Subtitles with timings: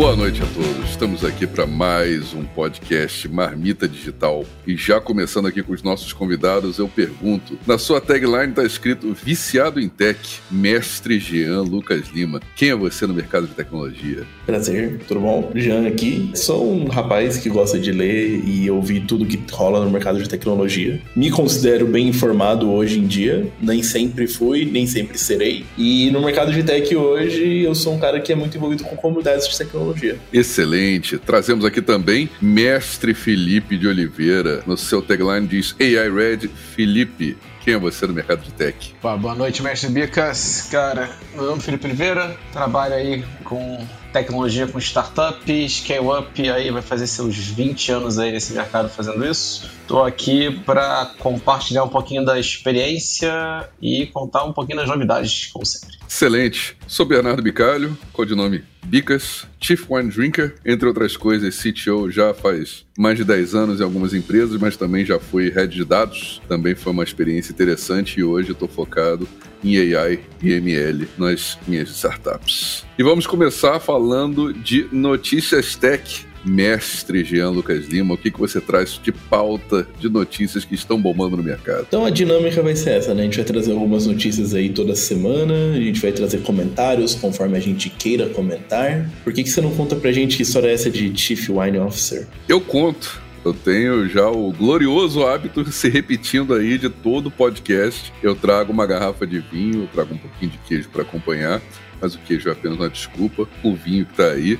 [0.00, 0.88] Boa noite a todos.
[0.88, 4.46] Estamos aqui para mais um podcast Marmita Digital.
[4.66, 9.12] E já começando aqui com os nossos convidados, eu pergunto: na sua tagline está escrito
[9.12, 10.18] Viciado em Tech,
[10.50, 12.40] mestre Jean Lucas Lima.
[12.56, 14.26] Quem é você no mercado de tecnologia?
[14.46, 15.52] Prazer, tudo bom?
[15.54, 16.30] Jean aqui.
[16.34, 20.30] Sou um rapaz que gosta de ler e ouvir tudo que rola no mercado de
[20.30, 20.98] tecnologia.
[21.14, 23.52] Me considero bem informado hoje em dia.
[23.60, 25.66] Nem sempre fui, nem sempre serei.
[25.76, 28.96] E no mercado de tech hoje, eu sou um cara que é muito envolvido com
[28.96, 30.18] comunidades de tecnologia tecnologia.
[30.32, 31.18] Excelente.
[31.18, 34.62] Trazemos aqui também Mestre Felipe de Oliveira.
[34.66, 37.36] No seu tagline diz AI Red Felipe.
[37.62, 38.94] Quem é você no mercado de tech?
[39.02, 40.68] Boa noite, mestre Bicas.
[40.70, 46.82] Cara, meu nome é Felipe Oliveira, trabalho aí com tecnologia com startups, scale-up, aí vai
[46.82, 49.70] fazer seus 20 anos aí nesse mercado fazendo isso.
[49.82, 55.64] Estou aqui para compartilhar um pouquinho da experiência e contar um pouquinho das novidades, como
[55.64, 55.96] sempre.
[56.08, 56.76] Excelente.
[56.86, 63.16] Sou Bernardo Bicalho, codinome Bicas, Chief Wine Drinker, entre outras coisas, CTO já faz mais
[63.16, 66.92] de 10 anos em algumas empresas, mas também já fui head de dados, também foi
[66.92, 69.28] uma experiência interessante e hoje estou focado
[69.62, 72.84] em AI e ML nas minhas startups.
[72.98, 78.60] E vamos começar falando de notícias tech mestre Jean Lucas Lima, o que, que você
[78.60, 81.84] traz de pauta de notícias que estão bombando no mercado?
[81.88, 83.22] Então a dinâmica vai ser essa, né?
[83.22, 87.56] A gente vai trazer algumas notícias aí toda semana, a gente vai trazer comentários conforme
[87.56, 89.10] a gente queira comentar.
[89.22, 91.78] Por que, que você não conta pra gente que história é essa de Chief Wine
[91.78, 92.26] Officer?
[92.48, 93.20] Eu conto.
[93.42, 98.12] Eu tenho já o glorioso hábito se repetindo aí de todo podcast.
[98.22, 101.60] Eu trago uma garrafa de vinho, eu trago um pouquinho de queijo para acompanhar,
[102.00, 103.48] mas o queijo é apenas uma desculpa.
[103.62, 104.58] O vinho que tá aí.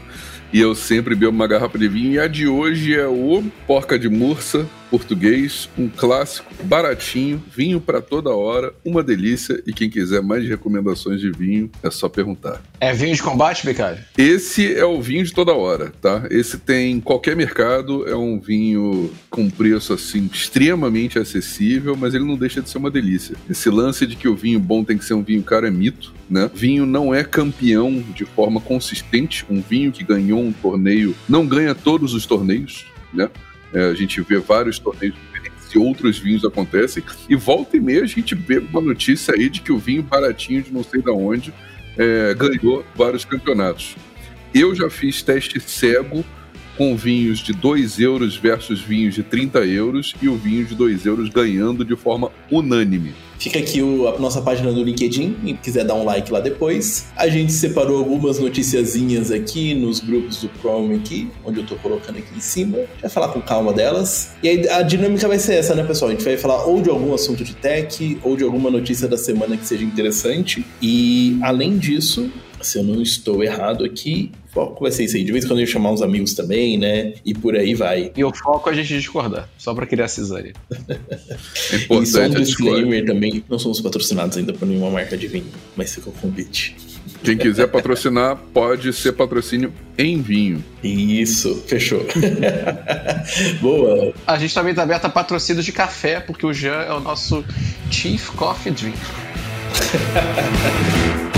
[0.53, 2.13] E eu sempre bebo uma garrafa de vinho.
[2.13, 8.03] E a de hoje é o Porca de Mursa, português, um clássico, baratinho, vinho para
[8.03, 9.63] toda hora, uma delícia.
[9.67, 12.61] E quem quiser mais recomendações de vinho, é só perguntar.
[12.81, 14.03] É vinho de combate, Bicário?
[14.19, 16.27] Esse é o vinho de toda hora, tá?
[16.31, 22.25] Esse tem em qualquer mercado, é um vinho com preço assim extremamente acessível, mas ele
[22.25, 23.37] não deixa de ser uma delícia.
[23.49, 26.13] Esse lance de que o vinho bom tem que ser um vinho caro é mito,
[26.29, 26.51] né?
[26.53, 29.45] Vinho não é campeão de forma consistente.
[29.49, 33.29] Um vinho que ganhou um torneio não ganha todos os torneios, né?
[33.73, 37.03] É, a gente vê vários torneios diferentes e outros vinhos acontecem.
[37.29, 40.63] E volta e meia a gente vê uma notícia aí de que o vinho baratinho
[40.63, 41.53] de não sei da onde
[41.97, 43.97] é, ganhou vários campeonatos.
[44.53, 46.25] Eu já fiz teste cego
[46.81, 51.05] com vinhos de 2 euros versus vinhos de 30 euros e o vinho de 2
[51.05, 53.13] euros ganhando de forma unânime.
[53.39, 57.09] Fica aqui o, a nossa página do LinkedIn, e quiser dar um like lá depois.
[57.15, 62.17] A gente separou algumas noticiazinhas aqui nos grupos do Chrome aqui, onde eu tô colocando
[62.17, 62.79] aqui em cima.
[62.99, 64.31] Vai falar com calma delas.
[64.43, 66.11] E aí a dinâmica vai ser essa, né, pessoal?
[66.11, 69.19] A gente vai falar ou de algum assunto de tech, ou de alguma notícia da
[69.19, 70.65] semana que seja interessante.
[70.81, 72.31] E além disso,
[72.61, 75.25] se eu não estou errado aqui, foco vai ser isso aí.
[75.25, 77.15] De vez em quando eu chamar uns amigos também, né?
[77.25, 78.13] E por aí vai.
[78.17, 80.53] E o foco é a gente discordar, só pra criar cisânia.
[80.71, 85.27] é importante e só um disclaimer também, não somos patrocinados ainda por nenhuma marca de
[85.27, 86.77] vinho, mas fica o convite.
[87.23, 90.65] Quem quiser patrocinar, pode ser patrocínio em vinho.
[90.83, 92.07] Isso, fechou.
[93.61, 94.15] Boa.
[94.27, 97.45] A gente também tá aberto a patrocínios de café, porque o Jean é o nosso
[97.91, 98.97] Chief Coffee Drink.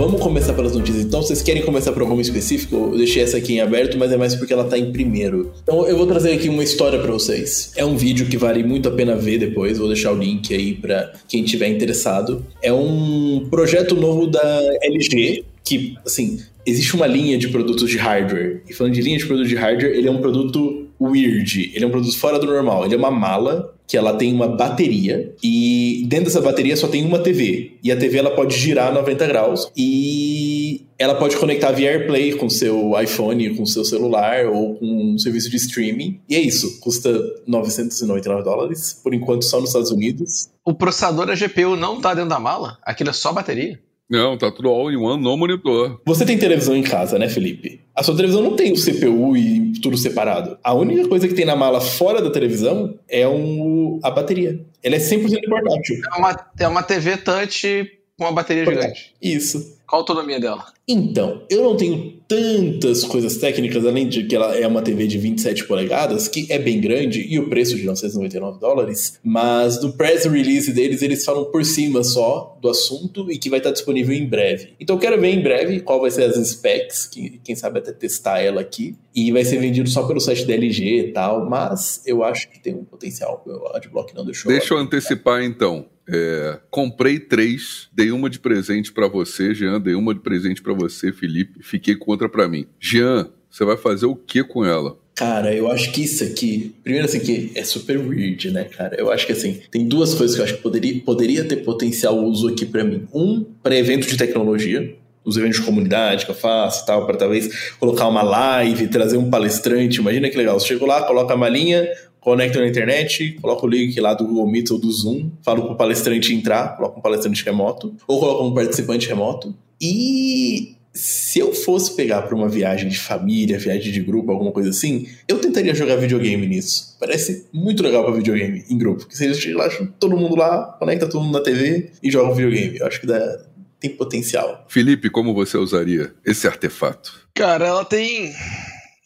[0.00, 1.04] vamos começar pelas notícias.
[1.04, 2.74] Então, vocês querem começar por alguma específico?
[2.74, 5.52] Eu deixei essa aqui em aberto, mas é mais porque ela tá em primeiro.
[5.62, 7.70] Então, eu vou trazer aqui uma história para vocês.
[7.76, 9.76] É um vídeo que vale muito a pena ver depois.
[9.76, 12.42] Vou deixar o link aí para quem tiver interessado.
[12.62, 18.62] É um projeto novo da LG que, assim, existe uma linha de produtos de hardware.
[18.66, 21.72] E falando de linha de produtos de hardware, ele é um produto weird.
[21.74, 22.86] Ele é um produto fora do normal.
[22.86, 27.04] Ele é uma mala que ela tem uma bateria e dentro dessa bateria só tem
[27.04, 27.76] uma TV.
[27.82, 32.48] E a TV ela pode girar 90 graus e ela pode conectar via AirPlay com
[32.48, 36.20] seu iPhone, com seu celular ou com um serviço de streaming.
[36.28, 37.10] E é isso, custa
[37.48, 40.48] 999 dólares, por enquanto só nos Estados Unidos.
[40.64, 42.78] O processador da GPU não tá dentro da mala?
[42.84, 43.80] Aquilo é só bateria?
[44.10, 46.00] Não, tá tudo all in one no monitor.
[46.04, 47.80] Você tem televisão em casa, né, Felipe?
[47.94, 50.58] A sua televisão não tem o CPU e tudo separado.
[50.64, 54.60] A única coisa que tem na mala fora da televisão é um, a bateria.
[54.82, 56.00] Ela é 100% portátil.
[56.12, 59.14] É uma, é uma TV touch com uma bateria gigante.
[59.22, 59.78] Isso.
[59.90, 60.66] Qual a autonomia dela?
[60.86, 65.18] Então, eu não tenho tantas coisas técnicas, além de que ela é uma TV de
[65.18, 70.26] 27 polegadas, que é bem grande, e o preço de 999 dólares, mas no press
[70.26, 74.28] release deles, eles falam por cima só do assunto e que vai estar disponível em
[74.28, 74.74] breve.
[74.78, 77.92] Então eu quero ver em breve qual vai ser as specs, que, quem sabe até
[77.92, 82.00] testar ela aqui, e vai ser vendido só pelo site da LG e tal, mas
[82.06, 84.52] eu acho que tem um potencial, o Adblock não deixou.
[84.52, 85.86] Deixa eu antecipar então.
[86.12, 90.74] É, comprei três, dei uma de presente para você, Jean, dei uma de presente para
[90.74, 92.66] você, Felipe, fiquei com outra para mim.
[92.80, 94.98] Jean, você vai fazer o que com ela?
[95.14, 96.74] Cara, eu acho que isso aqui.
[96.82, 98.96] Primeiro, assim, que é super weird, né, cara?
[98.98, 102.18] Eu acho que, assim, tem duas coisas que eu acho que poderia, poderia ter potencial
[102.24, 103.06] uso aqui para mim.
[103.12, 107.18] Um, para evento de tecnologia, os eventos de comunidade que eu faço e tal, para
[107.18, 110.00] talvez colocar uma live, trazer um palestrante.
[110.00, 110.58] Imagina que legal.
[110.58, 111.86] Você chega lá, coloca a malinha,
[112.20, 115.76] conecta na internet, coloca o link lá do Google Meet ou do Zoom, falo pro
[115.76, 119.54] palestrante entrar, coloca um palestrante remoto, ou coloca um participante remoto.
[119.80, 124.70] E se eu fosse pegar para uma viagem de família, viagem de grupo, alguma coisa
[124.70, 126.96] assim, eu tentaria jogar videogame nisso.
[126.98, 129.00] Parece muito legal para videogame em grupo.
[129.00, 129.68] Porque você lá,
[129.98, 132.78] todo mundo lá, conecta todo mundo na TV e joga um videogame.
[132.78, 133.40] Eu acho que dá,
[133.78, 134.66] tem potencial.
[134.68, 137.20] Felipe, como você usaria esse artefato?
[137.34, 138.32] Cara, ela tem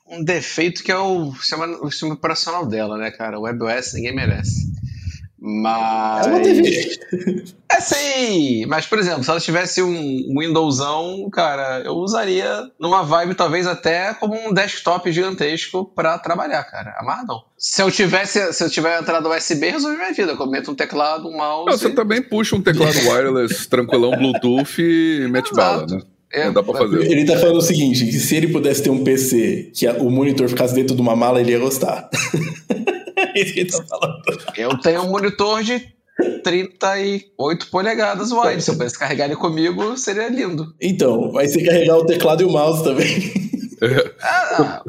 [0.07, 3.39] um defeito que é o sistema, o sistema operacional dela, né, cara?
[3.39, 4.73] O WebOS ninguém merece.
[5.47, 6.27] Mas.
[6.27, 7.45] É uma TV.
[7.71, 8.65] É sim!
[8.67, 14.15] Mas, por exemplo, se ela tivesse um Windowsão, cara, eu usaria numa vibe talvez até
[14.15, 16.95] como um desktop gigantesco para trabalhar, cara.
[17.27, 17.43] Não.
[17.59, 20.33] Se eu tivesse, se eu tiver entrada USB, resolve minha vida.
[20.33, 21.71] Eu meto um teclado, um mouse.
[21.71, 21.95] Não, você e...
[21.95, 25.57] também puxa um teclado wireless tranquilão Bluetooth e mete Exato.
[25.57, 26.14] bala, né?
[26.35, 27.11] É, não dá pra fazer.
[27.11, 30.49] Ele tá falando o seguinte: que se ele pudesse ter um PC que o monitor
[30.49, 32.11] ficasse dentro de uma mala, ele ia gostar.
[33.17, 34.23] é isso que ele tá falando.
[34.57, 35.81] Eu tenho um monitor de
[36.43, 38.63] 38 polegadas wide.
[38.63, 40.75] Se eu pudesse carregar ele comigo, seria lindo.
[40.81, 43.33] Então, vai ser carregar o teclado e o mouse também.
[44.23, 44.83] Ah,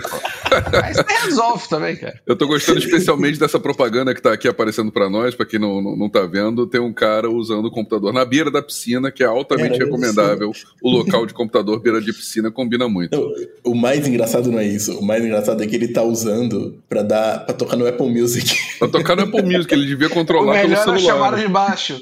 [0.84, 2.20] Aí você resolve também, cara.
[2.26, 5.82] Eu tô gostando especialmente dessa propaganda que tá aqui aparecendo para nós, para quem não,
[5.82, 9.24] não, não, tá vendo, tem um cara usando o computador na beira da piscina, que
[9.24, 10.52] é altamente recomendável.
[10.82, 13.18] O local de computador beira de piscina combina muito.
[13.64, 14.98] o mais engraçado não é isso.
[14.98, 18.56] O mais engraçado é que ele tá usando para dar para tocar no Apple Music.
[18.80, 21.00] Pra tocar no Apple Music, ele devia controlar o melhor pelo celular.
[21.00, 22.02] É chamada de baixo.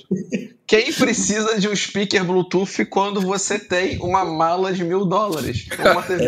[0.65, 5.68] Quem precisa de um speaker Bluetooth quando você tem uma mala de mil dólares?
[5.80, 6.24] Uma TV.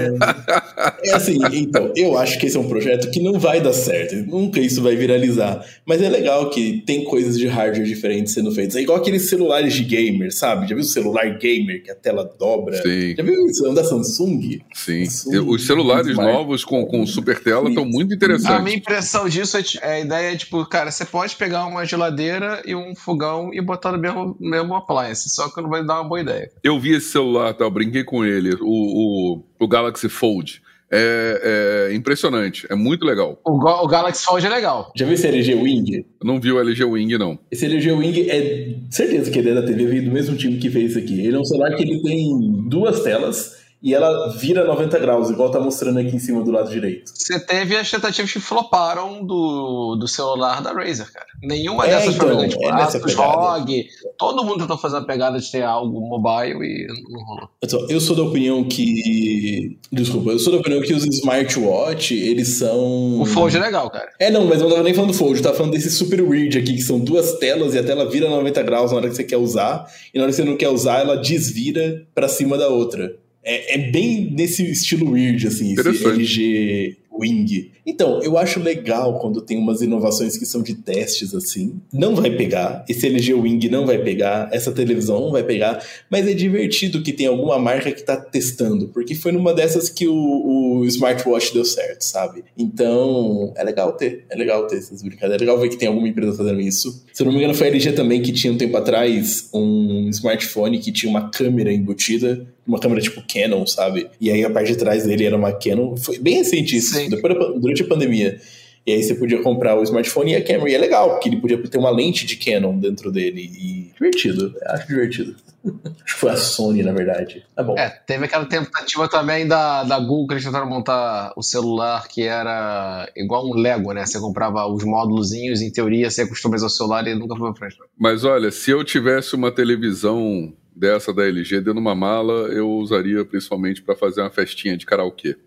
[0.77, 3.73] É, é assim, então, eu acho que esse é um projeto que não vai dar
[3.73, 4.15] certo.
[4.29, 5.65] Nunca isso vai viralizar.
[5.85, 8.75] Mas é legal que tem coisas de hardware diferentes sendo feitas.
[8.75, 10.67] É igual aqueles celulares de gamer, sabe?
[10.67, 12.81] Já viu o celular gamer que a tela dobra?
[12.81, 13.15] Sim.
[13.15, 13.65] Já viu isso?
[13.65, 14.59] É da Samsung?
[14.73, 15.05] Sim.
[15.05, 18.55] Samsung, Os celulares novos com, com super tela estão muito interessantes.
[18.55, 21.85] A minha impressão disso é, é a ideia é, tipo, cara, você pode pegar uma
[21.85, 26.01] geladeira e um fogão e botar no mesmo, mesmo appliance, só que não vai dar
[26.01, 26.49] uma boa ideia.
[26.63, 27.65] Eu vi esse celular, tá?
[27.65, 30.61] Eu brinquei com ele, o, o, o Galaxy Fold
[30.91, 33.39] é, é, impressionante, é muito legal.
[33.43, 34.91] O, o, Galaxy Fold é legal.
[34.95, 36.05] Já viu esse LG Wing?
[36.23, 37.39] Não vi o LG Wing, não.
[37.51, 40.69] Esse LG Wing é certeza que ele é da TV, veio do mesmo time que
[40.69, 41.25] fez isso aqui.
[41.25, 45.51] Ele é um celular que ele tem duas telas e ela vira 90 graus, igual
[45.51, 47.11] tá mostrando aqui em cima do lado direito.
[47.13, 51.27] Você teve as tentativas que floparam do, do celular da Razer, cara.
[51.43, 53.85] Nenhuma é, dessas então, foi tipo, é Asus, ROG,
[54.17, 57.49] todo mundo tentou fazer a pegada de ter algo mobile e não rolou.
[57.63, 59.77] Então, eu sou da opinião que...
[59.91, 63.21] Desculpa, eu sou da opinião que os smartwatch, eles são...
[63.21, 64.09] O Fold é legal, cara.
[64.19, 66.23] É, não, mas eu não tava nem falando do Fold, eu tava falando desse super
[66.23, 69.15] weird aqui, que são duas telas e a tela vira 90 graus na hora que
[69.15, 72.57] você quer usar, e na hora que você não quer usar, ela desvira para cima
[72.57, 73.23] da outra.
[73.45, 77.71] É, é, bem nesse estilo weird, assim, esse LG Wing.
[77.85, 81.79] Então, eu acho legal quando tem umas inovações que são de testes assim.
[81.93, 86.27] Não vai pegar, esse LG Wing não vai pegar, essa televisão não vai pegar, mas
[86.27, 90.79] é divertido que tem alguma marca que tá testando, porque foi numa dessas que o,
[90.79, 92.43] o smartwatch deu certo, sabe?
[92.57, 96.07] Então, é legal ter, é legal ter essas brincadeiras, é legal ver que tem alguma
[96.07, 97.05] empresa fazendo isso.
[97.13, 100.09] Se eu não me engano, foi a LG também que tinha um tempo atrás um
[100.09, 104.09] smartphone que tinha uma câmera embutida uma câmera tipo Canon, sabe?
[104.19, 105.95] E aí a parte de trás dele era uma Canon.
[105.97, 108.39] Foi bem recente isso, depois, durante a pandemia.
[108.85, 110.69] E aí você podia comprar o smartphone e a câmera.
[110.69, 113.41] E é legal, porque ele podia ter uma lente de Canon dentro dele.
[113.41, 115.35] E divertido, acho divertido.
[115.83, 117.43] acho que foi a Sony, na verdade.
[117.55, 117.75] Tá bom.
[117.77, 122.21] É, teve aquela tentativa também da, da Google que eles tentaram montar o celular que
[122.21, 124.05] era igual um Lego, né?
[124.05, 127.77] Você comprava os módulozinhos, em teoria você acostuma ao celular e nunca foi pra frente.
[127.97, 132.69] Mas olha, se eu tivesse uma televisão dessa da LG dentro de uma mala, eu
[132.69, 135.37] usaria principalmente para fazer uma festinha de karaokê.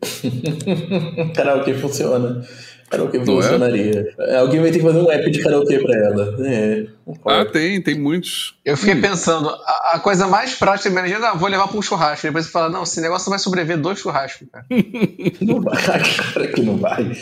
[1.37, 2.43] karaokê funciona.
[2.91, 3.25] Karaokê é?
[3.25, 4.15] funcionaria.
[4.19, 4.37] É?
[4.37, 6.37] Alguém vai ter que fazer um app de karaokê pra ela.
[6.41, 6.87] É,
[7.25, 8.55] ah, tem, tem muitos.
[8.65, 9.01] Eu fiquei hum.
[9.01, 12.27] pensando, a, a, coisa mais prática da minha ah, vou levar pra um churrasco.
[12.27, 14.67] Depois você fala, não, esse negócio vai sobreviver dois churrascos, cara.
[15.41, 17.13] não vai, cara, que não vai.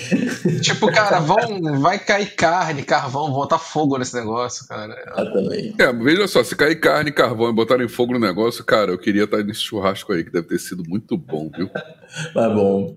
[0.60, 4.94] Tipo, cara, vão, vai cair carne, carvão, botar fogo nesse negócio, cara.
[5.08, 5.74] Ah, também.
[5.78, 9.24] É, veja só, se cair carne, carvão e botarem fogo no negócio, cara, eu queria
[9.24, 11.70] estar nesse churrasco aí, que deve ter sido muito bom, viu?
[12.34, 12.96] Mas bom.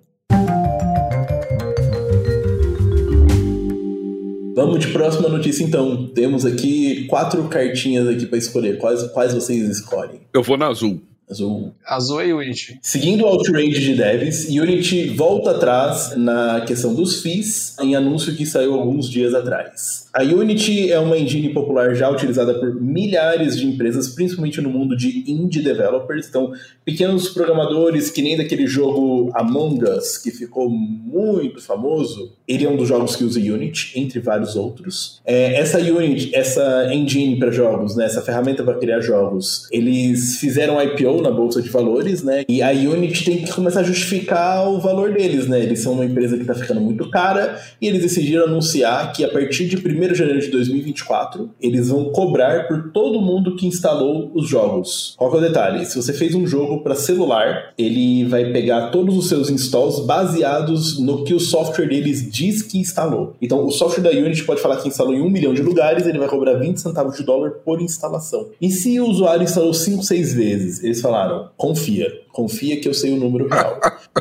[4.59, 6.07] Vamos de próxima notícia então.
[6.07, 8.77] Temos aqui quatro cartinhas aqui para escolher.
[8.77, 10.19] Quais, quais vocês escolhem?
[10.33, 11.01] Eu vou na azul.
[11.29, 11.73] Azul.
[11.85, 12.79] Azul é Unity.
[12.81, 18.45] Seguindo o outrage de devs, Unity volta atrás na questão dos fees em anúncio que
[18.45, 20.09] saiu alguns dias atrás.
[20.11, 24.97] A Unity é uma engine popular já utilizada por milhares de empresas, principalmente no mundo
[24.97, 26.27] de indie developers.
[26.27, 26.51] Então,
[26.83, 32.75] pequenos programadores, que nem daquele jogo Among Us, que ficou muito famoso, ele é um
[32.75, 35.21] dos jogos que usa Unity, entre vários outros.
[35.23, 40.81] É, essa Unity, essa engine para jogos, né, essa ferramenta para criar jogos, eles fizeram
[40.81, 42.43] IPO na bolsa de valores, né?
[42.47, 45.61] E a Unity tem que começar a justificar o valor deles, né?
[45.61, 49.29] Eles são uma empresa que está ficando muito cara e eles decidiram anunciar que a
[49.29, 54.31] partir de 1 de janeiro de 2024 eles vão cobrar por todo mundo que instalou
[54.33, 55.15] os jogos.
[55.17, 55.85] Qual é o detalhe?
[55.85, 60.99] Se você fez um jogo para celular, ele vai pegar todos os seus installs baseados
[60.99, 63.35] no que o software deles diz que instalou.
[63.41, 66.17] Então, o software da Unity pode falar que instalou em um milhão de lugares, ele
[66.17, 68.47] vai cobrar 20 centavos de dólar por instalação.
[68.61, 72.07] E se o usuário instalou 5, 6 vezes, eles falaram, confia.
[72.39, 73.77] Confia que eu sei o número real.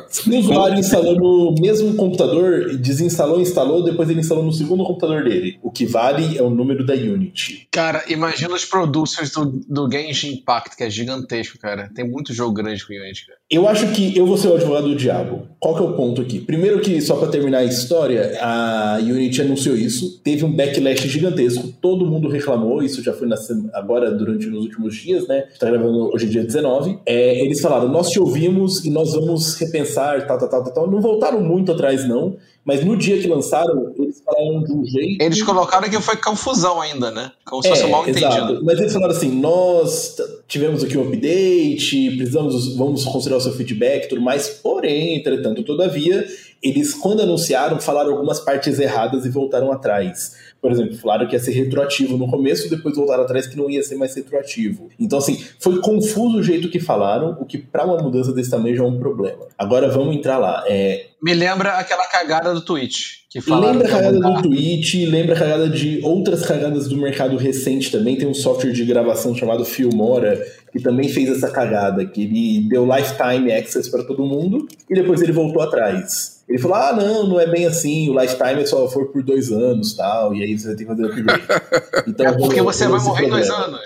[0.09, 5.23] Se o usuário instalou no mesmo computador, desinstalou, instalou, depois ele instalou no segundo computador
[5.23, 5.57] dele.
[5.63, 7.69] O que vale é o número da Unity.
[7.71, 11.89] Cara, imagina os producers do, do Genshin Impact, que é gigantesco, cara.
[11.95, 13.39] Tem muito jogo grande com Unity, cara.
[13.49, 15.47] Eu acho que eu vou ser o advogado do diabo.
[15.61, 16.41] Qual que é o ponto aqui?
[16.41, 21.69] Primeiro que, só para terminar a história, a Unity anunciou isso, teve um backlash gigantesco,
[21.81, 23.37] todo mundo reclamou, isso já foi na,
[23.75, 25.45] agora durante os últimos dias, né?
[25.53, 26.99] Está gravando hoje dia 19.
[27.07, 30.91] É, eles falaram, nós te ouvimos e nós vamos repensar, tal, tal, tal, tal.
[30.91, 32.37] Não voltaram muito atrás, não.
[32.65, 35.23] Mas no dia que lançaram, eles falaram de um jeito.
[35.23, 37.33] Eles colocaram que foi confusão ainda, né?
[37.45, 38.37] Como se É, fosse mal exato.
[38.37, 38.65] entendido.
[38.65, 44.05] Mas eles falaram assim: nós tivemos aqui um update, precisamos, vamos considerar o seu feedback
[44.05, 44.49] e tudo mais.
[44.49, 46.27] Porém, entretanto, todavia,
[46.63, 50.33] eles, quando anunciaram, falaram algumas partes erradas e voltaram atrás.
[50.61, 53.83] Por exemplo, falaram que ia ser retroativo no começo, depois voltaram atrás que não ia
[53.83, 54.89] ser mais retroativo.
[54.99, 58.77] Então, assim, foi confuso o jeito que falaram, o que para uma mudança desse tamanho
[58.77, 59.47] já é um problema.
[59.57, 60.65] Agora vamos entrar lá.
[60.67, 63.19] É, Me lembra aquela cagada do Twitch.
[63.31, 67.91] Que Lembra a cagada do Twitch, lembra a cagada de outras cagadas do mercado recente
[67.91, 68.17] também.
[68.17, 70.41] Tem um software de gravação chamado Filmora,
[70.73, 75.21] que também fez essa cagada, que ele deu lifetime access para todo mundo e depois
[75.21, 76.39] ele voltou atrás.
[76.49, 79.53] Ele falou: ah, não, não é bem assim, o lifetime é só for por dois
[79.53, 81.43] anos tal, e aí você vai ter que fazer upgrade.
[82.09, 83.81] Então, É porque você vai morrer em dois anos.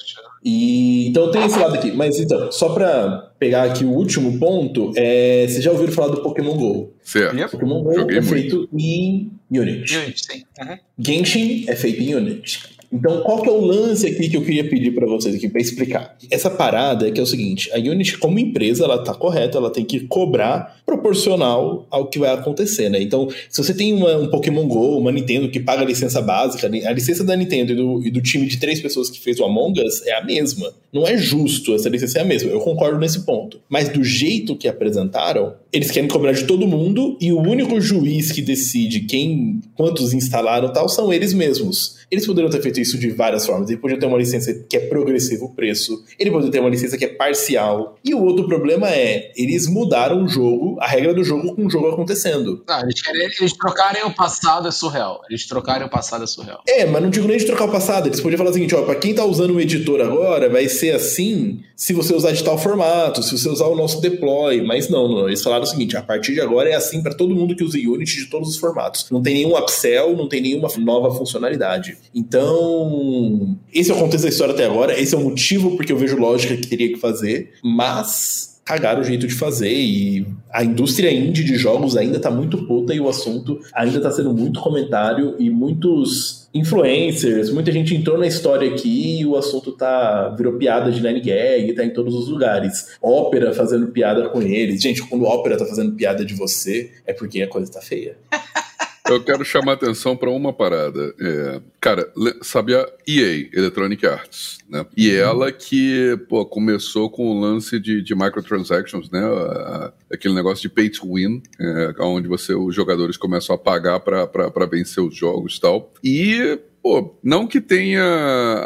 [0.45, 1.93] E, então tem esse lado aqui.
[1.93, 6.23] Mas então, só pra pegar aqui o último ponto, é, vocês já ouviram falar do
[6.23, 6.93] Pokémon GO?
[7.03, 7.37] Certo.
[7.37, 7.53] Yep.
[7.53, 8.35] Pokémon GO Joguei é muito.
[8.35, 9.97] feito em Unity.
[9.97, 10.43] Unity, sim.
[10.61, 10.79] Uhum.
[10.99, 12.73] Genshin é feito em Unity.
[12.93, 15.61] Então, qual que é o lance aqui que eu queria pedir para vocês aqui para
[15.61, 16.17] explicar?
[16.31, 19.71] Essa parada é que é o seguinte, a Unity como empresa, ela tá correta, ela
[19.71, 23.01] tem que cobrar proporcional ao que vai acontecer, né?
[23.01, 26.67] Então, se você tem uma- um Pokémon GO, uma Nintendo que paga a licença básica,
[26.67, 29.45] a licença da Nintendo e do, e do time de três pessoas que fez o
[29.45, 30.73] Among Us é a mesma.
[30.93, 33.59] Não é justo essa licença é a mesma, eu concordo nesse ponto.
[33.69, 38.31] Mas do jeito que apresentaram, eles querem cobrar de todo mundo e o único juiz
[38.31, 42.02] que decide quem, quantos instalaram tal, são eles mesmos.
[42.13, 43.71] Eles poderiam ter feito isso de várias formas.
[43.71, 46.99] Ele podia ter uma licença que é progressivo o preço, ele poderia ter uma licença
[46.99, 47.99] que é parcial.
[48.05, 51.71] E o outro problema é, eles mudaram o jogo, a regra do jogo com o
[51.71, 52.63] jogo acontecendo.
[52.69, 55.23] Não, eles, querem, eles trocarem o passado é surreal.
[55.31, 56.61] Eles trocarem o passado é surreal.
[56.69, 58.09] É, mas não digo nem de trocar o passado.
[58.09, 60.95] Eles podiam falar o seguinte: ó, pra quem tá usando o editor agora, vai ser
[60.95, 64.61] assim se você usar de tal formato, se você usar o nosso deploy.
[64.61, 65.29] Mas não, não.
[65.29, 67.79] Eles falaram o seguinte: a partir de agora é assim pra todo mundo que usa
[67.79, 69.07] Unity de todos os formatos.
[69.11, 72.02] Não tem nenhum upsell, não tem nenhuma nova funcionalidade.
[72.15, 74.99] Então, esse é o contexto da história até agora.
[74.99, 77.53] Esse é o motivo porque eu vejo lógica que teria que fazer.
[77.63, 82.67] Mas cagaram o jeito de fazer e a indústria indie de jogos ainda tá muito
[82.67, 88.19] puta e o assunto ainda tá sendo muito comentário e muitos influencers, muita gente entrou
[88.19, 92.15] na história aqui e o assunto tá virou piada de Nine Gag, tá em todos
[92.15, 92.97] os lugares.
[93.03, 94.81] Ópera fazendo piada com eles.
[94.81, 98.17] Gente, quando ópera tá fazendo piada de você, é porque a coisa tá feia.
[99.09, 101.13] Eu quero chamar atenção para uma parada.
[101.21, 104.87] É, cara, sabe a EA, Electronic Arts, né?
[104.97, 109.19] E ela que pô, começou com o lance de, de microtransactions, né?
[109.21, 113.59] A- a- aquele negócio de pay to win, é, onde você, os jogadores começam a
[113.59, 115.93] pagar para vencer os jogos e tal.
[116.03, 118.03] E Pô, não que tenha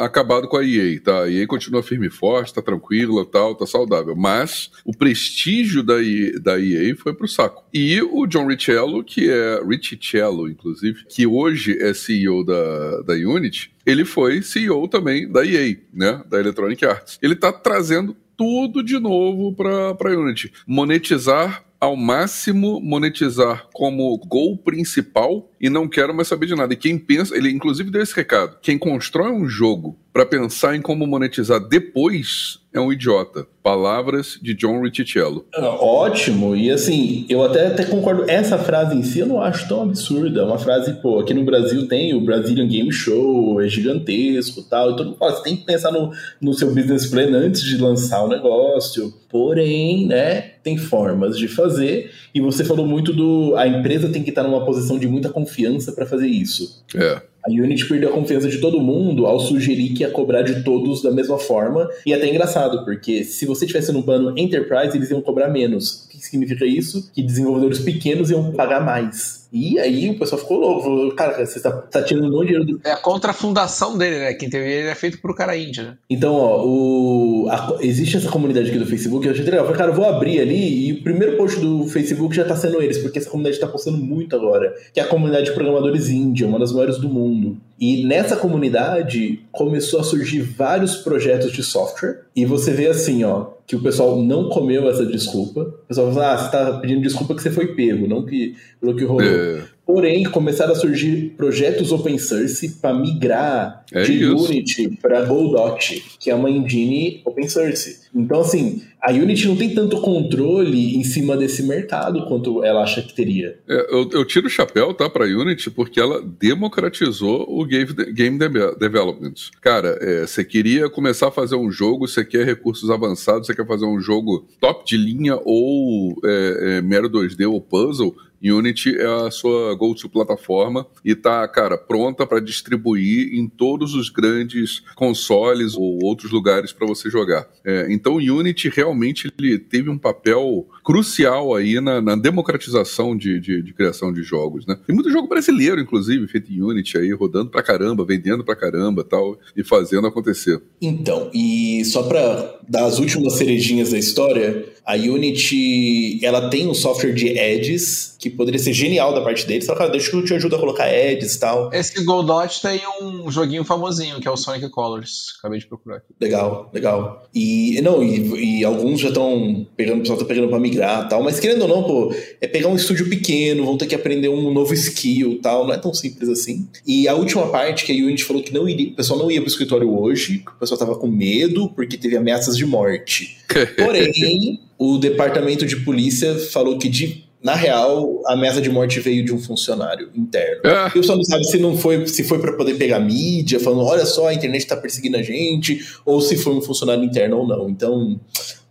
[0.01, 1.25] acabado com a EA, tá?
[1.25, 4.17] A EA continua firme e forte, tá tranquila, tal, tá saudável.
[4.17, 7.65] Mas o prestígio da EA, da EA foi pro saco.
[7.75, 13.71] E o John Richello, que é Richichello, inclusive, que hoje é CEO da, da Unity,
[13.85, 17.19] ele foi CEO também da EA, né, da Electronic Arts.
[17.21, 20.53] Ele está trazendo tudo de novo para Unity.
[20.67, 26.73] Monetizar ao máximo monetizar como gol principal e não quero mais saber de nada.
[26.73, 30.81] E quem pensa, ele inclusive deu esse recado: quem constrói um jogo para pensar em
[30.81, 33.47] como monetizar depois é um idiota.
[33.63, 35.45] Palavras de John Ricciello.
[35.55, 38.25] Ah, ótimo, e assim, eu até, até concordo.
[38.29, 40.41] Essa frase em si eu não acho tão absurda.
[40.41, 44.95] É uma frase, pô, aqui no Brasil tem o Brazilian Game Show, é gigantesco tal.
[44.95, 48.29] E fala, você tem que pensar no, no seu business plan antes de lançar o
[48.29, 49.13] negócio.
[49.29, 52.11] Porém, né, tem formas de fazer.
[52.35, 53.55] E você falou muito do.
[53.57, 55.46] A empresa tem que estar numa posição de muita confiança
[55.93, 56.85] para fazer isso.
[56.95, 57.21] É.
[57.47, 61.01] A Unity perdeu a confiança de todo mundo ao sugerir que ia cobrar de todos
[61.01, 61.89] da mesma forma.
[62.05, 66.05] E é até engraçado, porque se você tivesse no plano Enterprise, eles iam cobrar menos.
[66.05, 67.09] O que significa isso?
[67.15, 69.46] Que desenvolvedores pequenos iam pagar mais.
[69.53, 70.83] E aí o pessoal ficou louco.
[70.83, 72.81] Falou, cara, você tá, tá tirando um monte de dinheiro do.
[72.85, 74.35] É a contrafundação dele, né?
[74.35, 75.99] Quem teve ele é feito pro cara índio, né?
[76.09, 77.49] Então, ó, o...
[77.49, 77.79] A...
[77.81, 79.61] existe essa comunidade aqui do Facebook, eu achei legal.
[79.61, 82.57] Eu falei, cara, eu vou abrir ali e o primeiro post do Facebook já tá
[82.57, 84.75] sendo eles, porque essa comunidade tá postando muito agora.
[84.93, 87.59] Que é a comunidade de programadores índia, uma das maiores do mundo.
[87.79, 92.26] E nessa comunidade começou a surgir vários projetos de software.
[92.37, 95.63] E você vê assim, ó, que o pessoal não comeu essa desculpa.
[95.63, 98.95] O pessoal fala, ah, você tá pedindo desculpa que você foi pego, não que, pelo
[98.95, 99.23] que rolou.
[99.23, 99.65] É.
[99.87, 104.45] Porém, começaram a surgir projetos open source para migrar é de isso.
[104.45, 108.01] Unity para Godot, que é uma engine open source.
[108.13, 113.01] Então, assim, a Unity não tem tanto controle em cima desse mercado quanto ela acha
[113.01, 113.59] que teria.
[113.69, 118.37] É, eu, eu, tiro o chapéu, tá, pra Unity, porque ela democratizou o game, game
[118.79, 119.35] development.
[119.61, 123.67] Cara, é, você queria começar a fazer um jogo, você quer recursos avançados, você quer
[123.67, 129.27] fazer um jogo top de linha ou é, é mero 2D ou puzzle, Unity é
[129.27, 135.75] a sua go-to plataforma e tá, cara, pronta para distribuir em todos os grandes consoles
[135.75, 137.49] ou outros lugares para você jogar.
[137.65, 143.61] É, então, Unity realmente ele teve um papel crucial aí na, na democratização de, de,
[143.61, 144.79] de, criação de jogos, né?
[144.87, 149.03] Tem muito jogo brasileiro, inclusive, feito em Unity aí, rodando pra caramba, vendendo pra caramba
[149.03, 150.63] tal, e fazendo acontecer.
[150.81, 156.75] Então, e só para dar as últimas cerejinhas da história, a Unity, ela tem um
[156.75, 159.67] software de edges que poderia ser genial da parte deles.
[159.67, 161.73] Fala, cara, deixa que eu te ajudo a colocar edges e tal.
[161.73, 165.35] Esse Goldot tem um joguinho famosinho, que é o Sonic Colors.
[165.39, 166.15] Acabei de procurar aqui.
[166.21, 167.29] Legal, legal.
[167.35, 171.23] E, não, e, e alguns já estão pegando, o pessoal tá pegando pra migrar tal,
[171.23, 174.53] mas querendo ou não, pô, é pegar um estúdio pequeno, vão ter que aprender um
[174.53, 176.69] novo skill tal, não é tão simples assim.
[176.87, 179.41] E a última parte que a Unity falou que não iria, o pessoal não ia
[179.41, 183.39] pro escritório hoje, o pessoal tava com medo porque teve ameaças de morte.
[183.77, 189.25] Porém, o departamento de polícia falou que de na real, a ameaça de morte veio
[189.25, 190.63] de um funcionário interno.
[190.65, 193.83] E o pessoal não sabe se não foi, se foi para poder pegar mídia, falando,
[193.85, 197.47] olha só, a internet está perseguindo a gente, ou se foi um funcionário interno ou
[197.47, 197.69] não.
[197.69, 198.19] Então,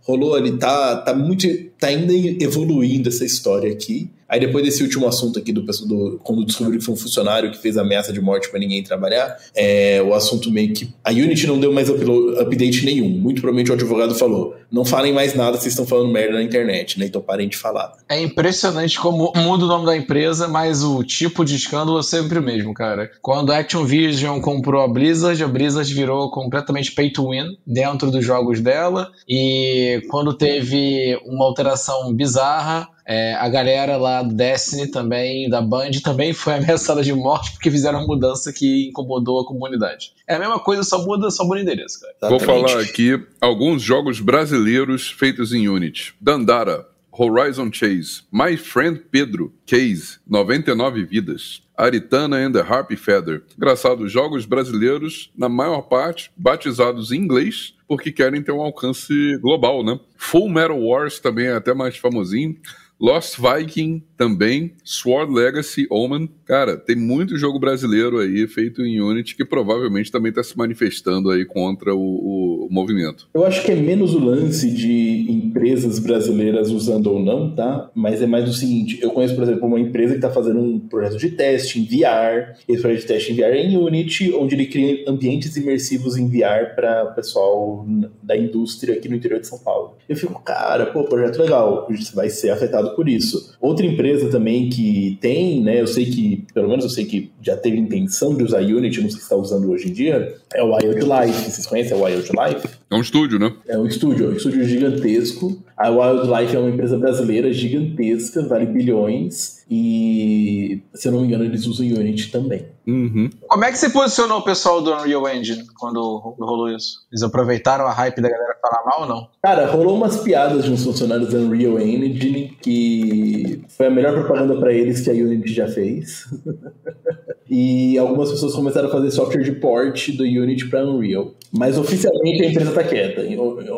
[0.06, 1.46] rolou ali, tá, tá muito.
[1.78, 4.08] tá ainda evoluindo essa história aqui.
[4.28, 7.58] Aí depois desse último assunto aqui do, do quando descobriu que foi um funcionário que
[7.58, 11.58] fez ameaça de morte para ninguém trabalhar, é, o assunto meio que a Unity não
[11.58, 13.08] deu mais update nenhum.
[13.08, 16.98] Muito provavelmente o advogado falou: "Não falem mais nada, vocês estão falando merda na internet,
[16.98, 17.06] né?
[17.06, 17.92] Então parem de falar".
[18.08, 22.38] É impressionante como muda o nome da empresa, mas o tipo de escândalo é sempre
[22.38, 23.10] o mesmo, cara.
[23.22, 28.24] Quando a Activision comprou a Blizzard, a Blizzard virou completamente pay to win dentro dos
[28.24, 35.48] jogos dela e quando teve uma alteração bizarra é, a galera lá do Destiny também,
[35.48, 40.12] da Band, também foi ameaçada de morte porque fizeram uma mudança que incomodou a comunidade.
[40.26, 42.30] É a mesma coisa, só muda, só muda endereço, cara.
[42.30, 46.14] Vou falar aqui alguns jogos brasileiros feitos em Unity.
[46.20, 51.62] Dandara, Horizon Chase, My Friend Pedro, Case, 99 vidas.
[51.78, 53.42] Aritana and the Harpy Feather.
[53.56, 59.84] Engraçado, jogos brasileiros, na maior parte, batizados em inglês, porque querem ter um alcance global,
[59.84, 60.00] né?
[60.16, 62.56] Full Metal Wars também é até mais famosinho.
[62.98, 66.30] Lost Viking também, Sword Legacy, Omen.
[66.46, 71.30] Cara, tem muito jogo brasileiro aí feito em Unity que provavelmente também está se manifestando
[71.30, 73.28] aí contra o, o, movimento.
[73.34, 77.90] Eu acho que é menos o lance de empresas brasileiras usando ou não, tá?
[77.94, 80.78] Mas é mais o seguinte: eu conheço, por exemplo, uma empresa que está fazendo um
[80.78, 82.56] projeto de teste em VR.
[82.68, 86.28] Esse projeto de teste em VR é em Unity, onde ele cria ambientes imersivos em
[86.28, 87.84] VR para o pessoal
[88.22, 89.96] da indústria aqui no interior de São Paulo.
[90.08, 93.56] Eu fico, cara, pô, projeto legal, vai ser afetado por isso.
[93.60, 97.56] Outra empresa também que tem, né, eu sei que, pelo menos eu sei que já
[97.56, 100.74] teve intenção de usar Unity, não sei se está usando hoje em dia, é o
[100.74, 101.50] Wild Life.
[101.50, 102.68] Vocês conhecem o Wild Life?
[102.88, 103.52] É um estúdio, né?
[103.66, 105.60] É um estúdio, é um estúdio gigantesco.
[105.76, 109.64] A Wildlife é uma empresa brasileira gigantesca, vale bilhões.
[109.68, 112.66] E, se eu não me engano, eles usam Unity também.
[112.86, 113.28] Uhum.
[113.48, 116.00] Como é que se posicionou o pessoal do Unreal Engine quando
[116.38, 117.04] rolou isso?
[117.10, 119.28] Eles aproveitaram a hype da galera falar mal ou não?
[119.42, 124.56] Cara, rolou umas piadas de uns funcionários da Unreal Engine que foi a melhor propaganda
[124.56, 126.26] para eles que a Unity já fez.
[127.48, 131.34] e algumas pessoas começaram a fazer software de port do Unity para Unreal.
[131.52, 133.22] Mas oficialmente a empresa tá quieta.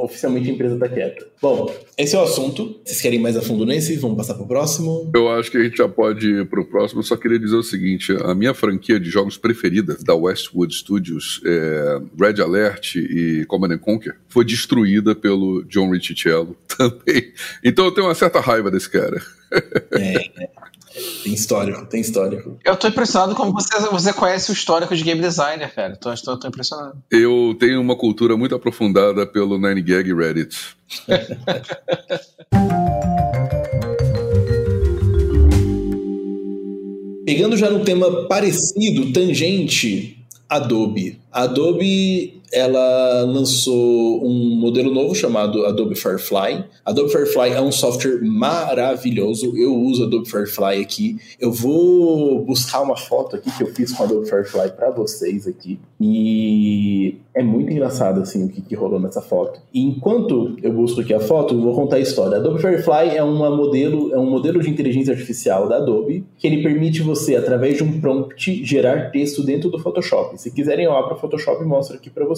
[0.03, 1.27] Oficialmente a empresa tá quieta.
[1.41, 2.81] Bom, esse é o assunto.
[2.85, 3.97] Vocês querem mais a fundo nesse?
[3.97, 5.11] Vamos passar pro próximo?
[5.15, 7.01] Eu acho que a gente já pode ir pro próximo.
[7.01, 11.41] Eu só queria dizer o seguinte: a minha franquia de jogos preferida da Westwood Studios,
[11.45, 17.33] é Red Alert e Command Conquer, foi destruída pelo John Ricciello também.
[17.63, 19.21] Então eu tenho uma certa raiva desse cara.
[19.93, 20.51] É, é.
[21.22, 22.59] Tem histórico, tem histórico.
[22.64, 25.96] Eu tô impressionado como você, você conhece o histórico de game designer, cara.
[25.96, 26.96] Tô, tô, tô impressionado.
[27.11, 30.57] Eu tenho uma cultura muito aprofundada pelo 9gag e Reddit.
[37.29, 40.16] Pegando já no tema parecido, tangente,
[40.48, 41.18] Adobe.
[41.31, 46.65] Adobe ela lançou um modelo novo chamado Adobe Firefly.
[46.85, 49.57] Adobe Firefly é um software maravilhoso.
[49.57, 51.19] Eu uso Adobe Firefly aqui.
[51.39, 55.79] Eu vou buscar uma foto aqui que eu fiz com Adobe Firefly para vocês aqui.
[56.01, 59.61] E é muito engraçado assim o que, que rolou nessa foto.
[59.73, 62.39] E enquanto eu busco aqui a foto, eu vou contar a história.
[62.39, 66.63] Adobe Firefly é uma modelo é um modelo de inteligência artificial da Adobe que ele
[66.63, 70.41] permite você através de um prompt gerar texto dentro do Photoshop.
[70.41, 72.38] Se quiserem eu abro o Photoshop mostro aqui para vocês.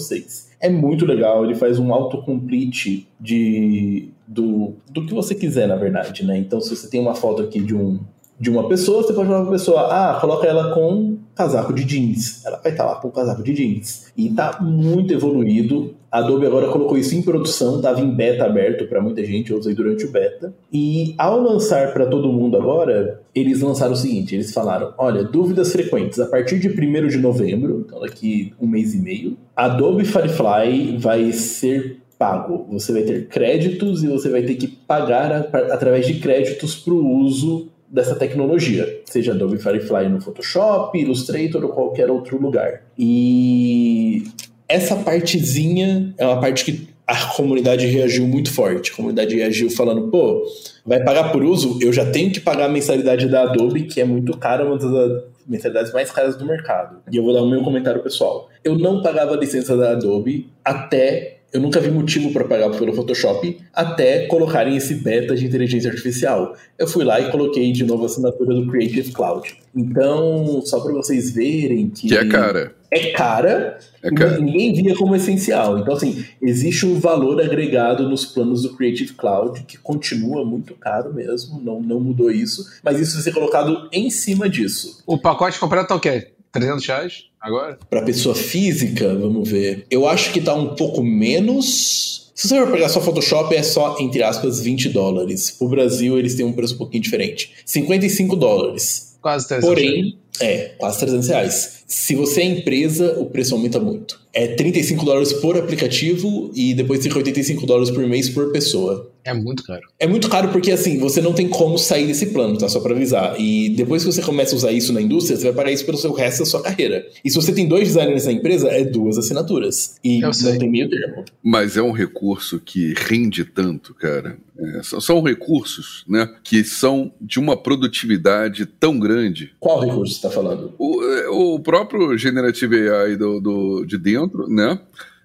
[0.59, 6.25] É muito legal, ele faz um autocomplete de do, do que você quiser, na verdade,
[6.25, 6.37] né?
[6.37, 7.99] Então, se você tem uma foto aqui de um
[8.41, 11.83] de uma pessoa, você pode falar para a pessoa, ah, coloca ela com casaco de
[11.83, 12.43] jeans.
[12.43, 14.11] Ela vai estar lá com casaco de jeans.
[14.17, 15.93] E está muito evoluído.
[16.11, 19.59] A Adobe agora colocou isso em produção, estava em beta aberto para muita gente, eu
[19.59, 20.55] usei durante o beta.
[20.73, 25.71] E ao lançar para todo mundo agora, eles lançaram o seguinte: eles falaram, olha, dúvidas
[25.71, 30.97] frequentes, a partir de 1 de novembro, então daqui um mês e meio, Adobe Firefly
[30.97, 32.67] vai ser pago.
[32.71, 35.39] Você vai ter créditos e você vai ter que pagar a,
[35.73, 41.71] através de créditos para o uso dessa tecnologia, seja Adobe Firefly no Photoshop, Illustrator ou
[41.71, 42.83] qualquer outro lugar.
[42.97, 44.23] E
[44.67, 48.91] essa partezinha é uma parte que a comunidade reagiu muito forte.
[48.91, 50.45] A comunidade reagiu falando, pô,
[50.85, 51.77] vai pagar por uso?
[51.81, 55.23] Eu já tenho que pagar a mensalidade da Adobe, que é muito cara, uma das
[55.45, 56.99] mensalidades mais caras do mercado.
[57.11, 58.49] E eu vou dar o meu comentário pessoal.
[58.63, 62.93] Eu não pagava a licença da Adobe até eu nunca vi motivo para pagar pelo
[62.93, 66.55] Photoshop até colocarem esse beta de inteligência artificial.
[66.79, 69.57] Eu fui lá e coloquei de novo a assinatura do Creative Cloud.
[69.75, 72.07] Então, só para vocês verem que.
[72.07, 72.73] Que é cara.
[72.91, 74.37] É cara, é cara.
[74.37, 75.79] ninguém via como essencial.
[75.79, 81.13] Então, assim, existe um valor agregado nos planos do Creative Cloud que continua muito caro
[81.13, 85.01] mesmo, não, não mudou isso, mas isso vai ser colocado em cima disso.
[85.07, 86.33] O pacote completo tá o quê?
[86.51, 87.79] 300 reais agora?
[87.89, 89.85] Para pessoa física, vamos ver.
[89.89, 92.31] Eu acho que tá um pouco menos.
[92.35, 95.55] Se você for pegar só Photoshop, é só, entre aspas, 20 dólares.
[95.59, 97.53] O Brasil, eles têm um preço um pouquinho diferente.
[97.65, 99.17] 55 dólares.
[99.21, 101.83] Quase 300 Porém, é, quase 300 reais.
[101.87, 104.21] Se você é empresa, o preço aumenta muito.
[104.33, 109.11] É 35 dólares por aplicativo e depois fica 85 dólares por mês por pessoa.
[109.23, 109.81] É muito caro.
[109.99, 112.67] É muito caro porque, assim, você não tem como sair desse plano, tá?
[112.67, 113.39] Só pra avisar.
[113.39, 115.97] E depois que você começa a usar isso na indústria, você vai pagar isso pelo
[115.97, 117.05] seu resto da sua carreira.
[117.23, 119.95] E se você tem dois designers na empresa, é duas assinaturas.
[120.03, 121.25] E não tem meio termo.
[121.43, 124.37] Mas é um recurso que rende tanto, cara.
[124.57, 126.29] É, são, são, recursos, né?
[126.43, 129.51] Que são de uma produtividade tão grande.
[129.59, 130.73] Qual recurso você tá falando?
[130.77, 134.79] O, é, o próprio Generative AI do, do, de dentro, né?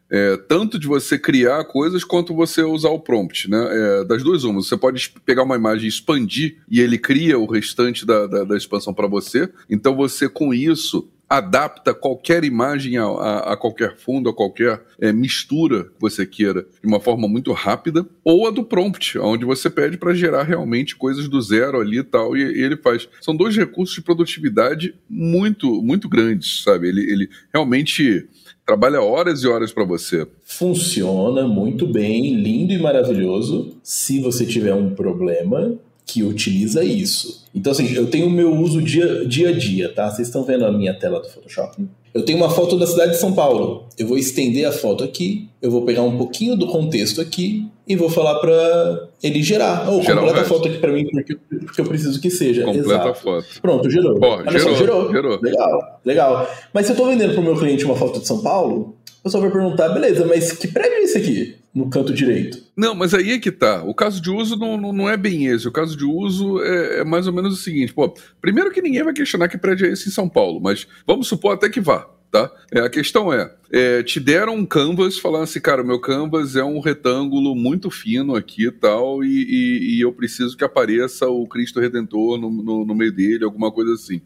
[0.09, 3.69] É, tanto de você criar coisas quanto você usar o prompt, né?
[3.71, 8.07] É, das duas uma, você pode pegar uma imagem expandir e ele cria o restante
[8.07, 9.49] da, da, da expansão para você.
[9.69, 15.13] Então você com isso adapta qualquer imagem a, a, a qualquer fundo, a qualquer é,
[15.13, 19.69] mistura que você queira de uma forma muito rápida, ou a do prompt, onde você
[19.69, 23.09] pede para gerar realmente coisas do zero ali e tal, e, e, ele faz.
[23.21, 26.89] São dois recursos de produtividade muito, muito grandes, sabe?
[26.89, 28.29] Ele, ele realmente
[28.65, 30.27] trabalha horas e horas para você.
[30.43, 33.79] Funciona muito bem, lindo e maravilhoso.
[33.83, 37.45] Se você tiver um problema que utiliza isso.
[37.53, 40.09] Então, assim, eu tenho o meu uso dia, dia a dia, tá?
[40.09, 41.85] Vocês estão vendo a minha tela do Photoshop?
[42.15, 43.89] Eu tenho uma foto da cidade de São Paulo.
[43.99, 47.95] Eu vou estender a foto aqui, eu vou pegar um pouquinho do contexto aqui e
[47.97, 49.91] vou falar para ele gerar.
[49.91, 52.63] Ou oh, completa a foto aqui para mim porque, porque, eu preciso que seja.
[52.63, 53.09] Completa Exato.
[53.09, 53.47] a foto.
[53.61, 54.19] Pronto, gerou.
[54.19, 55.13] Pô, gerou, só, gerou.
[55.13, 55.41] gerou.
[55.43, 56.51] Legal, legal.
[56.73, 59.43] Mas se eu estou vendendo para o meu cliente uma foto de São Paulo, pessoal
[59.43, 61.57] vai perguntar, beleza, mas que prédio é esse aqui?
[61.75, 62.59] No canto direito.
[62.77, 63.83] Não, mas aí é que tá.
[63.83, 65.69] O caso de uso não, não, não é bem esse.
[65.69, 69.03] O caso de uso é, é, mais ou menos o seguinte: pô, primeiro que ninguém
[69.03, 72.09] vai questionar que prédio é esse em São Paulo, mas vamos supor até que vá
[72.31, 72.51] tá?
[72.73, 76.65] É, a questão é, é, te deram um canvas falando assim, cara, meu canvas é
[76.65, 81.81] um retângulo muito fino aqui tal, e, e, e eu preciso que apareça o Cristo
[81.81, 84.21] Redentor no, no, no, meio dele, alguma coisa assim.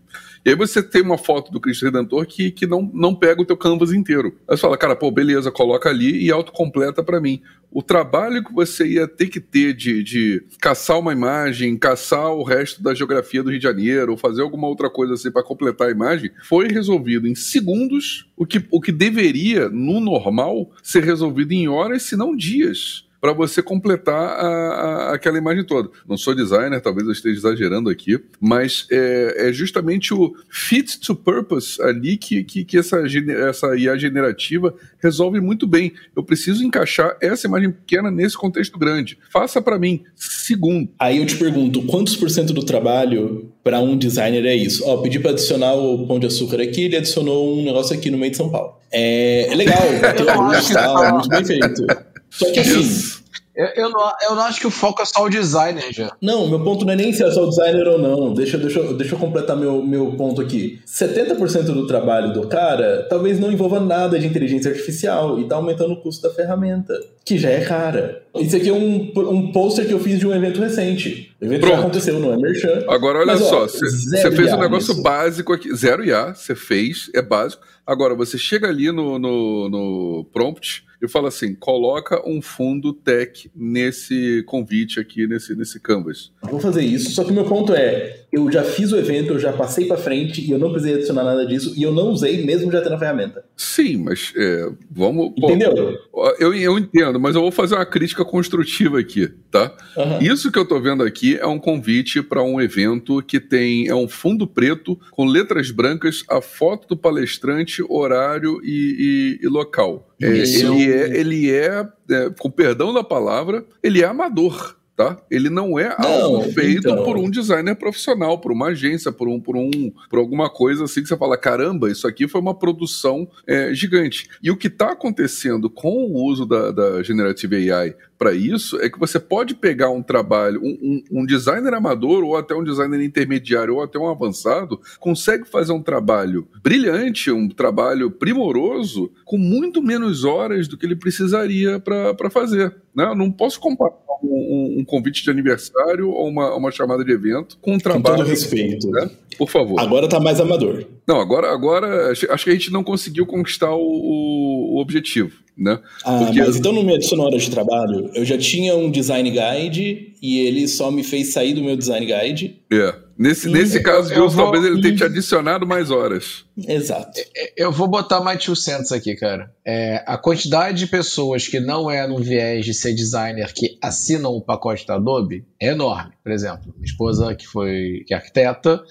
[0.44, 3.44] E aí você tem uma foto do Cristo Redentor que, que não, não pega o
[3.44, 4.38] teu canvas inteiro.
[4.48, 8.52] Aí você fala, cara, pô, beleza, coloca ali e autocompleta para mim o trabalho que
[8.52, 13.42] você ia ter que ter de, de caçar uma imagem, caçar o resto da geografia
[13.42, 16.66] do Rio de Janeiro, ou fazer alguma outra coisa assim para completar a imagem, foi
[16.66, 22.16] resolvido em segundos, o que, o que deveria, no normal, ser resolvido em horas, se
[22.16, 25.90] não dias para você completar a, a, aquela imagem toda.
[26.08, 31.14] Não sou designer, talvez eu esteja exagerando aqui, mas é, é justamente o fit to
[31.14, 33.02] purpose ali que, que, que, essa,
[33.48, 35.92] essa IA generativa resolve muito bem.
[36.16, 39.18] Eu preciso encaixar essa imagem pequena nesse contexto grande.
[39.30, 40.88] Faça para mim, segundo.
[40.98, 44.82] Aí eu te pergunto, quantos por cento do trabalho para um designer é isso?
[44.86, 48.16] Ó, pedi para adicionar o pão de açúcar aqui, ele adicionou um negócio aqui no
[48.16, 48.74] meio de São Paulo.
[48.92, 49.78] É, é legal,
[50.16, 52.09] tem luz, tal, muito bem feito.
[52.30, 53.20] Só que assim.
[53.54, 56.16] Eu, eu, não, eu não acho que o foco é só o designer já.
[56.22, 58.32] Não, meu ponto não é nem se é só o designer ou não.
[58.32, 60.80] Deixa, deixa, deixa eu completar meu, meu ponto aqui.
[60.86, 65.92] 70% do trabalho do cara talvez não envolva nada de inteligência artificial e tá aumentando
[65.92, 68.22] o custo da ferramenta, que já é cara.
[68.36, 71.34] Isso aqui é um, um pôster que eu fiz de um evento recente.
[71.40, 71.74] O evento Pronto.
[71.74, 72.84] já aconteceu, não é merchan.
[72.88, 75.02] Agora olha Mas, só, você fez um negócio nisso.
[75.02, 75.74] básico aqui.
[75.74, 77.62] Zero IA, você fez, é básico.
[77.84, 83.50] Agora, você chega ali no, no, no prompt e fala assim: coloca um fundo tech
[83.54, 86.32] nesse convite aqui, nesse, nesse canvas.
[86.42, 89.38] Vou fazer isso, só que o meu ponto é: eu já fiz o evento, eu
[89.38, 92.44] já passei para frente e eu não precisei adicionar nada disso e eu não usei
[92.44, 93.44] mesmo já tendo a ferramenta.
[93.56, 95.32] Sim, mas é, vamos.
[95.36, 95.98] Entendeu?
[96.12, 99.76] Pô, eu, eu entendo, mas eu vou fazer uma crítica construtiva aqui, tá?
[99.96, 100.22] Uhum.
[100.22, 103.94] Isso que eu tô vendo aqui é um convite para um evento que tem é
[103.94, 110.08] um fundo preto com letras brancas, a foto do palestrante, horário e, e, e local.
[110.22, 114.76] É, ele é, ele é, é, com perdão da palavra, ele é amador.
[115.00, 115.16] Tá?
[115.30, 117.04] Ele não é não, algo feito então...
[117.04, 119.70] por um designer profissional, por uma agência, por um, por um,
[120.10, 124.28] por alguma coisa assim que você fala, caramba, isso aqui foi uma produção é, gigante.
[124.42, 128.90] E o que está acontecendo com o uso da, da Generative AI para isso é
[128.90, 133.02] que você pode pegar um trabalho, um, um, um, designer amador, ou até um designer
[133.02, 139.82] intermediário, ou até um avançado, consegue fazer um trabalho brilhante, um trabalho primoroso, com muito
[139.82, 142.76] menos horas do que ele precisaria para fazer.
[142.94, 143.04] Né?
[143.04, 147.56] Eu não posso comparar um, um, convite de aniversário ou uma, uma chamada de evento
[147.62, 148.16] com um trabalho.
[148.16, 148.90] Com todo respeito.
[148.90, 149.10] Né?
[149.40, 149.80] Por favor.
[149.80, 150.84] Agora tá mais amador.
[151.08, 155.32] Não, agora, agora acho que a gente não conseguiu conquistar o, o objetivo.
[155.56, 155.78] Né?
[156.04, 156.40] Ah, Porque...
[156.40, 160.40] mas então no meu adicional hora de trabalho, eu já tinha um design guide e
[160.40, 162.60] ele só me fez sair do meu design guide.
[162.70, 162.94] É.
[163.18, 164.44] Nesse, nesse caso de uso, vou...
[164.44, 166.46] talvez ele tenha te adicionado mais horas.
[166.56, 167.20] Exato.
[167.54, 169.52] Eu vou botar mais 200 aqui, cara.
[169.62, 174.32] É, a quantidade de pessoas que não é no viés de ser designer que assinam
[174.32, 176.12] o pacote da Adobe é enorme.
[176.24, 178.82] Por exemplo, minha esposa, que foi que é arquiteta,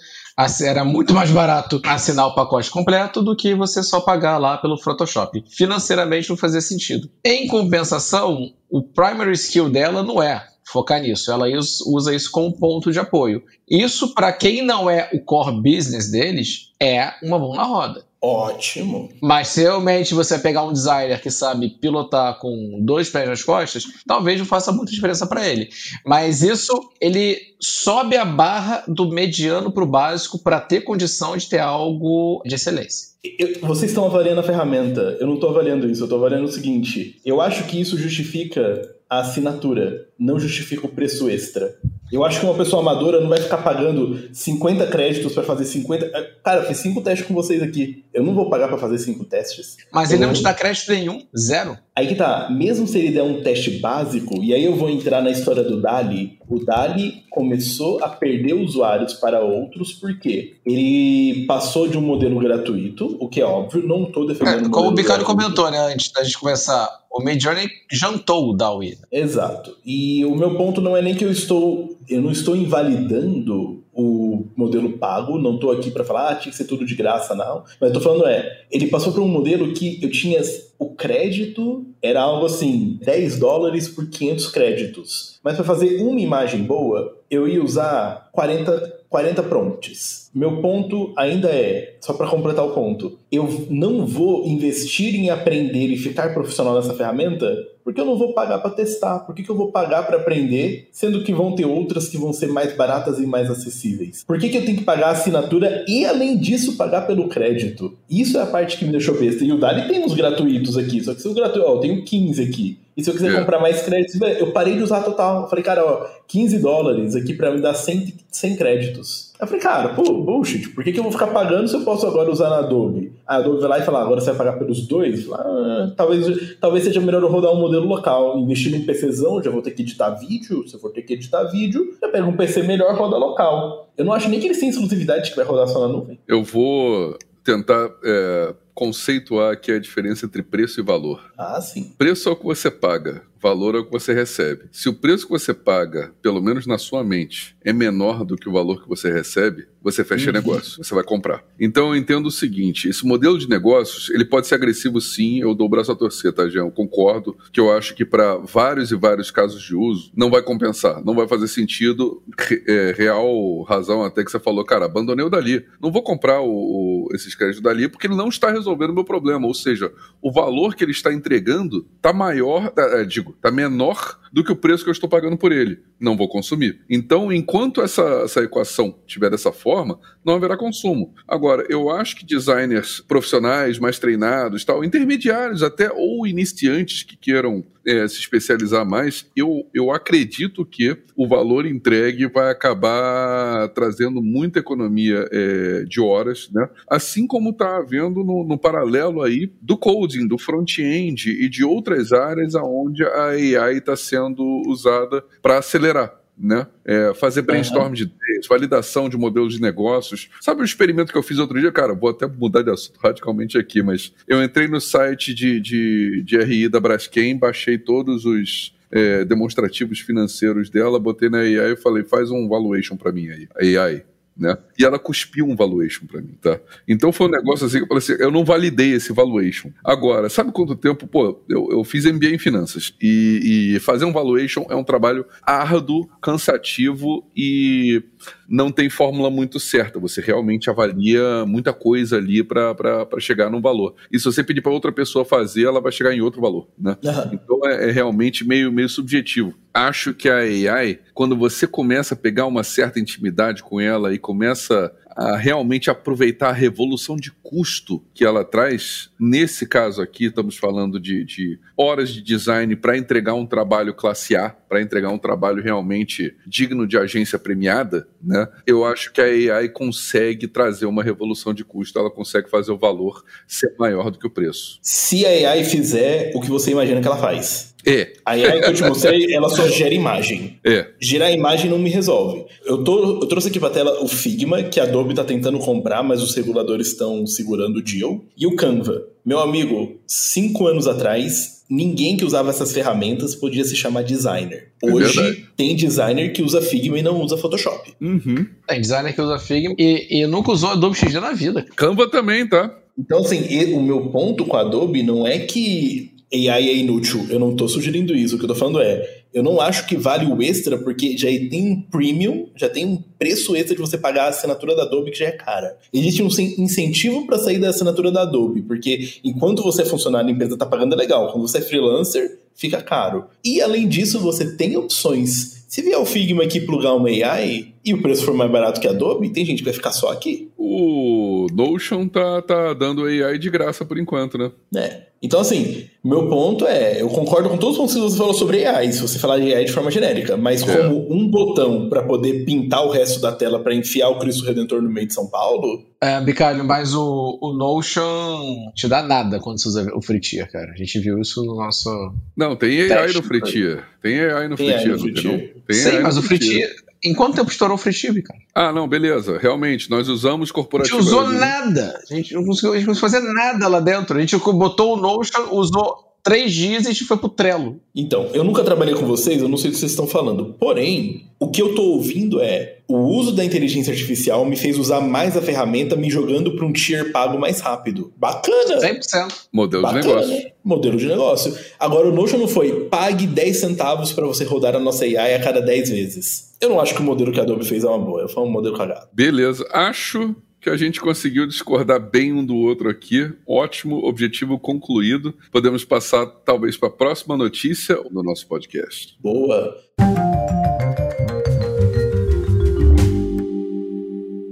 [0.62, 4.78] era muito mais barato assinar o pacote completo do que você só pagar lá pelo
[4.78, 5.44] Photoshop.
[5.50, 7.10] Financeiramente não fazia sentido.
[7.24, 11.32] Em compensação, o primary skill dela não é focar nisso.
[11.32, 11.48] Ela
[11.88, 13.44] usa isso como ponto de apoio.
[13.70, 18.06] Isso, para quem não é o core business deles, é uma mão na roda.
[18.22, 19.10] Ótimo.
[19.22, 23.86] Mas se realmente você pegar um designer que sabe pilotar com dois pés nas costas,
[24.06, 25.70] talvez não faça muita diferença para ele.
[26.06, 31.48] Mas isso, ele sobe a barra do mediano para o básico para ter condição de
[31.48, 33.10] ter algo de excelência.
[33.24, 35.18] Eu, vocês estão avaliando a ferramenta.
[35.20, 36.02] Eu não estou avaliando isso.
[36.02, 37.20] Eu estou avaliando o seguinte.
[37.26, 41.76] Eu acho que isso justifica a assinatura, não justifica o preço extra.
[42.12, 46.06] Eu acho que uma pessoa amadora não vai ficar pagando 50 créditos para fazer 50.
[46.06, 48.04] Eh, cara, eu fiz cinco testes com vocês aqui.
[48.20, 49.78] Eu não vou pagar para fazer cinco testes.
[49.94, 51.78] Mas ele não te dá crédito nenhum, zero.
[51.96, 55.22] Aí que tá, mesmo se ele der um teste básico, e aí eu vou entrar
[55.22, 61.88] na história do Dali, o Dali começou a perder usuários para outros porque ele passou
[61.88, 64.68] de um modelo gratuito, o que é óbvio, não estou defendendo.
[64.68, 68.98] É, como o Bicário comentou, né, antes da gente começar, o Midjourney jantou o DAWI.
[69.12, 69.78] Exato.
[69.86, 74.48] E o meu ponto não é nem que eu estou eu não estou invalidando o
[74.56, 77.64] modelo pago, não estou aqui para falar, ah, tinha que ser tudo de graça, não.
[77.80, 80.40] Mas estou falando é, ele passou para um modelo que eu tinha
[80.78, 85.40] o crédito era algo assim, 10 dólares por 500 créditos.
[85.44, 90.30] Mas para fazer uma imagem boa, eu ia usar 40 40 prompts.
[90.34, 95.88] Meu ponto ainda é, só para completar o ponto, eu não vou investir em aprender
[95.88, 97.58] e ficar profissional nessa ferramenta
[97.90, 99.18] porque eu não vou pagar para testar.
[99.22, 102.32] Por que, que eu vou pagar para aprender, sendo que vão ter outras que vão
[102.32, 104.24] ser mais baratas e mais acessíveis?
[104.28, 107.98] Por que, que eu tenho que pagar a assinatura e, além disso, pagar pelo crédito?
[108.08, 109.44] Isso é a parte que me deixou besta.
[109.44, 112.06] E o Dali tem uns gratuitos aqui, só que se o gratuito, ó, eu tenho
[112.06, 112.78] 15 aqui.
[113.00, 113.40] E se eu quiser é.
[113.40, 115.44] comprar mais créditos, eu parei de usar total.
[115.44, 119.32] Eu falei, cara, ó, 15 dólares aqui para me dar 100, 100 créditos.
[119.40, 122.06] Eu falei, cara, pô, bullshit, por que, que eu vou ficar pagando se eu posso
[122.06, 123.14] agora usar na Adobe?
[123.26, 125.32] A Adobe vai lá e fala, ah, agora você vai pagar pelos dois?
[125.32, 128.38] Ah, talvez, talvez seja melhor eu rodar um modelo local.
[128.38, 130.68] Investir num PCzão, já vou ter que editar vídeo.
[130.68, 133.90] Se eu for ter que editar vídeo, já pego um PC melhor, roda local.
[133.98, 136.20] Eu não acho nem que eles têm exclusividade que vai rodar só na nuvem.
[136.28, 141.34] Eu vou tentar é, conceituar aqui a diferença entre preço e valor.
[141.38, 141.94] Ah, sim.
[141.98, 144.66] Preço é o que você paga valor é o que você recebe.
[144.72, 148.50] Se o preço que você paga, pelo menos na sua mente, é menor do que
[148.50, 150.34] o valor que você recebe, você fecha uhum.
[150.34, 151.44] negócio, você vai comprar.
[151.60, 155.56] Então eu entendo o seguinte, esse modelo de negócios, ele pode ser agressivo sim, eu
[155.56, 156.64] dou o braço a torcer, tá, Jean?
[156.64, 160.42] Eu concordo que eu acho que para vários e vários casos de uso, não vai
[160.42, 162.22] compensar, não vai fazer sentido,
[162.68, 166.50] é, real razão até que você falou, cara, abandonei o Dali, não vou comprar o,
[166.50, 170.32] o, esses créditos Dali porque ele não está resolvendo o meu problema, ou seja, o
[170.32, 174.84] valor que ele está entregando está maior, é, digo, está menor do que o preço
[174.84, 175.80] que eu estou pagando por ele.
[176.00, 176.82] Não vou consumir.
[176.90, 181.14] Então, enquanto essa, essa equação estiver dessa forma, não haverá consumo.
[181.28, 187.66] Agora, eu acho que designers profissionais, mais treinados, tal, intermediários até, ou iniciantes que queiram
[187.86, 194.60] é, se especializar mais, eu, eu acredito que o valor entregue vai acabar trazendo muita
[194.60, 196.70] economia é, de horas, né?
[196.90, 202.12] assim como está havendo no, no, paralelo aí do coding, do front-end e de outras
[202.12, 204.19] áreas onde a AI está sendo
[204.68, 206.66] usada para acelerar né?
[206.86, 207.94] É, fazer brainstorm uhum.
[207.94, 210.30] de ideias, validação de modelos de negócios.
[210.40, 211.72] Sabe o experimento que eu fiz outro dia?
[211.72, 216.24] Cara, vou até mudar de assunto radicalmente aqui, mas eu entrei no site de, de,
[216.24, 221.76] de RI da Braskem, baixei todos os é, demonstrativos financeiros dela, botei na AI e
[221.76, 224.06] falei, faz um valuation para mim aí, AI
[224.40, 224.58] né?
[224.78, 226.60] E ela cuspiu um valuation para mim, tá?
[226.88, 229.70] Então foi um negócio assim que eu falei assim, eu não validei esse valuation.
[229.84, 234.14] Agora, sabe quanto tempo, pô, eu, eu fiz MBA em finanças e, e fazer um
[234.14, 238.02] valuation é um trabalho árduo, cansativo e
[238.48, 240.00] não tem fórmula muito certa.
[240.00, 243.96] Você realmente avalia muita coisa ali para chegar num valor.
[244.12, 246.98] E se você pedir para outra pessoa fazer, ela vai chegar em outro valor, né?
[247.04, 247.34] Uhum.
[247.34, 249.54] Então é, é, realmente meio, meio subjetivo.
[249.74, 254.18] Acho que a AI, quando você começa a pegar uma certa intimidade com ela e
[254.18, 259.10] começa a realmente aproveitar a revolução de custo que ela traz.
[259.20, 264.38] Nesse caso aqui, estamos falando de, de horas de design para entregar um trabalho classe
[264.38, 268.48] A, para entregar um trabalho realmente digno de agência premiada, né?
[268.66, 269.26] Eu acho que a
[269.58, 274.18] AI consegue trazer uma revolução de custo, ela consegue fazer o valor ser maior do
[274.18, 274.80] que o preço.
[274.82, 277.76] Se a AI fizer o que você imagina que ela faz.
[277.90, 278.14] É.
[278.26, 280.60] A AI que eu te mostrei, ela só gera imagem.
[280.64, 280.88] É.
[281.00, 282.46] Gerar imagem não me resolve.
[282.66, 286.04] Eu, tô, eu trouxe aqui pra tela o Figma, que a Adobe tá tentando comprar,
[286.04, 288.24] mas os reguladores estão segurando o deal.
[288.38, 289.04] E o Canva.
[289.26, 294.70] Meu amigo, cinco anos atrás, ninguém que usava essas ferramentas podia se chamar designer.
[294.84, 297.94] É Hoje é tem designer que usa Figma e não usa Photoshop.
[298.02, 298.46] Uhum.
[298.68, 301.66] Tem designer que usa Figma e, e nunca usou Adobe XD na vida.
[301.76, 302.76] Canva também, tá?
[302.98, 307.26] Então, assim, o meu ponto com a Adobe não é que AI é inútil.
[307.30, 308.36] Eu não estou sugerindo isso.
[308.36, 311.28] O que eu estou falando é, eu não acho que vale o extra, porque já
[311.28, 315.12] tem um premium, já tem um preço extra de você pagar a assinatura da Adobe
[315.12, 315.78] que já é cara.
[315.94, 316.28] Existe um
[316.62, 320.66] incentivo para sair da assinatura da Adobe, porque enquanto você é funcionário, a empresa está
[320.66, 321.32] pagando é legal.
[321.32, 323.26] Quando você é freelancer, fica caro.
[323.44, 327.94] E além disso, você tem opções se vier o Figma aqui plugar uma AI e
[327.94, 330.49] o preço for mais barato que a Adobe, tem gente que vai ficar só aqui.
[330.62, 334.52] O Notion tá, tá dando AI de graça por enquanto, né?
[334.76, 335.04] É.
[335.22, 338.66] Então, assim, meu ponto é, eu concordo com todos os pontos que você falou sobre
[338.66, 340.66] AI, se você falar de AI de forma genérica, mas é.
[340.66, 344.82] como um botão para poder pintar o resto da tela para enfiar o Cristo Redentor
[344.82, 345.86] no meio de São Paulo.
[346.02, 350.72] É, Bicalho, mas o, o Notion te dá nada quando você usa o Fritier, cara.
[350.74, 351.90] A gente viu isso no nosso.
[352.36, 353.84] Não, tem AI teste, no Fritier.
[354.02, 356.70] Tem AI no tem Fritier, AI Tem Sim, mas o Fritier.
[357.04, 358.40] Em quanto tempo estourou o Free cara?
[358.54, 359.38] Ah, não, beleza.
[359.38, 360.98] Realmente, nós usamos corporativo.
[360.98, 362.02] A gente usou nada.
[362.10, 364.18] A gente não conseguiu, a gente não conseguiu fazer nada lá dentro.
[364.18, 367.80] A gente botou o Notion, usou três dias e a gente foi pro Trello.
[367.96, 370.56] Então, eu nunca trabalhei com vocês, eu não sei o que vocês estão falando.
[370.60, 375.00] Porém, o que eu tô ouvindo é o uso da inteligência artificial me fez usar
[375.00, 378.12] mais a ferramenta, me jogando para um tier pago mais rápido.
[378.18, 378.80] Bacana!
[378.80, 379.34] 100%.
[379.54, 380.02] Modelo Bacana.
[380.02, 380.52] de negócio.
[380.64, 381.58] Modelo de negócio.
[381.80, 385.40] Agora, o Notion não foi pague 10 centavos para você rodar a nossa AI a
[385.40, 386.50] cada 10 vezes.
[386.60, 388.50] Eu não acho que o modelo que a Adobe fez é uma boa, foi um
[388.50, 389.08] modelo cagado.
[389.14, 389.66] Beleza.
[389.72, 393.32] Acho que a gente conseguiu discordar bem um do outro aqui.
[393.48, 395.34] Ótimo, objetivo concluído.
[395.52, 399.18] Podemos passar talvez para a próxima notícia do nosso podcast.
[399.22, 399.76] Boa.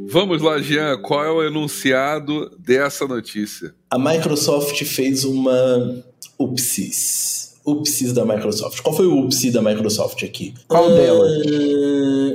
[0.10, 0.98] Vamos lá, Jean.
[1.02, 3.76] Qual é o enunciado dessa notícia?
[3.92, 6.04] A Microsoft fez uma
[6.40, 7.57] upsis.
[7.68, 8.82] Upsis da Microsoft.
[8.82, 10.54] Qual foi o upsi da Microsoft aqui?
[10.68, 11.46] Qual Ah, delas?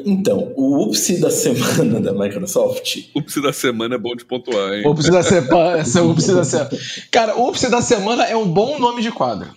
[0.04, 4.74] Então, o upsi da semana da Microsoft O psi da semana é bom de pontuar,
[4.74, 4.86] hein?
[4.86, 5.82] Ups da semana.
[5.82, 6.70] É o Ups da semana.
[7.10, 9.48] Cara, Ups da semana é um bom nome de quadro.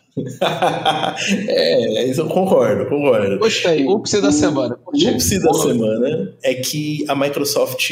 [1.48, 3.38] É, isso eu concordo, concordo.
[3.38, 3.86] Gostei.
[3.86, 4.80] Ups da semana.
[4.86, 7.92] O upsi da semana é que a Microsoft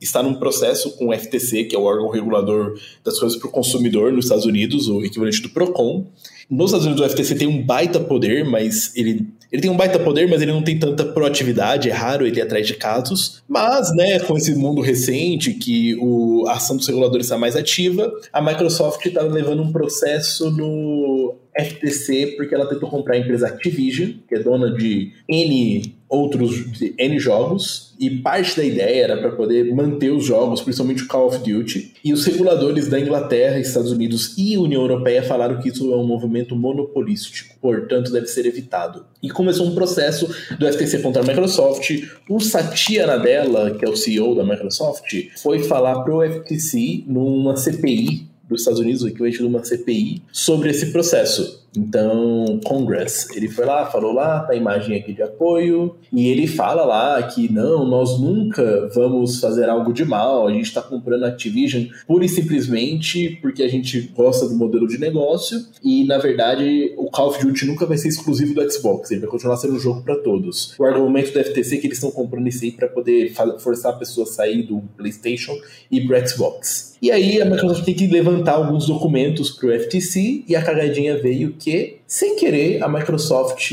[0.00, 3.50] está num processo com o FTC, que é o órgão regulador das coisas para o
[3.50, 6.06] consumidor nos Estados Unidos, o equivalente do PROCON.
[6.50, 9.26] Nos Estados Unidos o FTC tem um baita poder, mas ele,
[9.56, 12.42] ele tem um baita poder, mas ele não tem tanta proatividade, é raro ele ir
[12.42, 13.42] atrás de casos.
[13.48, 18.12] Mas, né, com esse mundo recente, que o, a ação dos reguladores está mais ativa,
[18.30, 24.12] a Microsoft está levando um processo no FTC porque ela tentou comprar a empresa Activision,
[24.28, 29.32] que é dona de N outros de N jogos, e parte da ideia era para
[29.32, 31.94] poder manter os jogos, principalmente o Call of Duty.
[32.04, 36.06] E os reguladores da Inglaterra, Estados Unidos e União Europeia falaram que isso é um
[36.06, 39.04] movimento monopolístico, portanto deve ser evitado.
[39.22, 40.26] E começou um processo
[40.58, 41.90] do FTC contra a Microsoft.
[42.28, 48.35] O Satya Nadella, que é o CEO da Microsoft, foi falar pro FTC numa CPI
[48.48, 51.66] dos Estados Unidos, o equivalente de uma CPI, sobre esse processo.
[51.76, 56.46] Então, Congress, ele foi lá, falou lá, tá a imagem aqui de apoio, e ele
[56.46, 61.24] fala lá que não, nós nunca vamos fazer algo de mal, a gente tá comprando
[61.24, 66.16] a Activision pura e simplesmente porque a gente gosta do modelo de negócio, e na
[66.16, 69.74] verdade o Call of Duty nunca vai ser exclusivo do Xbox, ele vai continuar sendo
[69.74, 70.74] um jogo para todos.
[70.78, 73.96] O argumento do FTC é que eles estão comprando isso aí para poder forçar a
[73.96, 75.54] pessoa a sair do PlayStation
[75.90, 76.95] e pro Xbox.
[77.00, 81.54] E aí a Microsoft tem que levantar alguns documentos pro FTC e a cagadinha veio
[81.58, 83.70] que, sem querer, a Microsoft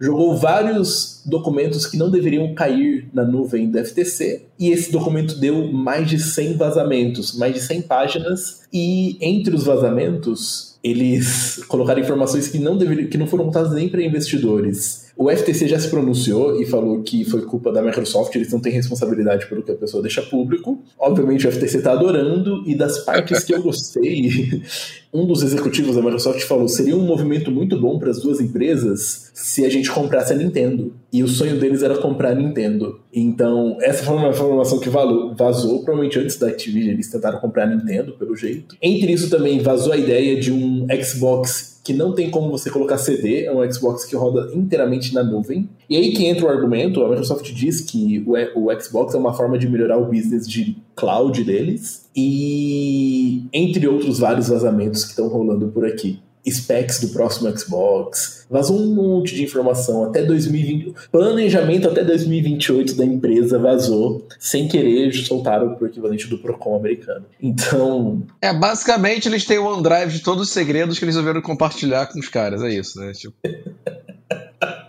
[0.00, 5.72] jogou vários documentos que não deveriam cair na nuvem do FTC e esse documento deu
[5.72, 12.48] mais de 100 vazamentos, mais de 100 páginas e entre os vazamentos eles colocaram informações
[12.48, 15.01] que não deveriam, que não foram contadas nem para investidores.
[15.16, 18.72] O FTC já se pronunciou e falou que foi culpa da Microsoft, eles não têm
[18.72, 20.82] responsabilidade pelo que a pessoa deixa público.
[20.98, 24.62] Obviamente o FTC está adorando, e das partes que eu gostei,
[25.12, 29.30] um dos executivos da Microsoft falou: seria um movimento muito bom para as duas empresas
[29.34, 30.94] se a gente comprasse a Nintendo.
[31.12, 33.00] E o sonho deles era comprar a Nintendo.
[33.12, 37.66] Então, essa foi uma informação que vazou, provavelmente antes da Activision, eles tentaram comprar a
[37.66, 38.76] Nintendo, pelo jeito.
[38.80, 42.96] Entre isso também vazou a ideia de um Xbox que não tem como você colocar
[42.96, 45.68] CD, é um Xbox que roda inteiramente na nuvem.
[45.90, 48.34] E aí que entra o argumento, a Microsoft diz que o,
[48.66, 54.18] o Xbox é uma forma de melhorar o business de cloud deles, e entre outros
[54.18, 56.20] vários vazamentos que estão rolando por aqui.
[56.48, 63.04] Specs do próximo Xbox, vazou um monte de informação até 2020, planejamento até 2028 da
[63.04, 67.24] empresa vazou, sem querer soltaram pro equivalente do Procon americano.
[67.40, 72.06] Então, É, basicamente eles têm o OneDrive de todos os segredos que eles resolveram compartilhar
[72.06, 72.62] com os caras.
[72.62, 73.12] É isso, né?
[73.12, 73.34] Tipo,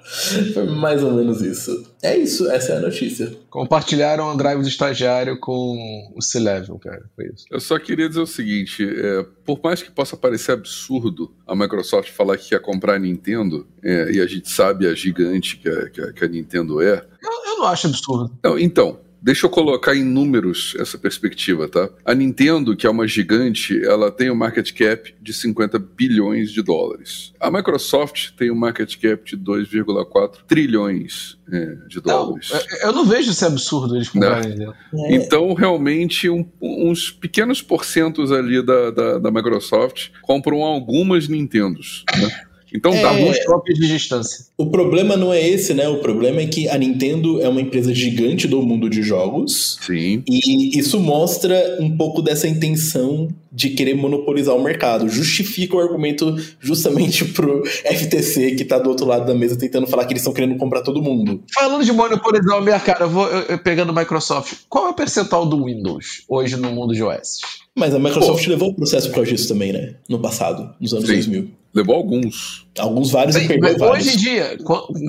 [0.54, 1.92] Foi mais ou menos isso.
[2.02, 3.32] É isso, essa é a notícia.
[3.50, 7.04] compartilharam o OneDrive do estagiário com o C-Level, cara.
[7.16, 7.46] Foi isso.
[7.50, 12.12] Eu só queria dizer o seguinte: é, por mais que possa parecer absurdo a Microsoft
[12.12, 15.90] falar que quer comprar a Nintendo, é, e a gente sabe a gigante que a,
[15.90, 17.06] que a- que a Nintendo é.
[17.22, 18.38] Eu, eu não acho absurdo.
[18.44, 21.90] Não, então, deixa eu colocar em números essa perspectiva, tá?
[22.04, 26.62] A Nintendo, que é uma gigante, ela tem um market cap de 50 bilhões de
[26.62, 27.32] dólares.
[27.40, 32.52] A Microsoft tem um market cap de 2,4 trilhões é, de Não, dólares.
[32.52, 34.56] eu- eu não vejo esse absurdo eles comprarem.
[34.58, 34.74] né?
[34.94, 42.04] É, Então, realmente, um- uns pequenos porcentos ali da, da, da Microsoft compram algumas Nintendos.
[42.18, 42.30] Né?
[42.74, 43.02] Então, É.
[43.02, 44.46] dá Alguns cópias de distância.
[44.58, 45.88] O problema não é esse, né?
[45.88, 49.78] O problema é que a Nintendo é uma empresa gigante do mundo de jogos.
[49.86, 50.24] Sim.
[50.28, 55.08] E isso mostra um pouco dessa intenção de querer monopolizar o mercado.
[55.08, 60.06] Justifica o argumento justamente pro FTC, que tá do outro lado da mesa tentando falar
[60.06, 61.44] que eles estão querendo comprar todo mundo.
[61.54, 64.54] Falando de monopolizar o mercado, eu vou eu- eu pegando Microsoft.
[64.68, 67.40] Qual é o percentual do Windows hoje no mundo de OS?
[67.76, 68.50] Mas a Microsoft Pô.
[68.50, 69.96] levou o processo por causa disso também, né?
[70.10, 71.14] No passado, nos anos Sim.
[71.14, 71.50] 2000.
[71.74, 72.68] Levou alguns.
[72.78, 74.08] Alguns vários Sim, e perdeu vários.
[74.08, 74.58] Hoje em dia,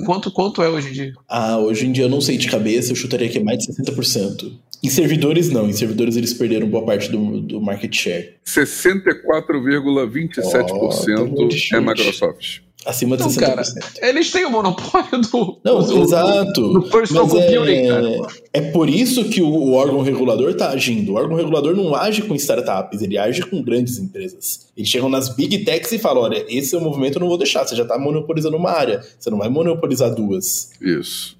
[0.05, 1.13] quanto, quanto é hoje em dia?
[1.29, 3.71] Ah, hoje em dia eu não sei de cabeça, eu chutaria que é mais de
[3.73, 4.51] 60%.
[4.83, 5.67] Em servidores, não.
[5.67, 8.35] Em servidores, eles perderam boa parte do, do market share.
[8.45, 10.89] 64,27% oh,
[11.75, 12.64] é Microsoft.
[12.85, 13.39] Acima de então, 60%.
[13.39, 13.63] Cara,
[14.09, 15.57] eles têm o monopólio do.
[15.63, 16.73] Não, do, exato.
[16.73, 18.19] Do personal computing, é,
[18.53, 21.13] É por isso que o órgão regulador está agindo.
[21.13, 24.67] O órgão regulador não age com startups, ele age com grandes empresas.
[24.77, 27.37] Eles chegam nas big techs e falam: olha, esse é o movimento, eu não vou
[27.37, 27.65] deixar.
[27.65, 29.01] Você já está monopolizando uma área.
[29.17, 30.69] Você não vai monopolizar duas.
[30.79, 31.35] Isso.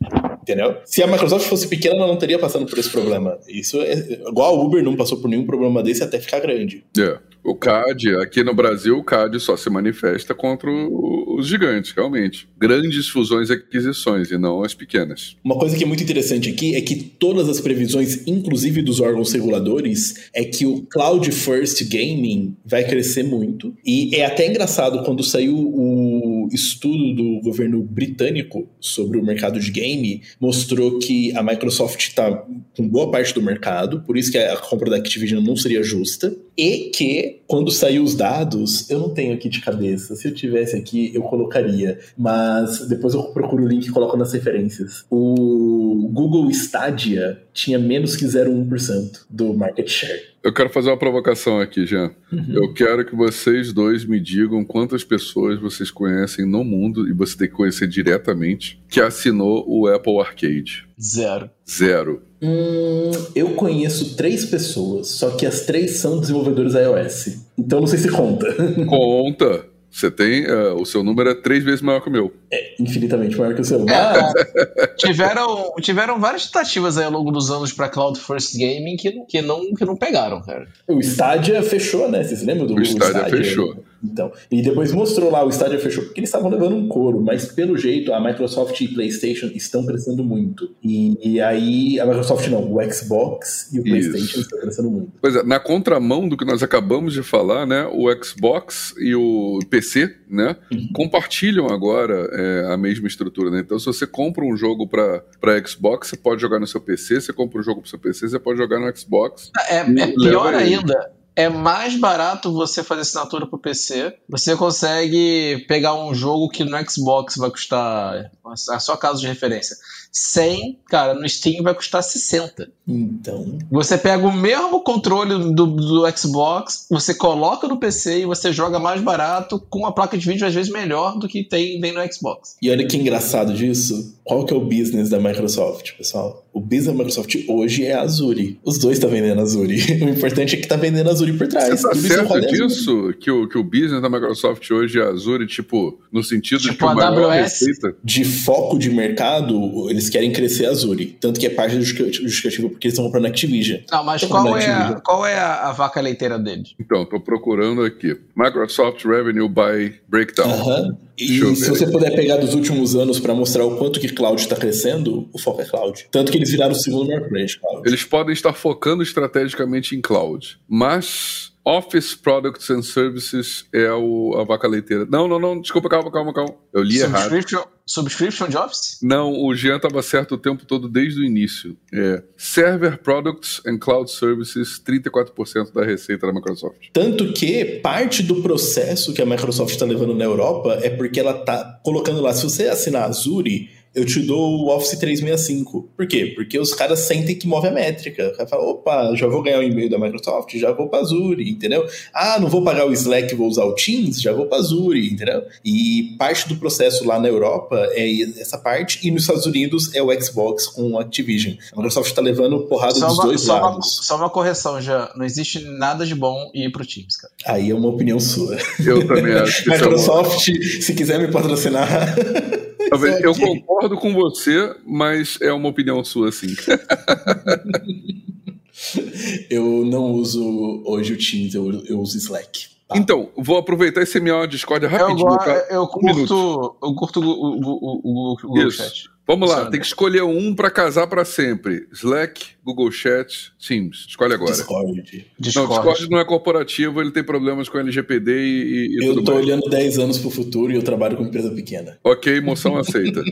[0.46, 0.78] Entendeu?
[0.86, 3.40] Se a Microsoft fosse pequena, ela não teria passando por esse problema.
[3.48, 6.84] Isso é igual a Uber não passou por nenhum problema desse até ficar grande.
[6.96, 7.18] É.
[7.44, 12.48] O CAD, aqui no Brasil, o CAD só se manifesta contra os gigantes, realmente.
[12.58, 15.38] Grandes fusões e aquisições, e não as pequenas.
[15.44, 19.32] Uma coisa que é muito interessante aqui é que todas as previsões, inclusive dos órgãos
[19.32, 23.76] reguladores, é que o Cloud First Gaming vai crescer muito.
[23.86, 29.70] E é até engraçado quando saiu o estudo do governo britânico sobre o mercado de
[29.70, 34.58] game, mostrou que a Microsoft está com boa parte do mercado, por isso que a
[34.58, 39.34] compra da Activision não seria justa, e que quando sair os dados, eu não tenho
[39.34, 40.16] aqui de cabeça.
[40.16, 42.00] Se eu tivesse aqui, eu colocaria.
[42.18, 45.06] Mas depois eu procuro o link e coloco nas referências.
[45.10, 50.22] O Google Stadia tinha menos que 0,1% do market share.
[50.44, 52.12] Eu quero fazer uma provocação aqui, Jean.
[52.32, 52.54] Uhum.
[52.54, 57.36] Eu quero que vocês dois me digam quantas pessoas vocês conhecem no mundo, e você
[57.38, 60.86] tem que conhecer diretamente, que assinou o Apple Arcade.
[61.02, 61.50] Zero.
[61.68, 62.22] Zero.
[62.42, 67.38] Hum, eu conheço três pessoas, só que as três são desenvolvedores iOS.
[67.58, 68.54] Então não sei se conta.
[68.86, 69.75] Conta.
[69.96, 70.46] Você tem.
[70.46, 72.34] Uh, o seu número é três vezes maior que o meu.
[72.52, 73.86] É, infinitamente maior que o seu.
[73.88, 79.10] É, tiveram, tiveram várias tentativas aí ao longo dos anos para Cloud First Gaming que,
[79.26, 80.68] que, não, que não pegaram, cara.
[80.86, 82.26] O Stadia fechou, né?
[82.26, 83.08] Vocês lembram do o Stadia?
[83.08, 83.86] O Stadia fechou.
[84.04, 87.46] Então, e depois mostrou lá, o Stadia fechou, porque eles estavam levando um couro, mas
[87.46, 90.76] pelo jeito a Microsoft e PlayStation estão crescendo muito.
[90.84, 95.12] E, e aí, a Microsoft não, o Xbox e o PlayStation estão crescendo muito.
[95.22, 99.60] Pois é, na contramão do que nós acabamos de falar, né, o Xbox e o
[99.70, 100.90] PC, né, uhum.
[100.94, 103.60] compartilham agora é, a mesma estrutura, né?
[103.60, 105.24] Então, se você compra um jogo para
[105.66, 108.40] Xbox, você pode jogar no seu PC, você compra um jogo para seu PC, você
[108.40, 109.52] pode jogar no Xbox.
[109.70, 114.18] É, é pior ainda é mais barato você fazer assinatura pro PC.
[114.30, 118.32] Você consegue pegar um jogo que no Xbox vai custar,
[118.72, 119.76] é só caso de referência,
[120.18, 122.70] 100, cara, no Steam vai custar 60.
[122.88, 123.58] Então.
[123.70, 128.80] Você pega o mesmo controle do, do Xbox, você coloca no PC e você joga
[128.80, 132.14] mais barato com uma placa de vídeo às vezes melhor do que tem, tem no
[132.14, 132.56] Xbox.
[132.62, 134.16] E olha que engraçado disso.
[134.24, 136.46] Qual que é o business da Microsoft, pessoal?
[136.54, 138.58] O business da Microsoft hoje é a Azure.
[138.64, 139.76] Os dois estão tá vendendo Azure.
[140.06, 141.82] O importante é que tá vendendo Azure por trás.
[141.82, 143.14] Você tá certo disso?
[143.20, 146.78] Que o, que o business da Microsoft hoje é Azure, tipo, no sentido tipo de
[146.78, 147.36] que a AWS.
[147.36, 147.96] Receita...
[148.04, 151.18] De foco de mercado, eles querem crescer Azure.
[151.20, 153.82] Tanto que é parte do justificativo porque eles estão comprando Activision.
[153.92, 156.74] Não, mas qual é, a, qual é a, a, vaca leiteira deles?
[156.80, 158.18] Então, tô procurando aqui.
[158.36, 160.50] Microsoft Revenue by Breakdown.
[160.50, 160.98] Uh -huh.
[161.18, 164.56] E se você puder pegar dos últimos anos para mostrar o quanto que cloud está
[164.56, 166.08] crescendo, o foco é cloud.
[166.12, 167.88] Tanto que eles viraram o segundo maior player de cloud.
[167.88, 174.44] Eles podem estar focando estrategicamente em cloud, mas Office Products and Services é o, a
[174.44, 175.06] vaca leiteira.
[175.10, 176.54] Não, não, não, desculpa, calma, calma, calma.
[176.72, 177.70] Eu li subscription, errado.
[177.88, 179.00] Subscription de Office?
[179.02, 181.76] Não, o Jean estava certo o tempo todo desde o início.
[181.92, 186.78] É Server Products and Cloud Services, 34% da receita da Microsoft.
[186.94, 191.40] Tanto que parte do processo que a Microsoft está levando na Europa é porque ela
[191.40, 195.90] está colocando lá, se você assinar Azure, eu te dou o Office 365.
[195.96, 196.34] Por quê?
[196.36, 198.28] Porque os caras sentem que move a métrica.
[198.28, 201.50] O cara fala, opa, já vou ganhar o e-mail da Microsoft, já vou para Azure,
[201.50, 201.88] entendeu?
[202.14, 205.44] Ah, não vou pagar o Slack, vou usar o Teams, já vou para Azure, entendeu?
[205.64, 210.04] E parte do processo lá na Europa é essa parte, e nos Estados Unidos é
[210.04, 211.56] o Xbox com o Activision.
[211.72, 213.98] A Microsoft está levando porrada só dos uma, dois só lados.
[213.98, 215.12] Uma, só uma correção, já.
[215.16, 217.34] Não existe nada de bom ir pro Teams, cara.
[217.46, 218.58] Aí é uma opinião sua.
[218.86, 219.64] Eu também acho.
[219.64, 222.16] Que é Microsoft, é se quiser me patrocinar.
[223.04, 226.56] Eu concordo com você, mas é uma opinião sua, sim.
[229.50, 232.76] eu não uso hoje o Teams, eu, eu uso Slack.
[232.88, 232.98] Tá.
[232.98, 235.28] Então, vou aproveitar esse minha Discord rapidinho.
[235.28, 235.66] Eu, tá?
[235.72, 239.10] eu, curto, um eu curto o, o, o, o Google Chat.
[239.28, 241.88] Vamos lá, tem que escolher um para casar para sempre.
[241.92, 244.06] Slack, Google Chat, Teams.
[244.10, 244.52] Escolhe agora.
[244.52, 245.04] Discord.
[245.40, 245.70] Discord.
[245.70, 249.46] Não, Discord não é corporativo, ele tem problemas com LGPD e, e Eu tô mais.
[249.46, 252.00] olhando 10 anos pro futuro e eu trabalho com empresa pequena.
[252.04, 253.24] Ok, moção aceita.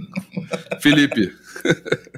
[0.79, 1.31] Felipe.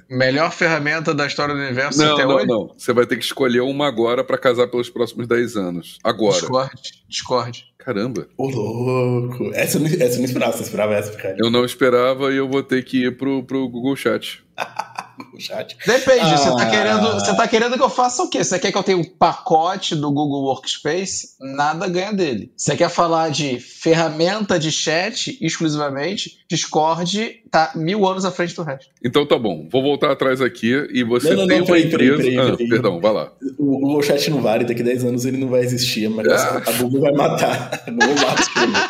[0.09, 2.47] Melhor ferramenta da história do universo Não, até não, hoje?
[2.47, 2.74] não.
[2.78, 5.97] Você vai ter que escolher uma agora pra casar pelos próximos 10 anos.
[6.03, 6.34] Agora.
[6.39, 6.82] Discord.
[7.07, 7.66] Discord.
[7.78, 8.28] Caramba.
[8.38, 9.51] Ô, louco.
[9.53, 11.36] Essa eu não, essa eu não esperava, você esperava essa, cara.
[11.39, 14.43] Eu não esperava e eu vou ter que ir pro, pro Google Chat.
[15.39, 15.78] Chat.
[15.86, 16.66] Depende, você, tá Ah.
[16.70, 18.43] querendo, você tá querendo que eu faça o quê?
[18.43, 21.36] Você quer que eu tenha um pacote do Google Workspace?
[21.39, 22.51] Nada ganha dele.
[22.56, 26.39] Você quer falar de ferramenta de chat exclusivamente?
[26.49, 28.88] Discord tá mil anos à frente do resto.
[29.03, 29.68] Então tá bom.
[29.70, 32.24] Vou voltar atrás aqui e você Não, não, tem não, uma peraí, peraí, empresa.
[32.38, 33.32] peraí, Ah, perdão, vai lá.
[33.58, 36.60] O Google Chat não vale, daqui a 10 anos ele não vai existir, mas a
[36.78, 37.84] Google vai matar.
[37.88, 38.89] Google mata os primeiros.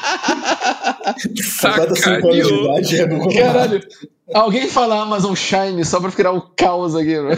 [1.61, 2.63] Completa 5 anos de Sacaneou.
[2.77, 3.41] idade a Google mata.
[3.45, 3.87] Caralho,
[4.33, 7.37] alguém fala Amazon Shine só pra ficar o caos aqui, né?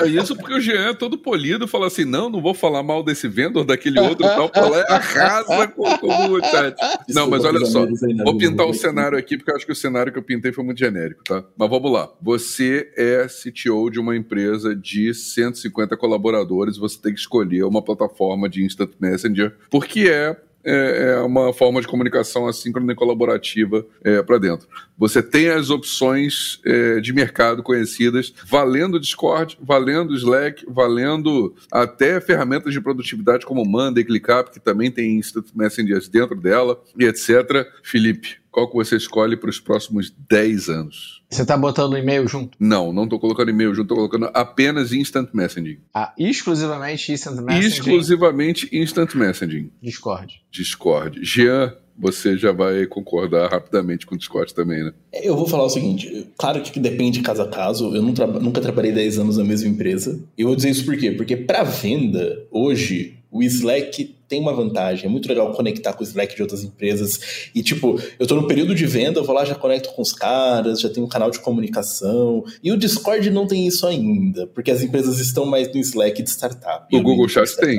[0.00, 3.02] É isso porque o Jean é todo polido fala assim: não, não vou falar mal
[3.02, 4.48] desse vendedor, daquele outro e tal.
[4.48, 6.76] Pô, lá arrasa com, com o Chat.
[7.08, 7.86] Não, mas olha só.
[8.24, 10.64] Vou pintar o cenário aqui, porque eu acho que o cenário que eu pintei foi
[10.64, 11.44] muito genérico, tá?
[11.56, 12.08] Mas vamos lá.
[12.22, 18.48] Você é CTO de uma empresa de 150 colaboradores, você tem que escolher uma plataforma
[18.48, 20.36] de Instant Messenger, porque é.
[20.64, 23.86] É é uma forma de comunicação assíncrona e colaborativa
[24.26, 24.68] para dentro.
[24.98, 31.54] Você tem as opções é, de mercado conhecidas, valendo o Discord, valendo o Slack, valendo
[31.70, 37.04] até ferramentas de produtividade como Monday, ClickUp, que também tem Instant Messengers dentro dela, e
[37.04, 37.66] etc.
[37.82, 41.22] Felipe, qual que você escolhe para os próximos 10 anos?
[41.30, 42.56] Você tá botando e-mail junto?
[42.58, 45.78] Não, não estou colocando e-mail junto, estou colocando apenas Instant Messaging.
[45.94, 49.70] Ah, exclusivamente Instant Messaging Exclusivamente Instant Messaging.
[49.80, 50.42] Discord.
[50.50, 51.20] Discord.
[51.22, 54.92] Jean, você já vai concordar rapidamente com o Discord também, né?
[55.12, 59.18] Eu vou falar o seguinte, claro que depende caso a caso, eu nunca trabalhei 10
[59.18, 60.20] anos na mesma empresa.
[60.36, 61.10] Eu vou dizer isso por quê?
[61.10, 65.06] Porque para venda, hoje, o Slack tem uma vantagem.
[65.06, 67.48] É muito legal conectar com o Slack de outras empresas.
[67.54, 70.12] E, tipo, eu tô no período de venda, eu vou lá, já conecto com os
[70.12, 72.44] caras, já tenho um canal de comunicação.
[72.62, 76.30] E o Discord não tem isso ainda, porque as empresas estão mais no Slack de
[76.30, 76.94] startup.
[76.94, 77.78] O Google Chat tem.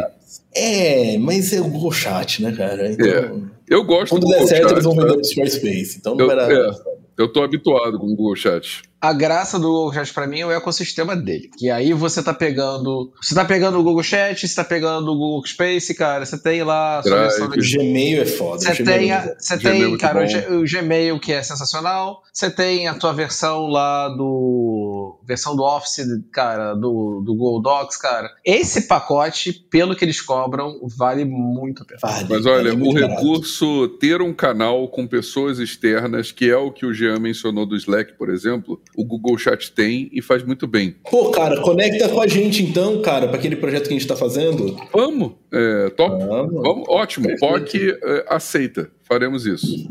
[0.55, 2.91] É, mas é o Google Chat, né, cara?
[2.91, 4.71] Então, Eu gosto quando do der Google certo, Chat.
[4.73, 5.97] eles vão vender o Discord Space.
[5.99, 6.51] Então não Eu- dar.
[6.51, 6.98] é.
[7.19, 8.81] Eu tô habituado com o Google Chat.
[9.01, 11.49] A graça do Google Chat pra mim é o ecossistema dele.
[11.57, 13.11] Que aí você tá pegando.
[13.21, 16.25] Você tá pegando o Google Chat, você tá pegando o Google Space, cara.
[16.25, 17.59] Você tem lá a sua Drive.
[17.59, 18.59] O Gmail é foda.
[18.61, 19.33] Você tem, é a- bom.
[19.37, 20.27] você é tem cara, o, bom.
[20.27, 22.21] G- o Gmail que é sensacional.
[22.33, 24.78] Você tem a tua versão lá do.
[25.25, 28.29] Versão do Office, cara, do, do Google Docs, cara.
[28.45, 31.99] Esse pacote, pelo que eles cobram, vale muito a pena.
[32.01, 33.21] Vale, Mas olha, vale o muito barato.
[33.21, 37.75] recurso ter um canal com pessoas externas, que é o que o Jean mencionou do
[37.75, 40.95] Slack, por exemplo, o Google Chat tem e faz muito bem.
[41.09, 44.15] Pô, cara, conecta com a gente então, cara, para aquele projeto que a gente tá
[44.15, 44.75] fazendo.
[44.93, 46.25] Vamos, é, top.
[46.25, 46.61] Vamos.
[46.61, 47.29] Vamos, ótimo.
[47.39, 48.91] POC é, aceita.
[49.03, 49.67] Faremos isso.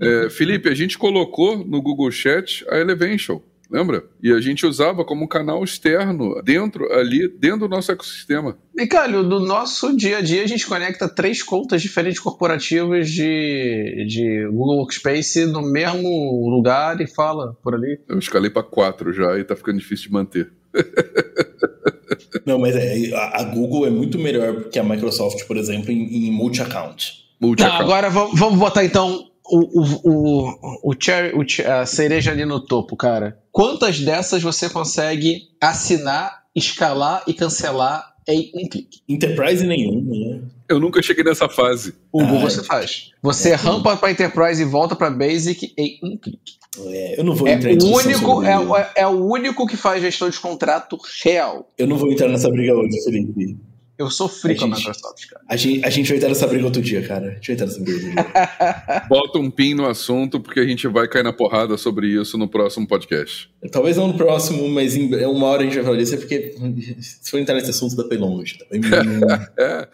[0.00, 3.40] É, Felipe, a gente colocou no Google Chat a Elevation,
[3.72, 4.04] lembra?
[4.22, 8.58] E a gente usava como um canal externo, dentro ali, dentro do nosso ecossistema.
[8.76, 14.06] E, cara, no nosso dia a dia, a gente conecta três contas diferentes corporativas de,
[14.06, 17.98] de Google Workspace no mesmo lugar e fala por ali.
[18.08, 20.52] Eu escalei para quatro já e tá ficando difícil de manter.
[22.44, 26.28] Não, mas é, a, a Google é muito melhor que a Microsoft, por exemplo, em,
[26.28, 27.22] em multi-account.
[27.40, 32.30] Multi Tá, agora vamos, vamos botar então o, o, o, o, cherry, o a cereja
[32.30, 33.38] ali no topo, cara.
[33.50, 39.00] Quantas dessas você consegue assinar, escalar e cancelar em um clique?
[39.08, 40.40] Enterprise nenhum, né?
[40.68, 41.94] Eu nunca cheguei nessa fase.
[42.12, 42.50] O Ah, Google é.
[42.50, 43.10] você faz.
[43.22, 46.52] Você rampa para Enterprise e volta para Basic em um clique.
[46.86, 49.76] É, eu não vou É entrar em o, único, é, o- é o único que
[49.76, 51.70] faz gestão de contrato real.
[51.76, 53.58] Eu não vou entrar nessa briga hoje, Felipe.
[53.98, 55.44] Eu sofri A com a gente- Microsoft, cara.
[55.48, 57.28] A gente, a gente vai entrar nessa briga outro dia, cara.
[57.28, 59.02] A gente vai entrar nessa briga outro dia.
[59.08, 62.48] Bota um pin no assunto, porque a gente vai cair na porrada sobre isso no
[62.48, 63.50] próximo podcast.
[63.70, 66.18] Talvez não no próximo, mas em é uma hora a gente vai falar disso, é
[66.18, 66.54] porque
[67.00, 68.58] se for entrar nesse assunto dá pra ir longe.
[68.58, 68.66] Tá?
[69.58, 69.88] É,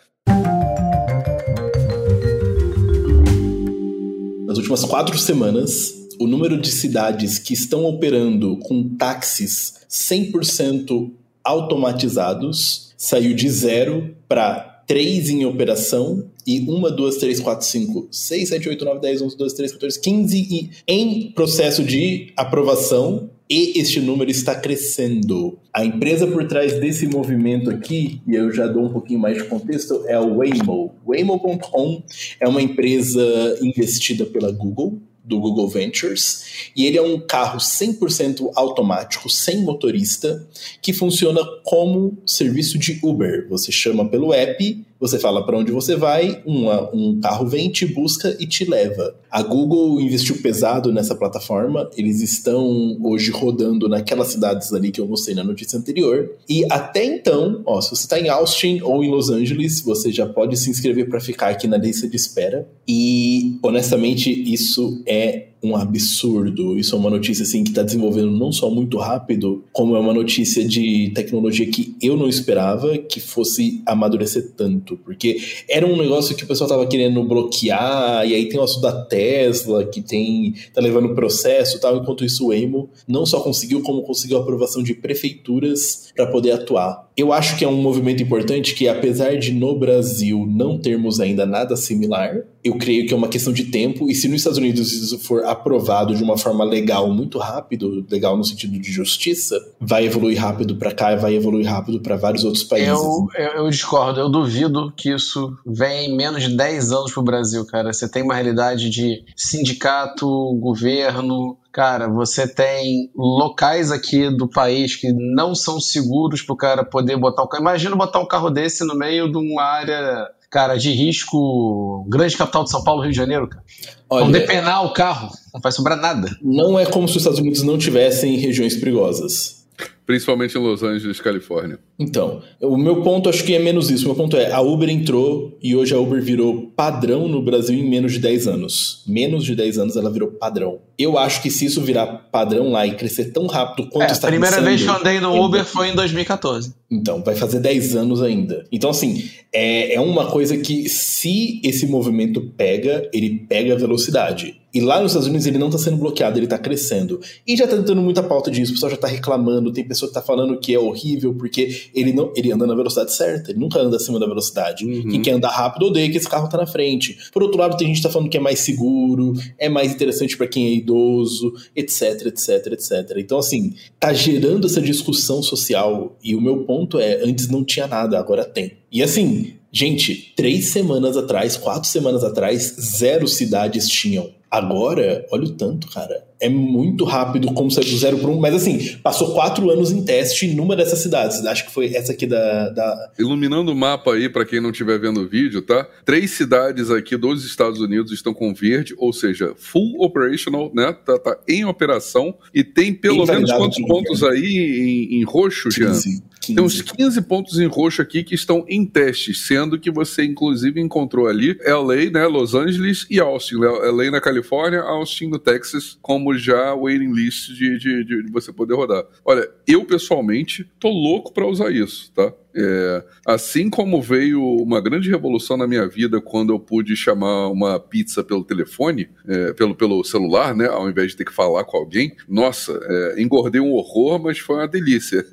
[4.47, 11.13] Nas últimas quatro semanas, o número de cidades que estão operando com táxis 100%
[11.45, 18.49] automatizados saiu de zero para três em operação e uma, duas, três, quatro, cinco, seis,
[18.49, 23.79] sete, oito, nove, dez, onze, doze, treze, 14, 15 e em processo de aprovação e
[23.79, 25.59] este número está crescendo.
[25.73, 29.45] A empresa por trás desse movimento aqui, e eu já dou um pouquinho mais de
[29.45, 30.95] contexto, é o Waymo.
[31.07, 32.03] Waymo.com
[32.41, 38.51] é uma empresa investida pela Google, do Google Ventures, e ele é um carro 100%
[38.55, 40.49] automático, sem motorista,
[40.81, 43.47] que funciona como serviço de Uber.
[43.51, 47.87] Você chama pelo app Você fala para onde você vai, uma, um carro vem, te
[47.87, 49.15] busca e te leva.
[49.31, 55.07] A Google investiu pesado nessa plataforma, eles estão hoje rodando naquelas cidades ali que eu
[55.07, 56.31] mostrei na notícia anterior.
[56.49, 60.27] E até então, ó, se você está em Austin ou em Los Angeles, você já
[60.27, 62.69] pode se inscrever para ficar aqui na lista de espera.
[62.87, 66.79] E honestamente, isso é um absurdo.
[66.79, 70.13] Isso é uma notícia assim que está desenvolvendo não só muito rápido, como é uma
[70.13, 75.39] notícia de tecnologia que eu não esperava que fosse amadurecer tanto, porque
[75.69, 79.05] era um negócio que o pessoal estava querendo bloquear e aí tem o assunto da
[79.05, 84.03] Tesla que tem tá levando processo, tal, enquanto isso o Waymo não só conseguiu como
[84.03, 87.08] conseguiu aprovação de prefeituras para poder atuar.
[87.19, 91.45] Eu acho que é um movimento importante que apesar de no Brasil não termos ainda
[91.45, 94.93] nada similar, eu creio que é uma questão de tempo, e se nos Estados Unidos
[94.93, 100.07] isso for aprovado de uma forma legal, muito rápido, legal no sentido de justiça, vai
[100.07, 102.91] evoluir rápido para cá e vai evoluir rápido para vários outros países.
[102.91, 107.67] Eu, eu, discordo, eu duvido que isso venha em menos de 10 anos pro Brasil,
[107.67, 107.93] cara.
[107.93, 110.29] Você tem uma realidade de sindicato,
[110.61, 116.85] governo, Cara, você tem locais aqui do país que não são seguros para o cara
[116.85, 117.63] poder botar um carro.
[117.63, 122.65] Imagina botar um carro desse no meio de uma área cara, de risco, grande capital
[122.65, 123.63] de São Paulo, Rio de Janeiro, cara.
[124.11, 126.29] Olha, Vão depenar o carro, não vai sobrar nada.
[126.43, 129.65] Não é como se os Estados Unidos não tivessem regiões perigosas.
[130.05, 131.79] Principalmente em Los Angeles, Califórnia.
[131.99, 134.05] Então, o meu ponto acho que é menos isso.
[134.05, 137.77] O meu ponto é, a Uber entrou e hoje a Uber virou padrão no Brasil
[137.77, 139.03] em menos de 10 anos.
[139.05, 140.79] Menos de 10 anos ela virou padrão.
[140.97, 144.29] Eu acho que se isso virar padrão lá e crescer tão rápido quanto é, está
[144.29, 146.73] A primeira vez que eu andei no Uber foi em 2014.
[146.91, 148.65] Então, vai fazer 10 anos ainda.
[148.71, 154.57] Então, assim, é, é uma coisa que se esse movimento pega, ele pega velocidade.
[154.73, 157.21] E lá nos Estados Unidos ele não está sendo bloqueado, ele está crescendo.
[157.47, 160.17] E já está dando muita pauta disso, o pessoal já está reclamando, tem pessoa que
[160.17, 163.79] está falando que é horrível porque ele não ele anda na velocidade certa, ele nunca
[163.81, 164.85] anda acima da velocidade.
[164.85, 165.09] Uhum.
[165.09, 167.19] Quem quer andar rápido odeia que esse carro está na frente.
[167.33, 170.37] Por outro lado, tem gente que está falando que é mais seguro, é mais interessante
[170.37, 173.17] para quem é idoso, etc, etc, etc.
[173.19, 176.17] Então, assim, tá gerando essa discussão social.
[176.23, 178.79] E o meu ponto é: antes não tinha nada, agora tem.
[178.91, 185.51] E assim, gente, três semanas atrás, quatro semanas atrás, zero cidades tinham Agora, olha o
[185.51, 186.27] tanto, cara.
[186.41, 188.39] É muito rápido como sair do zero para um.
[188.39, 191.45] Mas assim, passou quatro anos em teste numa dessas cidades.
[191.45, 192.69] Acho que foi essa aqui da.
[192.71, 193.11] da...
[193.19, 195.87] Iluminando o mapa aí, para quem não estiver vendo o vídeo, tá?
[196.05, 200.93] Três cidades aqui dos Estados Unidos estão com verde, ou seja, full operational, né?
[201.05, 202.35] Tá, tá em operação.
[202.55, 205.93] E tem pelo menos quantos pontos aí em, em roxo, Jean?
[205.93, 206.23] 15.
[206.55, 210.81] Tem uns 15 pontos em roxo aqui que estão em testes, sendo que você, inclusive,
[210.81, 212.27] encontrou ali LA, né?
[212.27, 213.57] Los Angeles e Austin.
[213.57, 218.75] LA na Califórnia, Austin no Texas, como já waiting list de, de, de você poder
[218.75, 219.05] rodar.
[219.25, 222.33] Olha, eu pessoalmente tô louco para usar isso, tá?
[222.61, 227.79] É, assim como veio uma grande revolução na minha vida quando eu pude chamar uma
[227.79, 231.77] pizza pelo telefone, é, pelo, pelo celular, né, ao invés de ter que falar com
[231.77, 235.25] alguém, nossa, é, engordei um horror, mas foi uma delícia.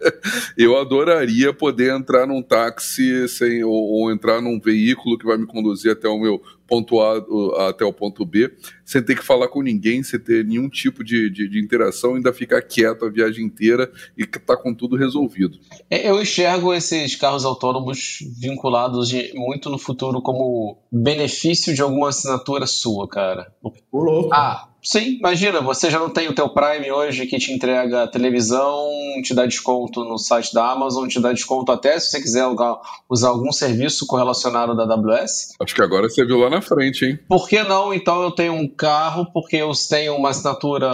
[0.58, 5.46] eu adoraria poder entrar num táxi sem, ou, ou entrar num veículo que vai me
[5.46, 8.52] conduzir até o meu ponto A até o ponto B,
[8.84, 12.32] sem ter que falar com ninguém, sem ter nenhum tipo de, de, de interação, ainda
[12.32, 15.58] ficar quieto a viagem inteira e tá com tudo resolvido.
[15.90, 22.08] É, eu enxergo esses carros autônomos vinculados de, muito no futuro como benefício de alguma
[22.08, 23.52] assinatura sua, cara.
[23.62, 24.30] O louco.
[24.32, 28.90] Ah, Sim, imagina, você já não tem o teu Prime hoje que te entrega televisão,
[29.22, 32.44] te dá desconto no site da Amazon, te dá desconto até se você quiser
[33.08, 35.54] usar algum serviço correlacionado da AWS.
[35.58, 37.18] Acho que agora você viu lá na frente, hein?
[37.26, 37.94] Por que não?
[37.94, 40.90] Então eu tenho um carro, porque eu tenho uma assinatura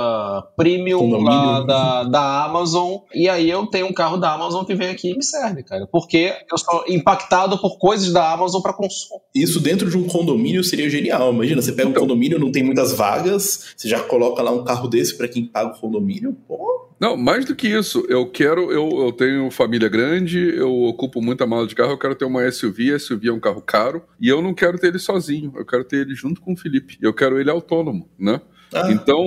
[0.56, 4.90] premium lá da, da Amazon, e aí eu tenho um carro da Amazon que vem
[4.90, 5.88] aqui e me serve, cara.
[5.90, 9.20] Porque eu sou impactado por coisas da Amazon para consumo.
[9.34, 11.32] Isso dentro de um condomínio seria genial.
[11.32, 14.62] Imagina, você pega um então, condomínio, não tem muitas vagas você já coloca lá um
[14.62, 16.36] carro desse para quem paga o condomínio?
[16.46, 16.90] Pô.
[17.00, 21.46] Não, mais do que isso, eu quero, eu, eu tenho família grande, eu ocupo muita
[21.46, 24.42] mala de carro, eu quero ter uma SUV, SUV é um carro caro, e eu
[24.42, 27.40] não quero ter ele sozinho, eu quero ter ele junto com o Felipe, eu quero
[27.40, 28.42] ele autônomo, né?
[28.72, 29.24] Ah, então,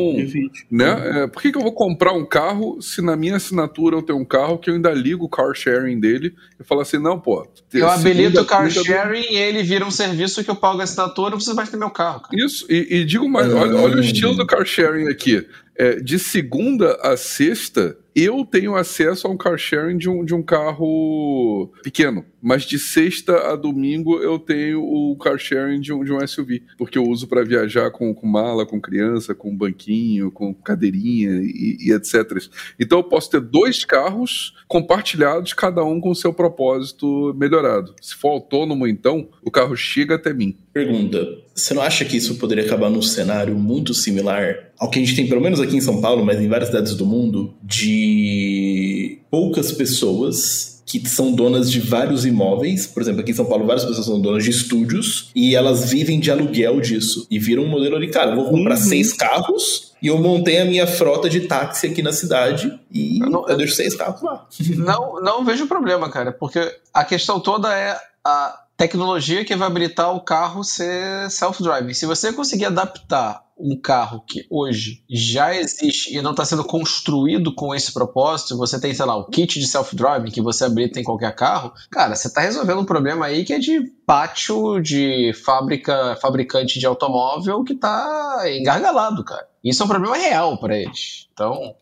[0.72, 4.02] né, é, por que, que eu vou comprar um carro se na minha assinatura eu
[4.02, 7.20] tenho um carro que eu ainda ligo o car sharing dele e falo assim, não,
[7.20, 7.46] pô.
[7.74, 9.34] Eu habilito o car sharing do...
[9.34, 11.90] e ele vira um serviço que eu pago a assinatura, não preciso mais ter meu
[11.90, 12.22] carro.
[12.22, 12.46] Cara.
[12.46, 15.46] Isso, e, e digo mais, olha, olha, o estilo do car sharing aqui.
[15.76, 20.36] É, de segunda a sexta, eu tenho acesso a um car sharing de um, de
[20.36, 26.04] um carro pequeno, mas de sexta a domingo eu tenho o car sharing de um,
[26.04, 30.32] de um SUV, porque eu uso para viajar com, com mala, com criança, com banquinho,
[30.32, 32.38] com cadeirinha e, e etc.
[32.80, 37.96] Então eu posso ter dois carros compartilhados, cada um com seu propósito melhorado.
[38.00, 40.56] Se for autônomo, então, o carro chega até mim.
[40.72, 45.02] Pergunta: você não acha que isso poderia acabar num cenário muito similar ao que a
[45.02, 49.20] gente tem, pelo menos aqui em São Paulo, mas em várias cidades do mundo, de
[49.30, 52.86] poucas pessoas que são donas de vários imóveis.
[52.86, 56.20] Por exemplo, aqui em São Paulo, várias pessoas são donas de estúdios e elas vivem
[56.20, 57.26] de aluguel disso.
[57.32, 58.82] E viram um modelo ali, cara, vou comprar uhum.
[58.82, 63.30] seis carros e eu montei a minha frota de táxi aqui na cidade e eu,
[63.30, 64.46] não, eu deixo seis carros lá.
[64.78, 66.60] Não, não vejo problema, cara, porque
[66.94, 71.94] a questão toda é a tecnologia que vai habilitar o carro ser self-driving.
[71.94, 77.54] Se você conseguir adaptar um carro que hoje já existe e não está sendo construído
[77.54, 81.04] com esse propósito, você tem, sei lá, o kit de self-driving que você habilita em
[81.04, 86.18] qualquer carro, cara, você está resolvendo um problema aí que é de pátio de fábrica,
[86.22, 89.48] fabricante de automóvel que está engargalado, cara.
[89.64, 91.30] Isso é um problema real para eles.
[91.32, 91.76] Então,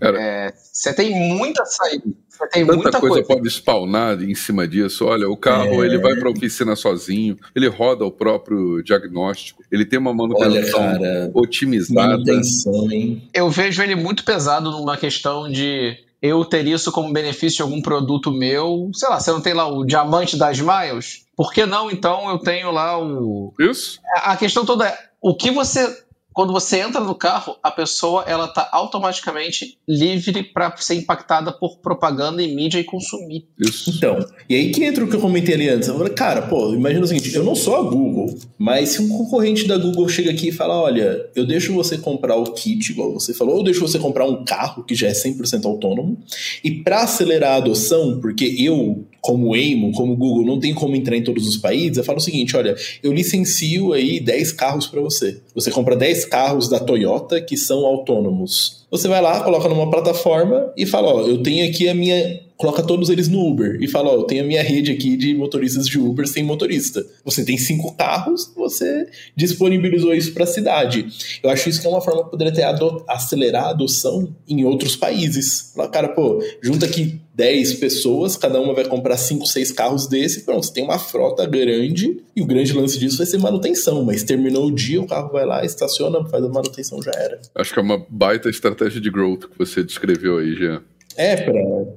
[0.00, 2.04] é, você tem muita saída.
[2.52, 5.04] Tem Tanta muita coisa, coisa pode spawnar em cima disso.
[5.04, 5.86] Olha, o carro é...
[5.86, 10.80] ele vai para a oficina sozinho, ele roda o próprio diagnóstico, ele tem uma manutenção
[10.80, 12.08] Olha, cara, otimizada.
[12.08, 13.28] Manutenção, hein?
[13.34, 17.80] Eu vejo ele muito pesado numa questão de eu ter isso como benefício de algum
[17.80, 18.90] produto meu.
[18.94, 21.26] Sei lá, você não tem lá o diamante das miles?
[21.36, 23.54] Por que não, então, eu tenho lá o.
[23.58, 24.00] Isso?
[24.16, 26.04] A questão toda é: o que você
[26.38, 31.78] quando você entra no carro, a pessoa ela tá automaticamente livre para ser impactada por
[31.78, 33.48] propaganda e mídia e consumir.
[33.58, 33.90] Isso.
[33.90, 35.88] Então, e aí que entra o que eu comentei ali antes.
[35.88, 39.08] Eu falei, cara, pô, imagina o seguinte, eu não sou a Google, mas se um
[39.08, 43.12] concorrente da Google chega aqui e fala, olha, eu deixo você comprar o kit, igual
[43.12, 46.22] você falou, ou deixo você comprar um carro que já é 100% autônomo,
[46.62, 51.16] e para acelerar a adoção, porque eu como Waymo, como Google, não tem como entrar
[51.16, 55.00] em todos os países, eu falo o seguinte, olha, eu licencio aí 10 carros para
[55.00, 55.40] você.
[55.58, 58.86] Você compra 10 carros da Toyota que são autônomos.
[58.92, 62.82] Você vai lá, coloca numa plataforma e fala, ó, eu tenho aqui a minha coloca
[62.82, 65.86] todos eles no Uber e fala: Ó, eu tenho a minha rede aqui de motoristas
[65.86, 67.06] de Uber sem motorista.
[67.24, 71.06] Você tem cinco carros, você disponibilizou isso para a cidade.
[71.42, 72.64] Eu acho isso que é uma forma que poderia ter
[73.06, 75.72] acelerar a adoção em outros países.
[75.74, 80.40] Fala, cara, pô, junta aqui 10 pessoas, cada uma vai comprar 5, 6 carros desse,
[80.44, 84.24] pronto, você tem uma frota grande e o grande lance disso vai ser manutenção, mas
[84.24, 87.40] terminou o dia, o carro vai lá, estaciona, faz a manutenção, já era.
[87.54, 90.82] Acho que é uma baita estratégia de growth que você descreveu aí, Jean.
[91.18, 91.52] É, pra...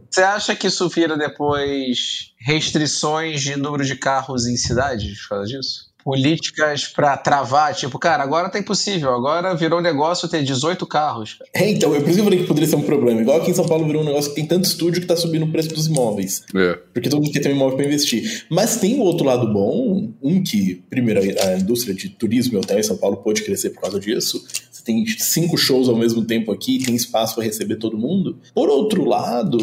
[0.10, 5.46] Você acha que isso vira depois restrições de número de carros em cidades por causa
[5.46, 5.91] disso?
[6.04, 11.40] Políticas para travar, tipo, cara, agora tá impossível, agora virou negócio ter 18 carros.
[11.54, 13.22] É, então, eu por isso que eu falei que poderia ser um problema.
[13.22, 15.46] Igual aqui em São Paulo virou um negócio que tem tanto estúdio que tá subindo
[15.46, 16.44] o preço dos imóveis.
[16.56, 16.80] É.
[16.94, 18.46] Porque todo mundo quer ter um imóvel para investir.
[18.50, 22.80] Mas tem o outro lado bom, um que, primeiro, a indústria de turismo e hotel
[22.80, 24.44] em São Paulo pode crescer por causa disso.
[24.72, 28.38] Você tem cinco shows ao mesmo tempo aqui, tem espaço para receber todo mundo.
[28.54, 29.58] Por outro lado,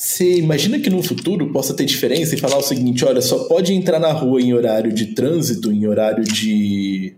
[0.00, 3.74] você imagina que no futuro possa ter diferença e falar o seguinte: olha, só pode
[3.74, 7.14] entrar na rua em horário de trânsito, em horário de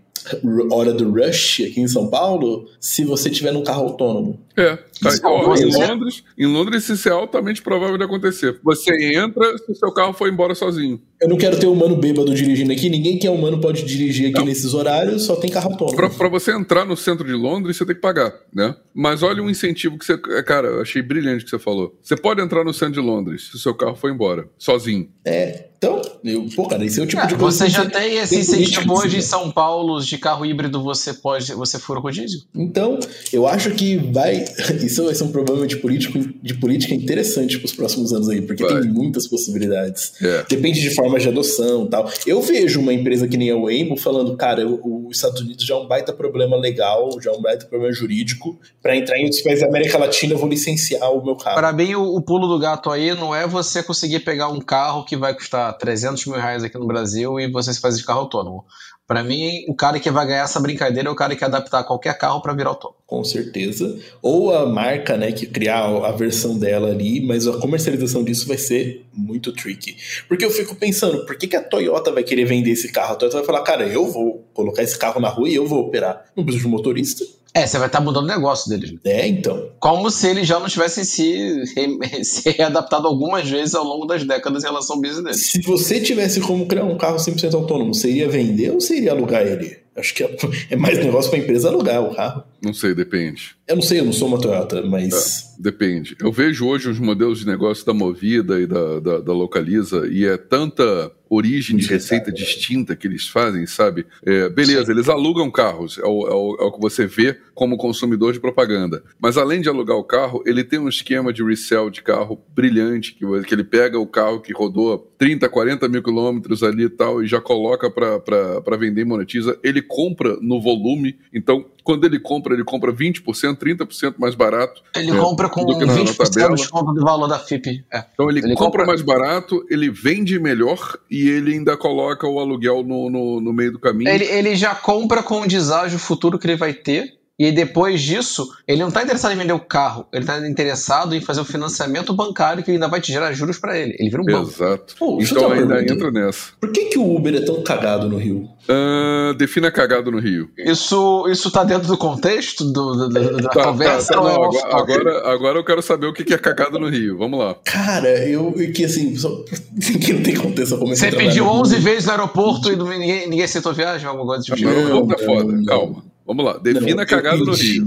[0.69, 4.37] hora do rush aqui em São Paulo, se você tiver num carro autônomo.
[4.55, 8.59] É, tá, ó, em, Londres, em Londres isso é altamente provável de acontecer.
[8.63, 11.01] Você entra se o seu carro for embora sozinho.
[11.19, 14.39] Eu não quero ter humano bêbado dirigindo aqui, ninguém que é humano pode dirigir aqui
[14.39, 14.45] não.
[14.45, 15.95] nesses horários, só tem carro autônomo.
[15.95, 18.75] Pra, pra, você entrar no centro de Londres, você tem que pagar, né?
[18.93, 20.13] Mas olha um incentivo que você.
[20.13, 21.97] É, cara, eu achei brilhante que você falou.
[22.01, 25.09] Você pode entrar no centro de Londres se o seu carro for embora, sozinho.
[25.25, 27.57] É, então, eu, pô, cara, esse é o tipo de coisa.
[27.57, 31.53] Você já tem esse incentivo hoje em São Paulo de carro híbrido, você pode.
[31.53, 32.39] Você fura com diesel?
[32.55, 32.97] Então,
[33.33, 34.42] eu acho que vai.
[34.83, 38.41] Isso vai ser um problema de, político, de política interessante para os próximos anos aí,
[38.41, 38.81] porque vai.
[38.81, 40.13] tem muitas possibilidades.
[40.21, 40.45] É.
[40.49, 42.09] Depende de formas de adoção tal.
[42.25, 45.77] Eu vejo uma empresa que nem a Waymo falando, cara, os Estados Unidos já é
[45.77, 48.59] um baita problema legal, já é um baita problema jurídico.
[48.81, 51.55] Para entrar em outros países da América Latina, eu vou licenciar o meu carro.
[51.55, 55.05] Para mim, o, o pulo do gato aí não é você conseguir pegar um carro
[55.05, 58.65] que vai custar 300 mil reais aqui no Brasil e você fazer de carro autônomo.
[59.05, 62.17] Para mim, o cara que vai ganhar essa brincadeira é o cara que adaptar qualquer
[62.17, 62.99] carro para virar autônomo.
[63.05, 63.99] Com certeza.
[64.21, 68.57] Ou a marca, né, que criar a versão dela ali, mas a comercialização disso vai
[68.57, 69.97] ser muito tricky.
[70.27, 73.13] Porque eu fico pensando, por que, que a Toyota vai querer vender esse carro?
[73.13, 75.81] A Toyota vai falar, cara, eu vou colocar esse carro na rua e eu vou
[75.81, 76.25] operar.
[76.35, 77.25] Não preciso de motorista.
[77.55, 78.95] É, você vai estar tá mudando o negócio deles.
[79.03, 79.69] É, então.
[79.79, 81.63] Como se eles já não tivessem se,
[82.23, 85.45] se readaptado algumas vezes ao longo das décadas em relação ao business deles.
[85.51, 89.11] Se você tivesse como criar um carro 100% autônomo, você iria vender ou você iria
[89.11, 89.77] alugar ele?
[89.95, 90.35] Acho que é,
[90.71, 92.43] é mais negócio para a empresa alugar o carro.
[92.63, 93.57] Não sei, depende.
[93.67, 95.53] Eu não sei, eu não sou uma Toyota, mas.
[95.57, 96.15] É, depende.
[96.19, 100.25] Eu vejo hoje os modelos de negócio da Movida e da, da, da Localiza e
[100.25, 104.05] é tanta origem de receita distinta que eles fazem, sabe?
[104.23, 104.91] É, beleza, Sim.
[104.91, 108.39] eles alugam carros, é o, é, o, é o, que você vê como consumidor de
[108.39, 109.03] propaganda.
[109.19, 113.15] Mas além de alugar o carro, ele tem um esquema de resell de carro brilhante,
[113.15, 117.23] que, que ele pega o carro que rodou 30, 40 mil quilômetros ali e tal,
[117.23, 119.57] e já coloca para vender e monetiza.
[119.63, 123.23] Ele compra no volume, então quando ele compra, ele compra 20%,
[123.57, 124.81] 30% mais barato.
[124.95, 127.83] Ele é, compra com do que na, 20% na de desconto do valor da FIP.
[127.91, 128.03] É.
[128.13, 132.39] Então ele, ele compra, compra, mais barato, ele vende melhor e ele ainda coloca o
[132.39, 134.09] aluguel no, no, no meio do caminho.
[134.09, 138.47] Ele, ele já compra com o deságio futuro que ele vai ter e depois disso,
[138.67, 142.13] ele não está interessado em vender o carro, ele está interessado em fazer o financiamento
[142.13, 143.95] bancário que ainda vai te gerar juros para ele.
[143.97, 144.51] Ele vira um banco.
[144.51, 144.95] Exato.
[144.99, 146.51] Pô, então ainda entra nessa.
[146.59, 148.47] Por que, que o Uber é tão cagado no Rio?
[148.69, 150.49] Uh, defina cagado no Rio.
[150.57, 154.13] Isso, isso tá dentro do contexto do, do, do da tá, conversa?
[154.13, 157.17] Tá, tá, não, agora, agora, agora, eu quero saber o que é cagado no Rio.
[157.17, 157.55] Vamos lá.
[157.65, 159.43] Cara, eu que assim, só,
[159.99, 160.77] que não tem contexto.
[160.77, 164.07] Você pediu 11 vezes no aeroporto e ninguém, ninguém aceitou viagem?
[164.07, 164.61] Alguma coisa tipo?
[164.61, 166.12] Não, não, tá foda, calma.
[166.25, 167.85] Vamos lá, defina não, cagada no Rio.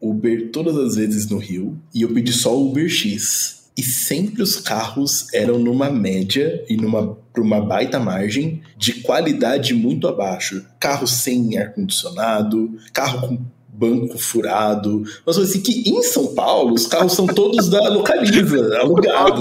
[0.00, 3.60] Uber todas as vezes no Rio e eu pedi só Uber X.
[3.76, 9.72] E sempre os carros eram numa média e numa por uma baita margem de qualidade
[9.72, 10.66] muito abaixo.
[10.78, 13.38] Carro sem ar-condicionado, carro com
[13.72, 15.02] banco furado.
[15.24, 19.40] Mas assim, que em São Paulo os carros são todos da localiza, alugados.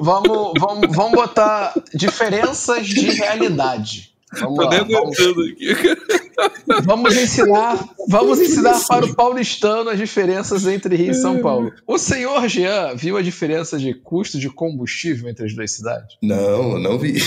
[0.00, 4.12] vamos, vamos, vamos botar diferenças de realidade.
[4.38, 5.18] Vamos Tô lá, vamos...
[5.18, 6.29] aqui.
[6.84, 11.72] Vamos ensinar, vamos ensinar para o paulistano as diferenças entre Rio e São Paulo.
[11.86, 16.16] O senhor Jean viu a diferença de custo de combustível entre as duas cidades?
[16.22, 17.20] Não, não vi.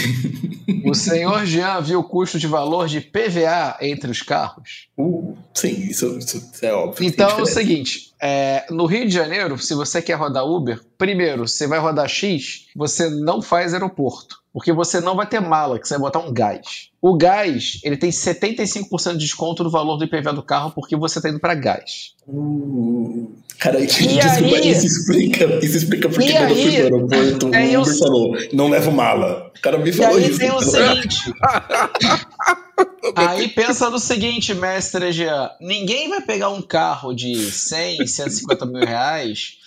[0.85, 4.87] O senhor Jean viu o custo de valor de PVA entre os carros?
[4.97, 7.05] Uh, sim, isso, isso é óbvio.
[7.05, 11.47] Então é o seguinte: é, no Rio de Janeiro, se você quer rodar Uber, primeiro,
[11.47, 14.41] você vai rodar X, você não faz aeroporto.
[14.53, 16.92] Porque você não vai ter mala, que você vai botar um gás.
[17.03, 21.19] O gás, ele tem 75% de desconto no valor do IPVA do carro porque você
[21.19, 22.13] está indo para gás.
[22.25, 23.29] Uh,
[23.59, 27.49] cara, e desculpa, aí, isso explica, isso explica porque quando eu fui pro aeroporto, o
[27.49, 27.85] Uber eu...
[27.85, 29.51] falou, não levo mala.
[29.53, 30.39] O cara me falou e aí isso.
[30.39, 31.33] tem o seguinte...
[33.17, 38.85] aí pensa no seguinte, mestre Jean, ninguém vai pegar um carro de 100, 150 mil
[38.85, 39.57] reais,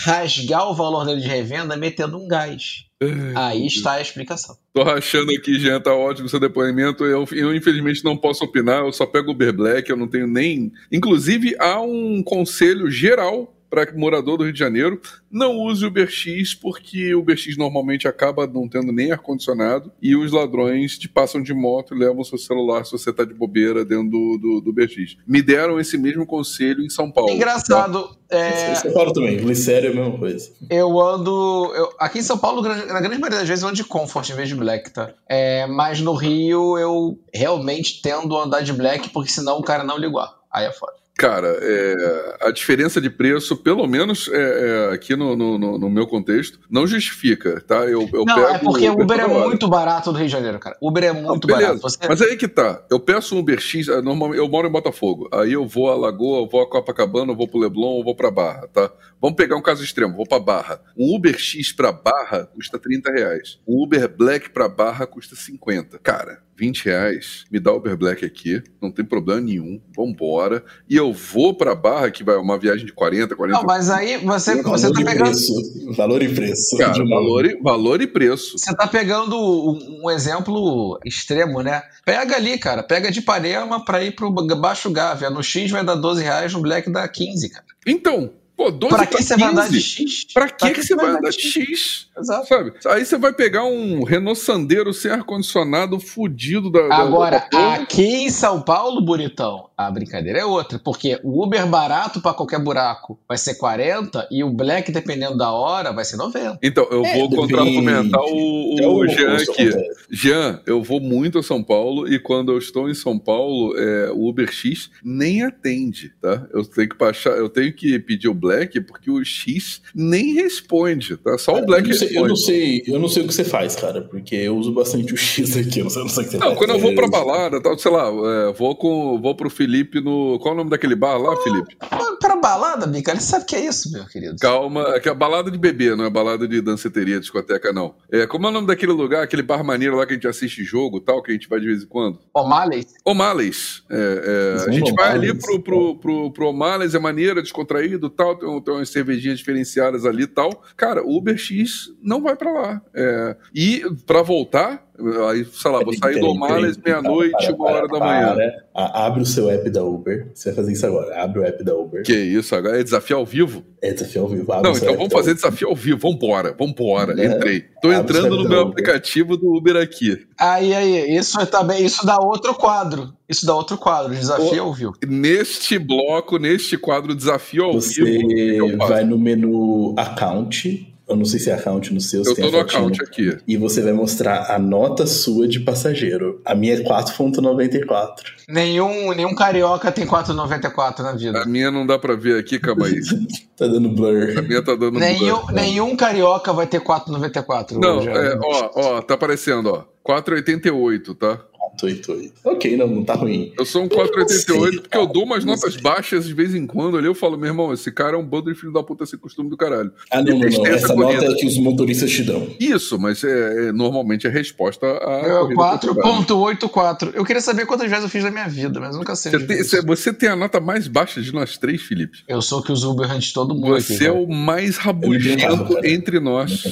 [0.00, 2.86] rasgar o valor dele de revenda metendo um gás.
[3.34, 4.56] Aí está a explicação.
[4.72, 7.04] Tô rachando aqui, Jean, tá ótimo seu depoimento.
[7.04, 10.26] Eu, eu, infelizmente não posso opinar, eu só pego o Uber Black, eu não tenho
[10.26, 10.72] nem.
[10.90, 16.54] Inclusive, há um conselho geral para morador do Rio de Janeiro, não use o UberX,
[16.54, 21.52] porque o UberX normalmente acaba não tendo nem ar-condicionado e os ladrões te passam de
[21.52, 25.16] moto e levam seu celular se você tá de bobeira dentro do, do, do UberX.
[25.26, 27.32] Me deram esse mesmo conselho em São Paulo.
[27.32, 28.16] Engraçado.
[28.28, 28.36] Tá?
[28.36, 28.76] É...
[28.76, 30.52] São Paulo também, Glicério é a mesma coisa.
[30.70, 31.72] Eu ando.
[31.74, 31.92] Eu...
[31.98, 34.48] Aqui em São Paulo, na grande maioria das vezes, eu ando de Comfort em vez
[34.48, 35.12] de Black, tá?
[35.28, 35.66] É...
[35.66, 39.98] Mas no Rio, eu realmente tendo a andar de Black, porque senão o cara não
[39.98, 40.32] ligar.
[40.50, 41.03] Aí é foda.
[41.16, 46.08] Cara, é, a diferença de preço, pelo menos é, é, aqui no, no, no, meu
[46.08, 47.84] contexto, não justifica, tá?
[47.84, 50.58] Eu, eu não, é porque o Uber, Uber é muito barato no Rio de Janeiro,
[50.58, 50.76] cara.
[50.82, 51.80] Uber é muito não, barato.
[51.80, 51.98] Você...
[52.08, 52.82] Mas aí que tá.
[52.90, 55.28] Eu peço um Uber X, é, normalmente eu moro em Botafogo.
[55.32, 58.16] Aí eu vou a Lagoa, eu vou a Copacabana, eu vou pro Leblon, eu vou
[58.16, 58.90] pra Barra, tá?
[59.20, 60.80] Vamos pegar um caso extremo, vou pra Barra.
[60.98, 63.60] Um Uber X pra Barra custa 30 reais.
[63.66, 66.00] Um Uber Black pra Barra custa 50.
[66.00, 70.64] Cara, 20 reais, me dá o Uber Black aqui, não tem problema nenhum, vambora.
[70.88, 73.58] E eu vou pra Barra, que vai uma viagem de 40, 40...
[73.58, 75.30] Não, mas aí você, você tá pegando...
[75.30, 75.94] Preço.
[75.96, 76.76] Valor e preço.
[76.76, 78.58] Cara, valor e, valor e preço.
[78.58, 81.82] Você tá pegando um, um, exemplo extremo, né?
[82.04, 85.30] Pega ali, cara, pega de Ipanema pra ir pro Baixo Gávea.
[85.30, 87.64] No X vai dar 12 reais, no Black dá 15, cara.
[87.86, 90.26] Então, Pô, 12 pra que você vai andar de X?
[90.32, 92.08] Pra que, pra que, que você vai andar de X?
[92.16, 92.46] Exato.
[92.46, 92.72] Sabe?
[92.86, 96.94] Aí você vai pegar um Renault Sandero sem ar-condicionado fudido da.
[96.94, 100.78] Agora, da aqui em São Paulo, bonitão, a brincadeira é outra.
[100.78, 105.50] Porque o Uber barato para qualquer buraco vai ser 40 e o Black, dependendo da
[105.50, 106.58] hora, vai ser 90.
[106.62, 109.70] Então, eu é, vou contra-argumentar o, o, o Jean aqui.
[110.10, 114.10] Jean, eu vou muito a São Paulo e quando eu estou em São Paulo, é,
[114.12, 116.46] o Uber X nem atende, tá?
[116.52, 121.16] Eu tenho que baixar, eu tenho que pedir o Black, porque o X nem responde,
[121.16, 121.36] tá?
[121.38, 123.44] Só o Black eu não, sei, eu não sei, eu não sei o que você
[123.44, 126.26] faz, cara, porque eu uso bastante o X aqui, eu não sei, não sei o
[126.26, 126.58] que você não, faz.
[126.58, 130.38] quando eu vou pra balada, tal, sei lá, é, vou, com, vou pro Felipe no...
[130.38, 131.76] Qual é o nome daquele bar lá, Felipe?
[132.20, 133.10] Pra balada, Bica.
[133.10, 134.36] Ele sabe que é isso, meu querido.
[134.40, 137.94] Calma, é que é balada de bebê, não é balada de danceteria, discoteca, não.
[138.10, 140.64] É, como é o nome daquele lugar, aquele bar maneiro lá que a gente assiste
[140.64, 142.18] jogo tal, que a gente vai de vez em quando?
[142.34, 142.86] O'Malley?
[143.04, 143.82] O'Malley's.
[143.90, 148.10] É, é, a gente vai ali pro, pro, pro, pro O'Malley's, é maneiro, é descontraído
[148.10, 150.62] tal, tem, tem umas cervejinhas diferenciadas ali e tal.
[150.76, 152.82] Cara, o Uber X não vai pra lá.
[152.94, 154.84] É, e pra voltar,
[155.28, 158.36] Aí, sei lá, vou sair do O'Malley's meia-noite, uma hora da manhã.
[158.72, 160.30] Abre o seu app da Uber.
[160.32, 161.20] Você vai fazer isso agora.
[161.20, 162.04] Abre o app da Uber.
[162.04, 163.64] Que isso, agora é desafio ao vivo?
[163.82, 164.52] É desafio ao vivo.
[164.52, 165.98] Abre Não, então vamos fazer desafio ao vivo.
[165.98, 167.20] Vambora, vambora.
[167.20, 167.26] É.
[167.26, 167.64] Entrei.
[167.82, 170.26] Tô Abre entrando no meu aplicativo do Uber aqui.
[170.38, 173.12] Aí, aí, isso também, isso dá outro quadro.
[173.28, 174.92] Isso dá outro quadro, desafio ao vivo.
[175.04, 178.68] Neste bloco, neste quadro, desafio ao Você vivo.
[178.68, 182.22] Você vai no menu account eu não sei se é account no seu.
[182.22, 183.36] Eu tô no account aqui.
[183.46, 186.40] E você vai mostrar a nota sua de passageiro.
[186.44, 188.14] A minha é 4.94.
[188.48, 191.42] Nenhum, nenhum carioca tem 4,94 na vida.
[191.42, 193.00] A minha não dá pra ver aqui, calma aí.
[193.56, 194.38] tá dando blur.
[194.38, 195.52] A minha tá dando nenhum, blur.
[195.52, 197.72] Nenhum carioca vai ter 4,94.
[197.72, 199.84] Não, é, ó, ó, tá aparecendo, ó.
[200.06, 201.40] 4,88, tá?
[201.76, 202.34] 488.
[202.44, 203.52] Ok, não, não tá ruim.
[203.58, 207.06] Eu sou um 488 porque eu dou umas notas baixas de vez em quando ali.
[207.06, 209.50] Eu falo, meu irmão, esse cara é um bando de filho da puta sem costume
[209.50, 209.92] do caralho.
[210.10, 210.66] Ah, não, não, não.
[210.66, 212.46] Essa nota é que os motoristas te dão.
[212.58, 215.22] Isso, mas é, é normalmente é resposta a.
[215.24, 217.12] É 4,84.
[217.14, 219.32] Eu queria saber quantas vezes eu fiz na minha vida, mas nunca sei.
[219.32, 222.18] Você tem, você tem, a nota mais baixa de nós três, Felipe.
[222.28, 223.68] Eu sou que os Uber antes de todo mundo.
[223.68, 226.64] Você aqui, é o mais rabugento entre nós.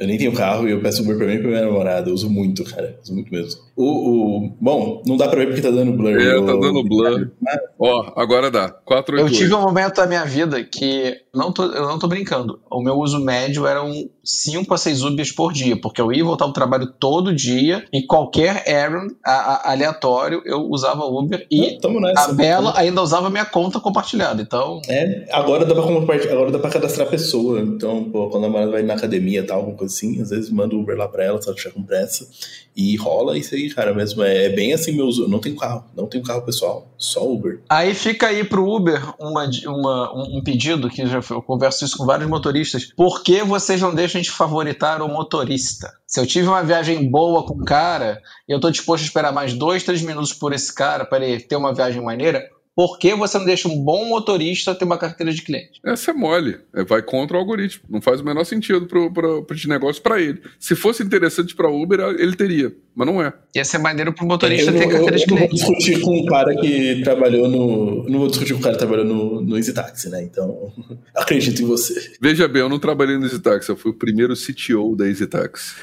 [0.00, 2.08] Eu nem tenho carro e eu peço Uber pra mim e pra minha namorada.
[2.08, 2.98] Eu uso muito, cara.
[3.02, 3.60] Uso muito mesmo.
[3.76, 4.52] O, o...
[4.58, 6.18] Bom, não dá pra ver porque tá dando blur.
[6.18, 7.30] É, tá dando blur.
[7.78, 8.70] Ó, agora dá.
[8.70, 9.20] 488.
[9.20, 12.60] Eu tive um momento da minha vida que não tô, eu não tô brincando.
[12.70, 16.24] O meu uso médio era um 5 a 6 Ubers por dia, porque eu ia
[16.24, 21.78] voltar ao trabalho todo dia e qualquer errand a, a, aleatório eu usava Uber e
[22.00, 24.40] nessa, a Bela ainda usava minha conta compartilhada.
[24.40, 24.80] Então.
[24.88, 27.60] É, agora dá pra compartilhar, agora dá pra cadastrar a pessoa.
[27.60, 30.50] Então, pô, quando a namorada vai na academia e tal, alguma coisa assim, às vezes
[30.50, 32.28] manda o Uber lá pra ela, se ela tiver com pressa.
[32.76, 34.22] E rola isso aí, cara, mesmo.
[34.22, 35.28] É, é bem assim, meu uso.
[35.28, 37.60] Não tenho carro, não tenho carro pessoal, só Uber.
[37.68, 42.06] Aí fica aí pro Uber uma, uma, um pedido, que já eu converso isso com
[42.06, 42.86] vários motoristas.
[42.86, 45.92] Por que vocês não deixam de favoritar o motorista?
[46.06, 49.32] Se eu tive uma viagem boa com o cara e eu tô disposto a esperar
[49.32, 53.14] mais dois, três minutos por esse cara para ele ter uma viagem maneira, por que
[53.14, 55.80] você não deixa um bom motorista ter uma carteira de cliente?
[55.84, 56.58] Essa é mole.
[56.74, 57.84] É, vai contra o algoritmo.
[57.88, 60.40] Não faz o menor sentido pro de negócio para ele.
[60.58, 62.72] Se fosse interessante para Uber, ele teria.
[62.94, 63.32] Mas não é.
[63.54, 65.30] Ia ser maneiro pro motorista ter carteira de cliente.
[65.30, 68.08] Eu não vou discutir com um cara que trabalhou no.
[68.08, 70.22] Não vou discutir com um cara que trabalhou no, no Easy Taxi, né?
[70.22, 70.72] Então,
[71.14, 72.12] acredito em você.
[72.20, 73.68] Veja bem, eu não trabalhei no Easy Taxi.
[73.68, 75.74] Eu fui o primeiro CTO da Easy Taxi.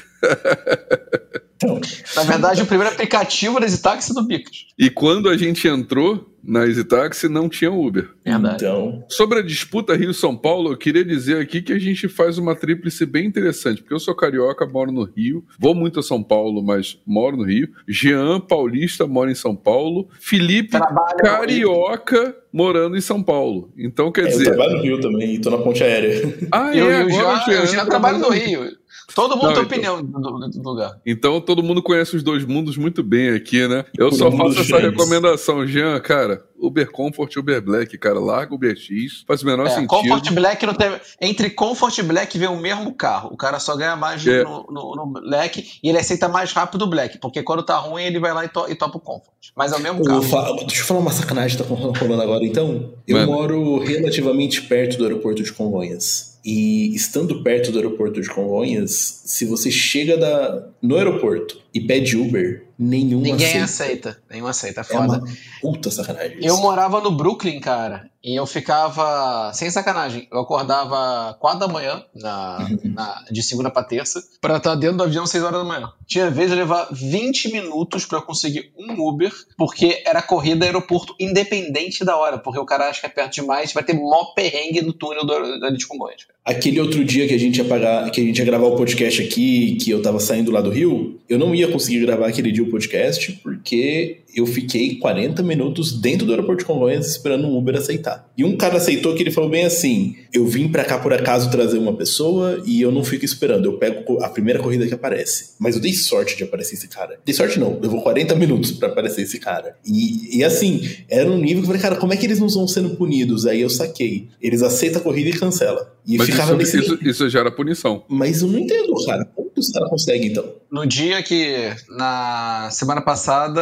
[1.56, 1.80] Então,
[2.14, 4.66] na verdade, o primeiro aplicativo da EasyTaxi é do Bicas.
[4.78, 8.10] E quando a gente entrou na EasyTaxi, não tinha Uber.
[8.24, 8.64] Verdade.
[8.64, 9.04] Então...
[9.08, 13.04] Sobre a disputa Rio-São Paulo, eu queria dizer aqui que a gente faz uma tríplice
[13.04, 16.96] bem interessante, porque eu sou carioca, moro no Rio, vou muito a São Paulo, mas
[17.04, 17.68] moro no Rio.
[17.88, 20.08] Jean, paulista, mora em São Paulo.
[20.20, 23.72] Felipe, Trabalho carioca, morando em São Paulo.
[23.76, 24.46] Então, quer é, dizer...
[24.46, 26.38] Eu trabalho no Rio também, e tô na ponte aérea.
[26.52, 26.80] Ah, é?
[26.80, 28.77] Eu, eu já, eu já trabalho no Rio.
[29.14, 31.00] Todo mundo não, tem então, opinião do, do, lugar.
[31.04, 33.84] Então todo mundo conhece os dois mundos muito bem aqui, né?
[33.96, 36.46] Eu só faço essa recomendação, Jean, cara.
[36.60, 38.18] Uber Comfort e Uber Black, cara.
[38.18, 39.88] Larga o Uber X, faz o menor é, sentido.
[39.88, 40.90] Comfort Black não tem.
[41.20, 43.30] Entre Comfort e Black vem o mesmo carro.
[43.32, 44.42] O cara só ganha mais é.
[44.44, 48.02] no, no, no, Black e ele aceita mais rápido o Black, porque quando tá ruim
[48.02, 49.32] ele vai lá e, to, e topa o Comfort.
[49.56, 50.22] Mas é o mesmo carro.
[50.22, 52.92] Falo, deixa eu falar uma sacanagem que tá rolando agora então.
[53.06, 53.32] Eu Mano.
[53.32, 56.37] moro relativamente perto do aeroporto de Congonhas.
[56.50, 62.16] E estando perto do aeroporto de Congonhas, se você chega da, no aeroporto e pede
[62.16, 63.64] Uber, nenhum Ninguém aceita.
[64.10, 64.22] aceita.
[64.30, 65.16] Nenhum aceita, é foda.
[65.16, 65.28] É uma
[65.60, 66.38] puta sacanagem.
[66.40, 72.04] Eu morava no Brooklyn, cara, e eu ficava, sem sacanagem, eu acordava 4 da manhã,
[72.14, 75.92] na, na de segunda pra terça, pra estar dentro do avião 6 horas da manhã.
[76.06, 82.04] Tinha vez de levar 20 minutos pra conseguir um Uber, porque era corrida aeroporto independente
[82.04, 84.92] da hora, porque o cara acha que é perto demais, vai ter mó perrengue no
[84.92, 86.26] túnel do, da de Congonhas.
[86.48, 89.20] Aquele outro dia que a gente ia pagar, que a gente ia gravar o podcast
[89.22, 92.64] aqui, que eu tava saindo lá do Rio, eu não ia conseguir gravar aquele dia
[92.64, 97.76] o podcast, porque eu fiquei 40 minutos dentro do aeroporto de Congonhas esperando um Uber
[97.76, 98.30] aceitar.
[98.36, 101.50] E um cara aceitou que ele falou bem assim: eu vim para cá por acaso
[101.50, 105.54] trazer uma pessoa e eu não fico esperando, eu pego a primeira corrida que aparece.
[105.58, 107.18] Mas eu dei sorte de aparecer esse cara.
[107.24, 109.76] Dei sorte não, levou 40 minutos para aparecer esse cara.
[109.84, 112.48] E, e assim, era um nível que eu falei, cara, como é que eles não
[112.48, 113.46] vão sendo punidos?
[113.46, 114.28] Aí eu saquei.
[114.40, 115.94] Eles aceitam a corrida e cancela.
[116.06, 116.78] E Mas ficava isso, nesse...
[116.78, 118.04] isso, isso gera punição.
[118.08, 119.28] Mas eu não entendo, cara
[119.58, 120.44] que os caras conseguem, então?
[120.70, 123.60] No dia que, na semana passada,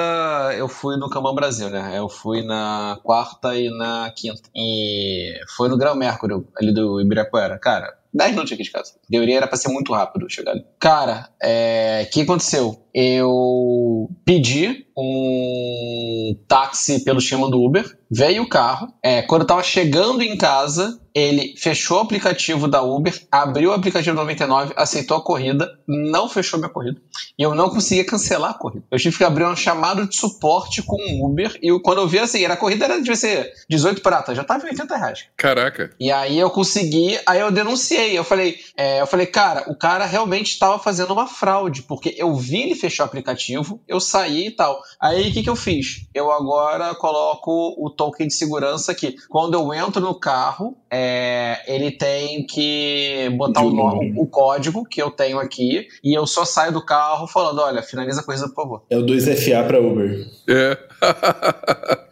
[0.57, 1.99] eu fui no Camão Brasil, né?
[1.99, 4.43] Eu fui na quarta e na quinta.
[4.55, 7.59] E foi no Grão Mercúrio, ali do Ibirapuera.
[7.59, 8.95] Cara, 10 minutos aqui de casa.
[9.09, 10.65] Deveria era pra ser muito rápido chegar ali.
[10.79, 12.77] Cara, o é, que aconteceu?
[12.95, 18.89] Eu pedi um táxi pelo esquema do Uber, veio o carro.
[19.03, 23.73] É, quando eu tava chegando em casa, ele fechou o aplicativo da Uber, abriu o
[23.73, 27.01] aplicativo 99, aceitou a corrida, não fechou minha corrida.
[27.39, 28.85] E eu não conseguia cancelar a corrida.
[28.91, 31.59] Eu tive que abrir um chamado de suporte com o Uber.
[31.63, 34.67] E quando eu vi assim, era, a corrida era, devia ser 18 prata, já tava
[34.67, 35.25] em 80 reais.
[35.37, 35.91] Caraca.
[35.99, 38.17] E aí eu consegui, aí eu denunciei.
[38.17, 42.35] Eu falei, é, eu falei, cara, o cara realmente estava fazendo uma fraude, porque eu
[42.35, 44.83] vi ele fechar o aplicativo, eu saí e tal.
[45.01, 46.07] Aí o que, que eu fiz?
[46.15, 49.17] Eu agora coloco o token de segurança aqui.
[49.29, 55.01] Quando eu entro no carro, é, ele tem que botar o, nome, o código que
[55.01, 58.55] eu tenho aqui e eu só saio do carro falando: olha, finaliza a coisa, por
[58.55, 58.83] favor.
[58.91, 60.27] É o 2FA para Uber.
[60.49, 60.79] É.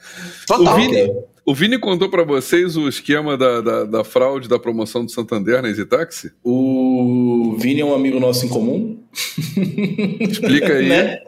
[0.46, 0.74] Total.
[0.74, 1.12] O Vini,
[1.46, 5.60] o Vini contou para vocês o esquema da, da, da, fraude da promoção do Santander
[5.60, 6.32] na EasyTaxi?
[6.42, 9.03] O Vini é um amigo nosso em comum.
[10.20, 10.88] Explica aí.
[10.88, 11.18] né?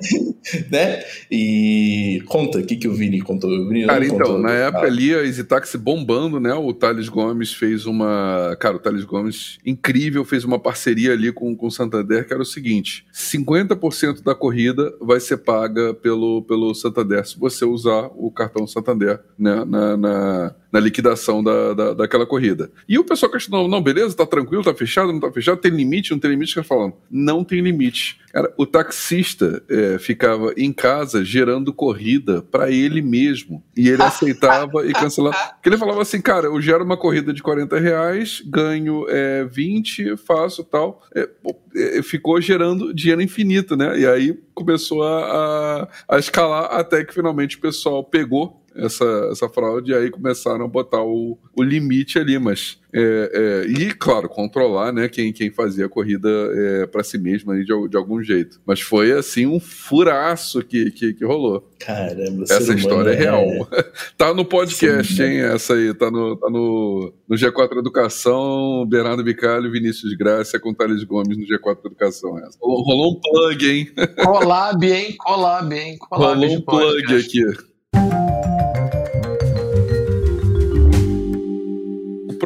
[0.71, 1.05] né?
[1.31, 3.51] E conta, o que, que o Vini contou?
[3.51, 6.55] O Vini cara, então, contou, na época ali, a EasyTaxi bombando, né?
[6.55, 8.57] O Thales Gomes fez uma...
[8.61, 12.43] Cara, o Thales Gomes, incrível, fez uma parceria ali com, com o Santander, que era
[12.43, 18.31] o seguinte, 50% da corrida vai ser paga pelo, pelo Santander, se você usar o
[18.31, 19.65] cartão Santander, né?
[19.65, 22.71] na, na na, liquidação da, da, daquela corrida.
[22.89, 26.11] E o pessoal questionou, não, beleza, tá tranquilo, tá fechado, não tá fechado, tem limite,
[26.11, 28.19] não tem limite, que falando, não tem limite.
[28.37, 33.65] Cara, o taxista é, ficava em casa gerando corrida para ele mesmo.
[33.75, 35.37] E ele aceitava e cancelava.
[35.55, 40.19] Porque ele falava assim, cara, eu gero uma corrida de 40 reais, ganho é, 20,
[40.19, 41.03] faço tal.
[41.15, 41.29] É,
[41.75, 43.99] é, ficou gerando dinheiro infinito, né?
[43.99, 49.49] E aí começou a, a, a escalar até que finalmente o pessoal pegou essa, essa
[49.49, 52.79] fraude, e aí começaram a botar o, o limite ali, mas.
[52.99, 57.53] É, é, e, claro, controlar né, quem, quem fazia a corrida é, para si mesmo
[57.53, 58.59] ali de, de algum jeito.
[58.65, 61.69] Mas foi assim um furaço que, que, que rolou.
[61.79, 63.69] Caramba, Essa história é, é real.
[64.17, 65.41] tá no podcast, hein?
[65.41, 71.05] Essa aí, tá no, tá no, no G4 Educação, Bernardo Bicalho, Vinícius Graça com Thales
[71.05, 72.39] Gomes no G4 Educação.
[72.39, 72.57] Essa.
[72.63, 73.91] Rolou um plug, hein?
[74.25, 75.15] Collab, hein?
[75.19, 75.99] Collab, hein?
[75.99, 77.76] Collab rolou um plug aqui.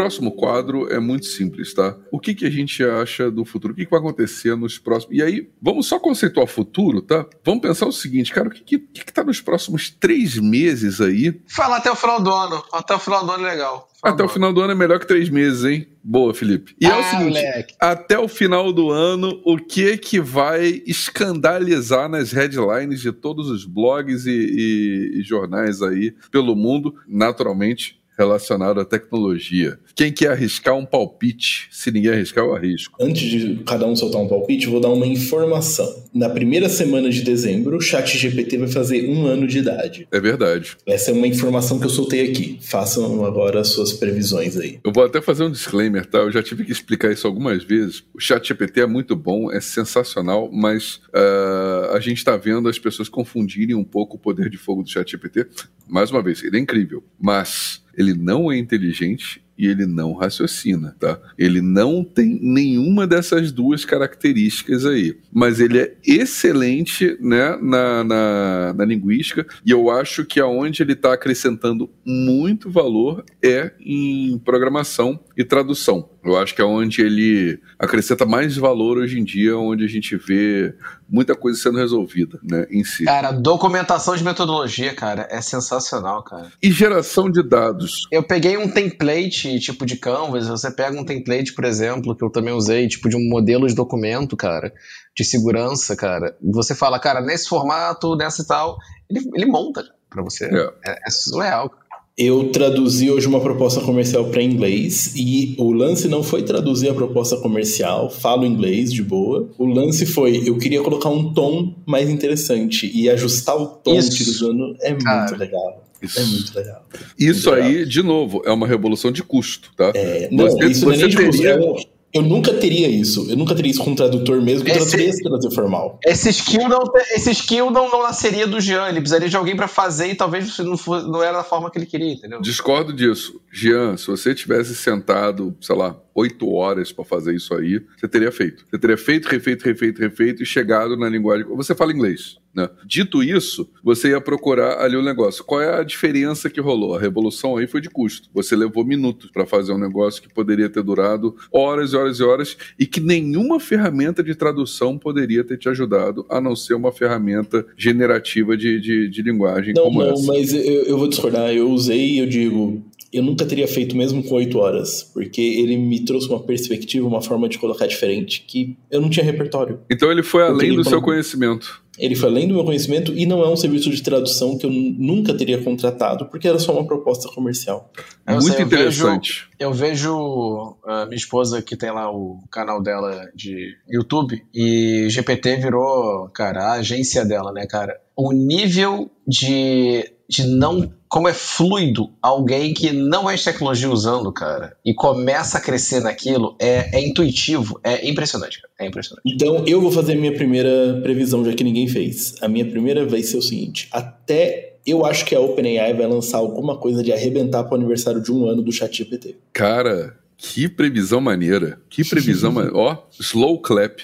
[0.00, 1.94] Próximo quadro é muito simples, tá?
[2.10, 3.74] O que, que a gente acha do futuro?
[3.74, 5.14] O que, que vai acontecer nos próximos.
[5.14, 7.26] E aí, vamos só conceituar futuro, tá?
[7.44, 11.38] Vamos pensar o seguinte, cara, o que, que, que tá nos próximos três meses aí?
[11.46, 12.64] Falar até o final do ano.
[12.72, 13.90] Até o final do ano é legal.
[14.02, 15.86] Até o final do ano é melhor que três meses, hein?
[16.02, 16.74] Boa, Felipe.
[16.80, 17.74] E ah, é o ah, seguinte: moleque.
[17.78, 23.66] até o final do ano, o que que vai escandalizar nas headlines de todos os
[23.66, 26.94] blogs e, e, e jornais aí pelo mundo?
[27.06, 29.78] Naturalmente, relacionado à tecnologia.
[29.94, 31.68] Quem quer arriscar um palpite?
[31.70, 32.96] Se ninguém arriscar, eu arrisco.
[33.00, 36.04] Antes de cada um soltar um palpite, vou dar uma informação.
[36.12, 40.06] Na primeira semana de dezembro, o Chat GPT vai fazer um ano de idade.
[40.12, 40.76] É verdade.
[40.86, 42.58] Essa é uma informação que eu soltei aqui.
[42.60, 44.78] Façam agora as suas previsões aí.
[44.84, 46.18] Eu vou até fazer um disclaimer, tá?
[46.18, 48.04] Eu já tive que explicar isso algumas vezes.
[48.14, 52.78] O Chat GPT é muito bom, é sensacional, mas uh, a gente está vendo as
[52.78, 55.46] pessoas confundirem um pouco o poder de fogo do Chat GPT.
[55.88, 60.96] Mais uma vez, ele é incrível, mas ele não é inteligente e ele não raciocina,
[60.98, 61.20] tá?
[61.36, 68.74] Ele não tem nenhuma dessas duas características aí, mas ele é excelente, né, na, na,
[68.74, 75.20] na linguística e eu acho que aonde ele está acrescentando muito valor é em programação
[75.36, 76.08] e tradução.
[76.24, 80.16] Eu acho que é onde ele acrescenta mais valor hoje em dia, onde a gente
[80.16, 80.74] vê
[81.08, 83.04] muita coisa sendo resolvida, né, em si.
[83.04, 86.52] Cara, documentação de metodologia, cara, é sensacional, cara.
[86.62, 88.06] E geração de dados.
[88.12, 92.30] Eu peguei um template, tipo, de Canvas, você pega um template, por exemplo, que eu
[92.30, 94.72] também usei, tipo, de um modelo de documento, cara,
[95.16, 96.36] de segurança, cara.
[96.42, 98.76] Você fala, cara, nesse formato, nessa e tal,
[99.08, 100.46] ele, ele monta para você.
[100.46, 100.90] É.
[100.90, 101.70] É, é surreal.
[102.18, 106.94] Eu traduzi hoje uma proposta comercial para inglês e o lance não foi traduzir a
[106.94, 109.48] proposta comercial, falo inglês de boa.
[109.56, 114.12] O lance foi, eu queria colocar um tom mais interessante e ajustar o tom Isso.
[114.12, 115.20] utilizando é Cara.
[115.20, 115.89] muito legal.
[116.02, 116.20] Isso.
[116.20, 116.86] É muito legal.
[117.18, 117.88] Isso muito aí, legal.
[117.88, 119.92] de novo, é uma revolução de custo, tá?
[119.94, 123.30] É, não, você, isso você não é nem de custo, é, Eu nunca teria isso.
[123.30, 125.98] Eu nunca teria isso com um tradutor mesmo, que esse, ia tradutor formal.
[126.04, 126.82] Esse skill, não,
[127.14, 128.88] esse skill não, não nasceria do Jean.
[128.88, 131.78] Ele precisaria de alguém para fazer e talvez não, for, não era da forma que
[131.78, 132.40] ele queria, entendeu?
[132.40, 133.40] Discordo disso.
[133.52, 138.30] Jean, se você tivesse sentado, sei lá, oito horas para fazer isso aí, você teria
[138.30, 138.64] feito.
[138.70, 141.46] Você teria feito, refeito, refeito, refeito e chegado na linguagem.
[141.46, 142.38] Você fala inglês.
[142.52, 142.68] Né?
[142.84, 145.44] Dito isso, você ia procurar ali o negócio.
[145.44, 146.96] Qual é a diferença que rolou?
[146.96, 148.28] A revolução aí foi de custo.
[148.34, 152.22] Você levou minutos para fazer um negócio que poderia ter durado horas e horas e
[152.24, 156.90] horas e que nenhuma ferramenta de tradução poderia ter te ajudado, a não ser uma
[156.90, 160.26] ferramenta generativa de, de, de linguagem não, como não, essa.
[160.26, 161.52] Mas eu, eu vou discordar.
[161.54, 166.04] Eu usei eu digo, eu nunca teria feito mesmo com oito horas, porque ele me
[166.04, 169.80] trouxe uma perspectiva, uma forma de colocar diferente, que eu não tinha repertório.
[169.90, 171.82] Então ele foi além do seu conhecimento.
[171.98, 174.70] Ele foi além do meu conhecimento e não é um serviço de tradução que eu
[174.70, 177.92] nunca teria contratado, porque era só uma proposta comercial.
[178.26, 179.48] É muito sei, interessante.
[179.58, 184.40] Eu vejo, eu vejo a minha esposa que tem lá o canal dela de YouTube
[184.54, 188.00] e GPT virou, cara, a agência dela, né, cara?
[188.16, 194.32] O nível de, de não como é fluido alguém que não é de tecnologia usando,
[194.32, 198.72] cara, e começa a crescer naquilo, é, é intuitivo, é impressionante, cara.
[198.78, 199.24] É impressionante.
[199.26, 202.36] Então, eu vou fazer a minha primeira previsão, já que ninguém fez.
[202.40, 206.38] A minha primeira vai ser o seguinte: até eu acho que a OpenAI vai lançar
[206.38, 209.36] alguma coisa de arrebentar para o aniversário de um ano do ChatGPT.
[209.52, 211.80] Cara, que previsão maneira.
[211.90, 212.76] Que previsão maneira.
[212.76, 213.98] Ó, slow clap.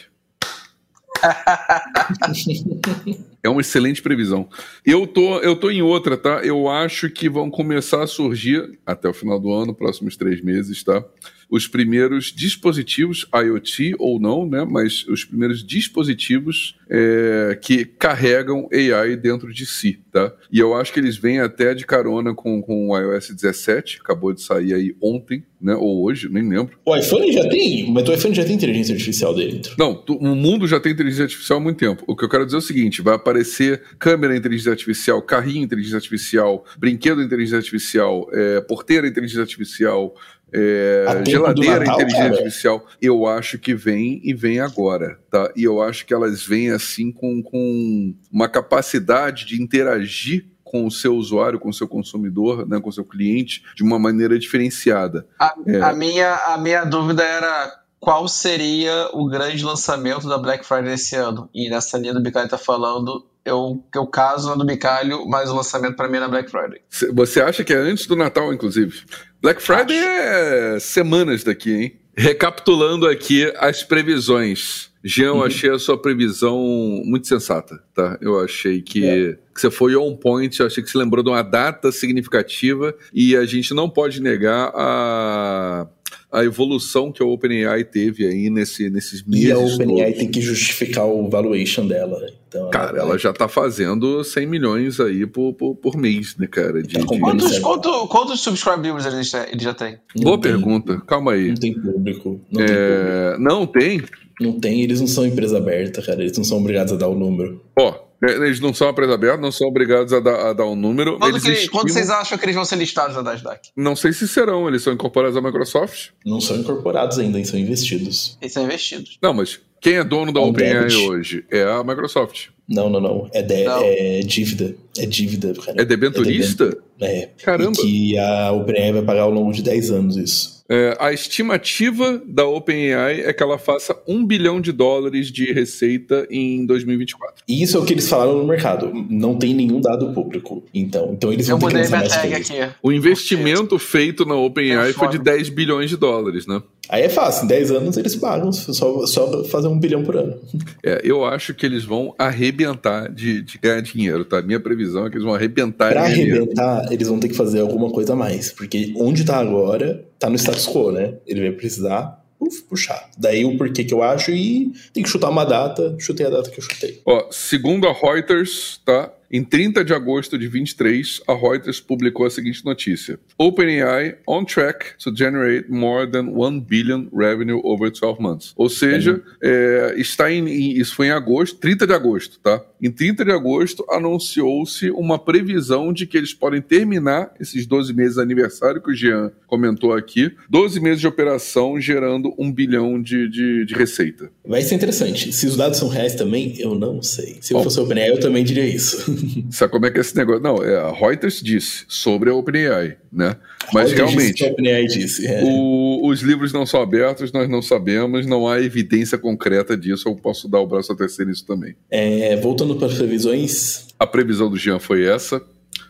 [3.47, 4.49] é uma excelente previsão.
[4.85, 6.41] Eu tô, eu tô em outra, tá?
[6.43, 10.83] Eu acho que vão começar a surgir até o final do ano, próximos três meses,
[10.83, 11.03] tá?
[11.51, 19.17] Os primeiros dispositivos IoT ou não, né, mas os primeiros dispositivos é, que carregam AI
[19.17, 20.33] dentro de si, tá?
[20.53, 24.33] E eu acho que eles vêm até de carona com, com o iOS 17, acabou
[24.33, 26.79] de sair aí ontem, né, ou hoje, nem lembro.
[26.85, 29.75] O iPhone já tem, mas o iPhone já tem inteligência artificial dentro.
[29.79, 32.05] Não, o mundo já tem inteligência artificial há muito tempo.
[32.07, 35.97] O que eu quero dizer é o seguinte, vai aparecer câmera inteligência artificial, carrinho inteligência
[35.97, 40.15] artificial, brinquedo inteligência artificial, é, porteira inteligência artificial,
[40.57, 42.35] é, geladeira Natal, inteligência cara.
[42.35, 45.53] artificial, eu acho que vem e vem agora, tá?
[45.55, 50.91] E eu acho que elas vêm assim com, com uma capacidade de interagir com o
[50.91, 55.27] seu usuário, com o seu consumidor, né, com o seu cliente, de uma maneira diferenciada.
[55.39, 55.81] A, é.
[55.81, 61.15] a minha, a minha dúvida era qual seria o grande lançamento da Black Friday esse
[61.15, 61.49] ano.
[61.55, 65.55] E nessa linha do Bicalho está falando, eu, eu caso na do Bicalho, mas o
[65.55, 66.81] lançamento para mim é na Black Friday.
[67.15, 69.03] Você acha que é antes do Natal, inclusive?
[69.41, 70.09] Black Friday Acho.
[70.09, 71.93] é semanas daqui, hein?
[72.17, 74.91] Recapitulando aqui as previsões.
[75.05, 75.39] Jean, uhum.
[75.39, 76.59] eu achei a sua previsão
[77.05, 78.19] muito sensata, tá?
[78.21, 79.39] Eu achei que, é.
[79.55, 83.37] que você foi on point, eu achei que você lembrou de uma data significativa e
[83.37, 85.87] a gente não pode negar a
[86.31, 89.49] a evolução que a OpenAI teve aí nesse, nesses meses.
[89.49, 92.19] E a OpenAI tem que justificar o valuation dela.
[92.57, 96.47] Então, cara, ela, ela já tá fazendo 100 milhões aí por, por, por mês, né,
[96.47, 96.83] cara?
[96.83, 97.21] De, tá de...
[97.21, 99.99] Quantos, quantos, quantos subscribers ele já, ele já tem?
[100.17, 101.49] Boa tem, pergunta, calma aí.
[101.49, 102.41] Não tem público.
[102.51, 102.67] Não, é...
[102.67, 103.43] tem, público.
[103.43, 104.03] não tem?
[104.41, 106.21] Não tem, eles não são empresa aberta, cara.
[106.21, 107.63] Eles não são obrigados a dar o número.
[107.79, 110.77] Ó, é, eles não são empresa aberta, não são obrigados a dar, a dar um
[110.77, 111.19] número.
[111.19, 111.73] Quando, que, estimam...
[111.73, 113.71] quando, vocês acham que eles vão ser listados na Nasdaq?
[113.77, 116.11] Não sei se serão, eles são incorporados à Microsoft.
[116.25, 118.39] Não são incorporados ainda, eles são investidos.
[118.41, 119.19] Eles são investidos.
[119.23, 121.45] Não, mas quem é dono da é OpenAI hoje?
[121.49, 122.49] É a Microsoft.
[122.69, 123.31] Não, não, não.
[123.33, 123.79] É, de, não.
[123.81, 124.75] é dívida.
[124.99, 125.81] É dívida, cara.
[125.81, 126.77] É debenturista?
[127.01, 127.29] É.
[127.41, 127.79] Caramba.
[127.79, 130.56] E que a OpenAI vai pagar ao longo de 10 anos isso.
[130.69, 136.27] É, a estimativa da OpenAI é que ela faça um bilhão de dólares de receita
[136.31, 137.45] em 2024.
[137.49, 138.91] E isso é o que eles falaram no mercado.
[139.09, 140.65] Não tem nenhum dado público.
[140.75, 142.53] Então, então eles vão Eu ter que mais aqui.
[142.83, 146.61] O investimento feito na OpenAI foi de 10 bilhões de dólares, né?
[146.89, 150.37] Aí é fácil, em 10 anos eles pagam, só, só fazer um bilhão por ano.
[150.85, 154.41] É, eu acho que eles vão arrebentar de, de ganhar dinheiro, tá?
[154.41, 156.93] Minha previsão é que eles vão arrebentar Pra arrebentar, dinheiro.
[156.95, 160.37] eles vão ter que fazer alguma coisa a mais, porque onde tá agora, tá no
[160.37, 161.15] status quo, né?
[161.27, 163.11] Ele vai precisar uf, puxar.
[163.17, 166.51] Daí o porquê que eu acho e tem que chutar uma data, chutei a data
[166.51, 167.01] que eu chutei.
[167.05, 169.13] Ó, segundo a Reuters, tá?
[169.31, 174.95] Em 30 de agosto de 23, a Reuters publicou a seguinte notícia: OpenAI on track
[175.03, 178.53] to generate more than 1 billion revenue over 12 months.
[178.57, 180.47] Ou seja, é, está em,
[180.79, 182.65] isso foi em agosto, 30 de agosto, tá?
[182.81, 188.15] Em 30 de agosto anunciou-se uma previsão de que eles podem terminar esses 12 meses
[188.17, 193.29] de aniversário que o Jean comentou aqui, 12 meses de operação gerando 1 bilhão de,
[193.29, 194.31] de, de receita.
[194.45, 195.33] Vai ser interessante.
[195.33, 197.39] Se os dados são reais também, eu não sei.
[197.41, 199.16] Se eu Bom, fosse OpenAI, eu também diria isso.
[199.51, 200.43] Sabe como é que é esse negócio?
[200.43, 203.37] Não, é, a Reuters disse sobre a OpenAI, né?
[203.73, 205.27] Mas Reuters disse realmente, que a OpenAI disse.
[205.27, 205.43] é.
[205.45, 210.09] o- os livros não são abertos, nós não sabemos, não há evidência concreta disso.
[210.09, 211.75] Eu posso dar o braço a terceiro nisso também.
[211.91, 215.43] É, voltando para as previsões, A previsão do Jean foi essa,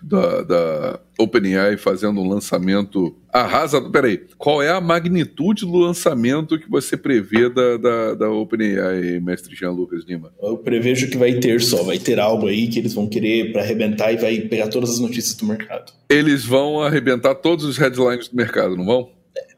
[0.07, 3.91] da, da OpenAI fazendo um lançamento arrasador.
[3.91, 9.57] Peraí, qual é a magnitude do lançamento que você prevê da, da, da OpenAI, mestre
[9.57, 10.33] Jean Lucas Lima?
[10.41, 13.63] eu prevejo que vai ter só, vai ter algo aí que eles vão querer para
[13.63, 15.93] arrebentar e vai pegar todas as notícias do mercado.
[16.09, 19.11] Eles vão arrebentar todos os headlines do mercado, não vão?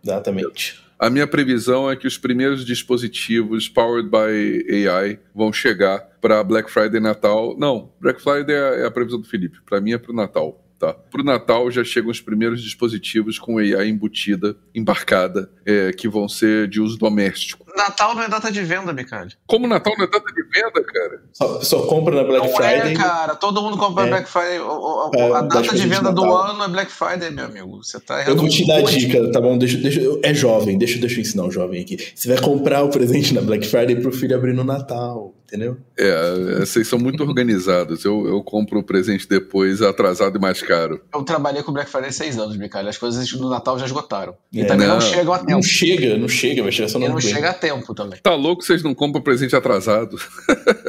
[0.02, 0.80] Exatamente.
[0.98, 6.70] A minha previsão é que os primeiros dispositivos powered by AI vão chegar para Black
[6.70, 7.56] Friday Natal.
[7.58, 9.58] Não, Black Friday é é a previsão do Felipe.
[9.64, 10.64] Para mim é para o Natal.
[10.78, 10.94] Tá.
[10.94, 16.28] Para o Natal já chegam os primeiros dispositivos com AI embutida, embarcada, é, que vão
[16.28, 17.66] ser de uso doméstico.
[17.78, 19.30] Natal não é data de venda, Bicalho.
[19.46, 21.22] Como Natal não é data de venda, cara?
[21.32, 22.92] Só, só compra na Black Não Friday.
[22.92, 23.34] é, cara.
[23.36, 24.10] Todo mundo compra É.
[24.10, 24.60] Black Friday.
[24.60, 26.50] O- o- É, a data de Friday de venda do Natal.
[26.50, 27.82] ano é Black Friday, meu amigo.
[27.82, 28.30] Você tá errando.
[28.32, 29.56] Eu vou te dar a dica, tá bom?
[29.56, 31.96] Deixa, deixa, eu- é jovem, deixa, deixa eu ensinar o jovem aqui.
[32.14, 35.76] Você vai comprar o presente na Black Friday pro filho abrir no Natal, entendeu?
[35.96, 38.04] É, vocês são muito organizados.
[38.04, 41.00] Eu, eu compro o presente depois atrasado e mais caro.
[41.14, 42.88] Eu trabalhei com Black Friday há seis anos, Bicalho.
[42.88, 44.34] As coisas do Natal já esgotaram.
[44.52, 45.00] E É, também não, não.
[45.00, 48.18] chegam a Não chega, não chega, vai chegar só no não chega a tempo também.
[48.22, 50.16] Tá louco vocês não compram presente atrasado?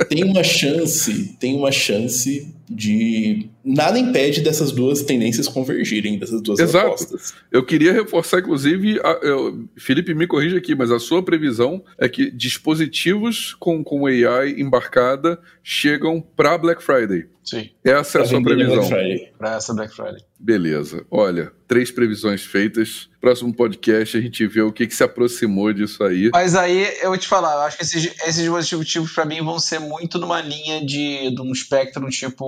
[0.08, 3.50] Tem uma chance, tem uma chance de.
[3.66, 6.88] Nada impede dessas duas tendências convergirem, dessas duas Exato.
[6.88, 7.34] apostas.
[7.52, 12.08] Eu queria reforçar, inclusive, a- eu- Felipe, me corrija aqui, mas a sua previsão é
[12.10, 17.26] que dispositivos com, com AI embarcada chegam para Black Friday.
[17.44, 18.76] Sim, Essa é a Pra sua previsão.
[18.76, 19.32] Black Friday.
[19.38, 20.22] pra essa Black Friday.
[20.40, 21.04] Beleza.
[21.10, 23.10] Olha, três previsões feitas.
[23.20, 26.30] Próximo podcast a gente vê o que, que se aproximou disso aí.
[26.32, 29.60] Mas aí eu vou te falar, eu acho que esses, esses dispositivos pra mim vão
[29.60, 32.46] ser muito numa linha de, de um espectro tipo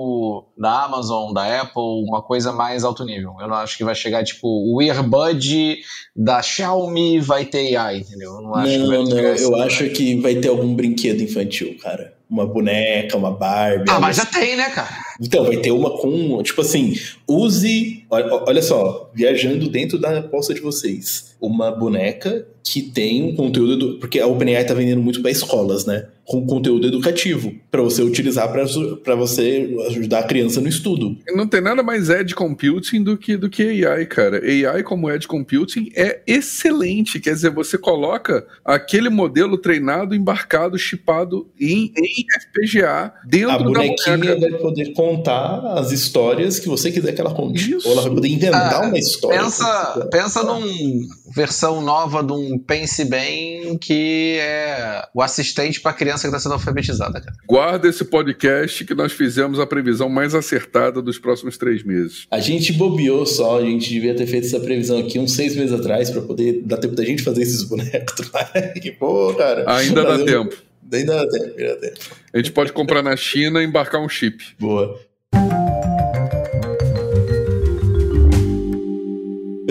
[0.56, 3.34] da Amazon, da Apple, uma coisa mais alto nível.
[3.40, 5.78] Eu não acho que vai chegar tipo o Earbud
[6.14, 8.34] da Xiaomi vai ter AI, entendeu?
[8.34, 9.44] Eu não acho que vai Não, não, assim.
[9.44, 12.14] eu acho que vai ter algum brinquedo infantil, cara.
[12.28, 13.90] Uma boneca, uma Barbie.
[13.90, 14.88] Ah, mas já tem, né, cara?
[15.20, 16.42] Então, vai ter uma com.
[16.42, 16.94] Tipo assim,
[17.28, 18.01] use.
[18.12, 21.34] Olha, só, viajando dentro da aposta de vocês.
[21.40, 23.98] Uma boneca que tem um conteúdo.
[23.98, 26.06] Porque a OpenAI tá vendendo muito para escolas, né?
[26.24, 27.52] Com conteúdo educativo.
[27.70, 31.16] para você utilizar para você ajudar a criança no estudo.
[31.34, 34.40] Não tem nada mais edge computing do que, do que AI, cara.
[34.44, 37.18] AI como edge computing é excelente.
[37.18, 43.64] Quer dizer, você coloca aquele modelo treinado, embarcado, chipado em, em FPGA dentro A da
[43.64, 44.40] bonequinha boneca.
[44.40, 47.72] vai poder contar as histórias que você quiser que ela conte.
[47.72, 47.88] Isso.
[47.88, 49.40] Ou ela vai poder inventar Ah, uma história.
[49.40, 51.00] Pensa, pensa num
[51.34, 56.52] versão nova de um Pense Bem que é o assistente pra criança que tá sendo
[56.52, 57.36] alfabetizada, cara.
[57.46, 62.26] Guarda esse podcast que nós fizemos a previsão mais acertada dos próximos três meses.
[62.30, 65.72] A gente bobeou só, a gente devia ter feito essa previsão aqui uns seis meses
[65.72, 68.30] atrás pra poder dar tempo da gente fazer esses bonecos.
[68.82, 69.64] que pô, cara.
[69.76, 70.54] Ainda dá tempo.
[70.92, 71.98] Ainda dá tempo, ainda dá tempo.
[72.34, 74.44] A gente pode comprar na China e embarcar um chip.
[74.58, 74.98] Boa.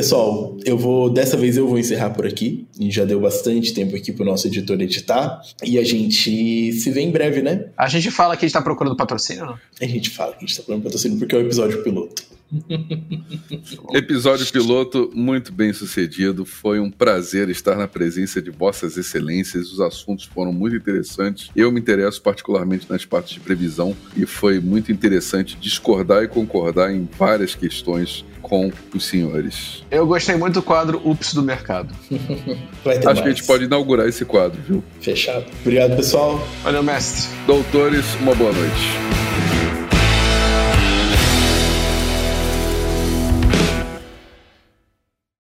[0.01, 2.65] Pessoal, eu vou dessa vez eu vou encerrar por aqui.
[2.79, 6.89] A gente já deu bastante tempo aqui pro nosso editor editar e a gente se
[6.89, 7.65] vê em breve, né?
[7.77, 9.59] A gente fala que a gente tá procurando patrocínio?
[9.79, 12.23] A gente fala que a gente tá falando patrocínio porque é o episódio piloto.
[13.93, 16.45] Episódio piloto muito bem sucedido.
[16.45, 19.71] Foi um prazer estar na presença de vossas excelências.
[19.71, 21.49] Os assuntos foram muito interessantes.
[21.55, 26.93] Eu me interesso particularmente nas partes de previsão e foi muito interessante discordar e concordar
[26.93, 29.83] em várias questões com os senhores.
[29.89, 31.93] Eu gostei muito do quadro Ups do Mercado.
[32.85, 33.19] Acho que a mais.
[33.19, 34.83] gente pode inaugurar esse quadro, viu?
[34.99, 35.45] Fechado.
[35.61, 36.45] Obrigado, pessoal.
[36.63, 37.29] Valeu, mestre.
[37.45, 39.70] Doutores, uma boa noite.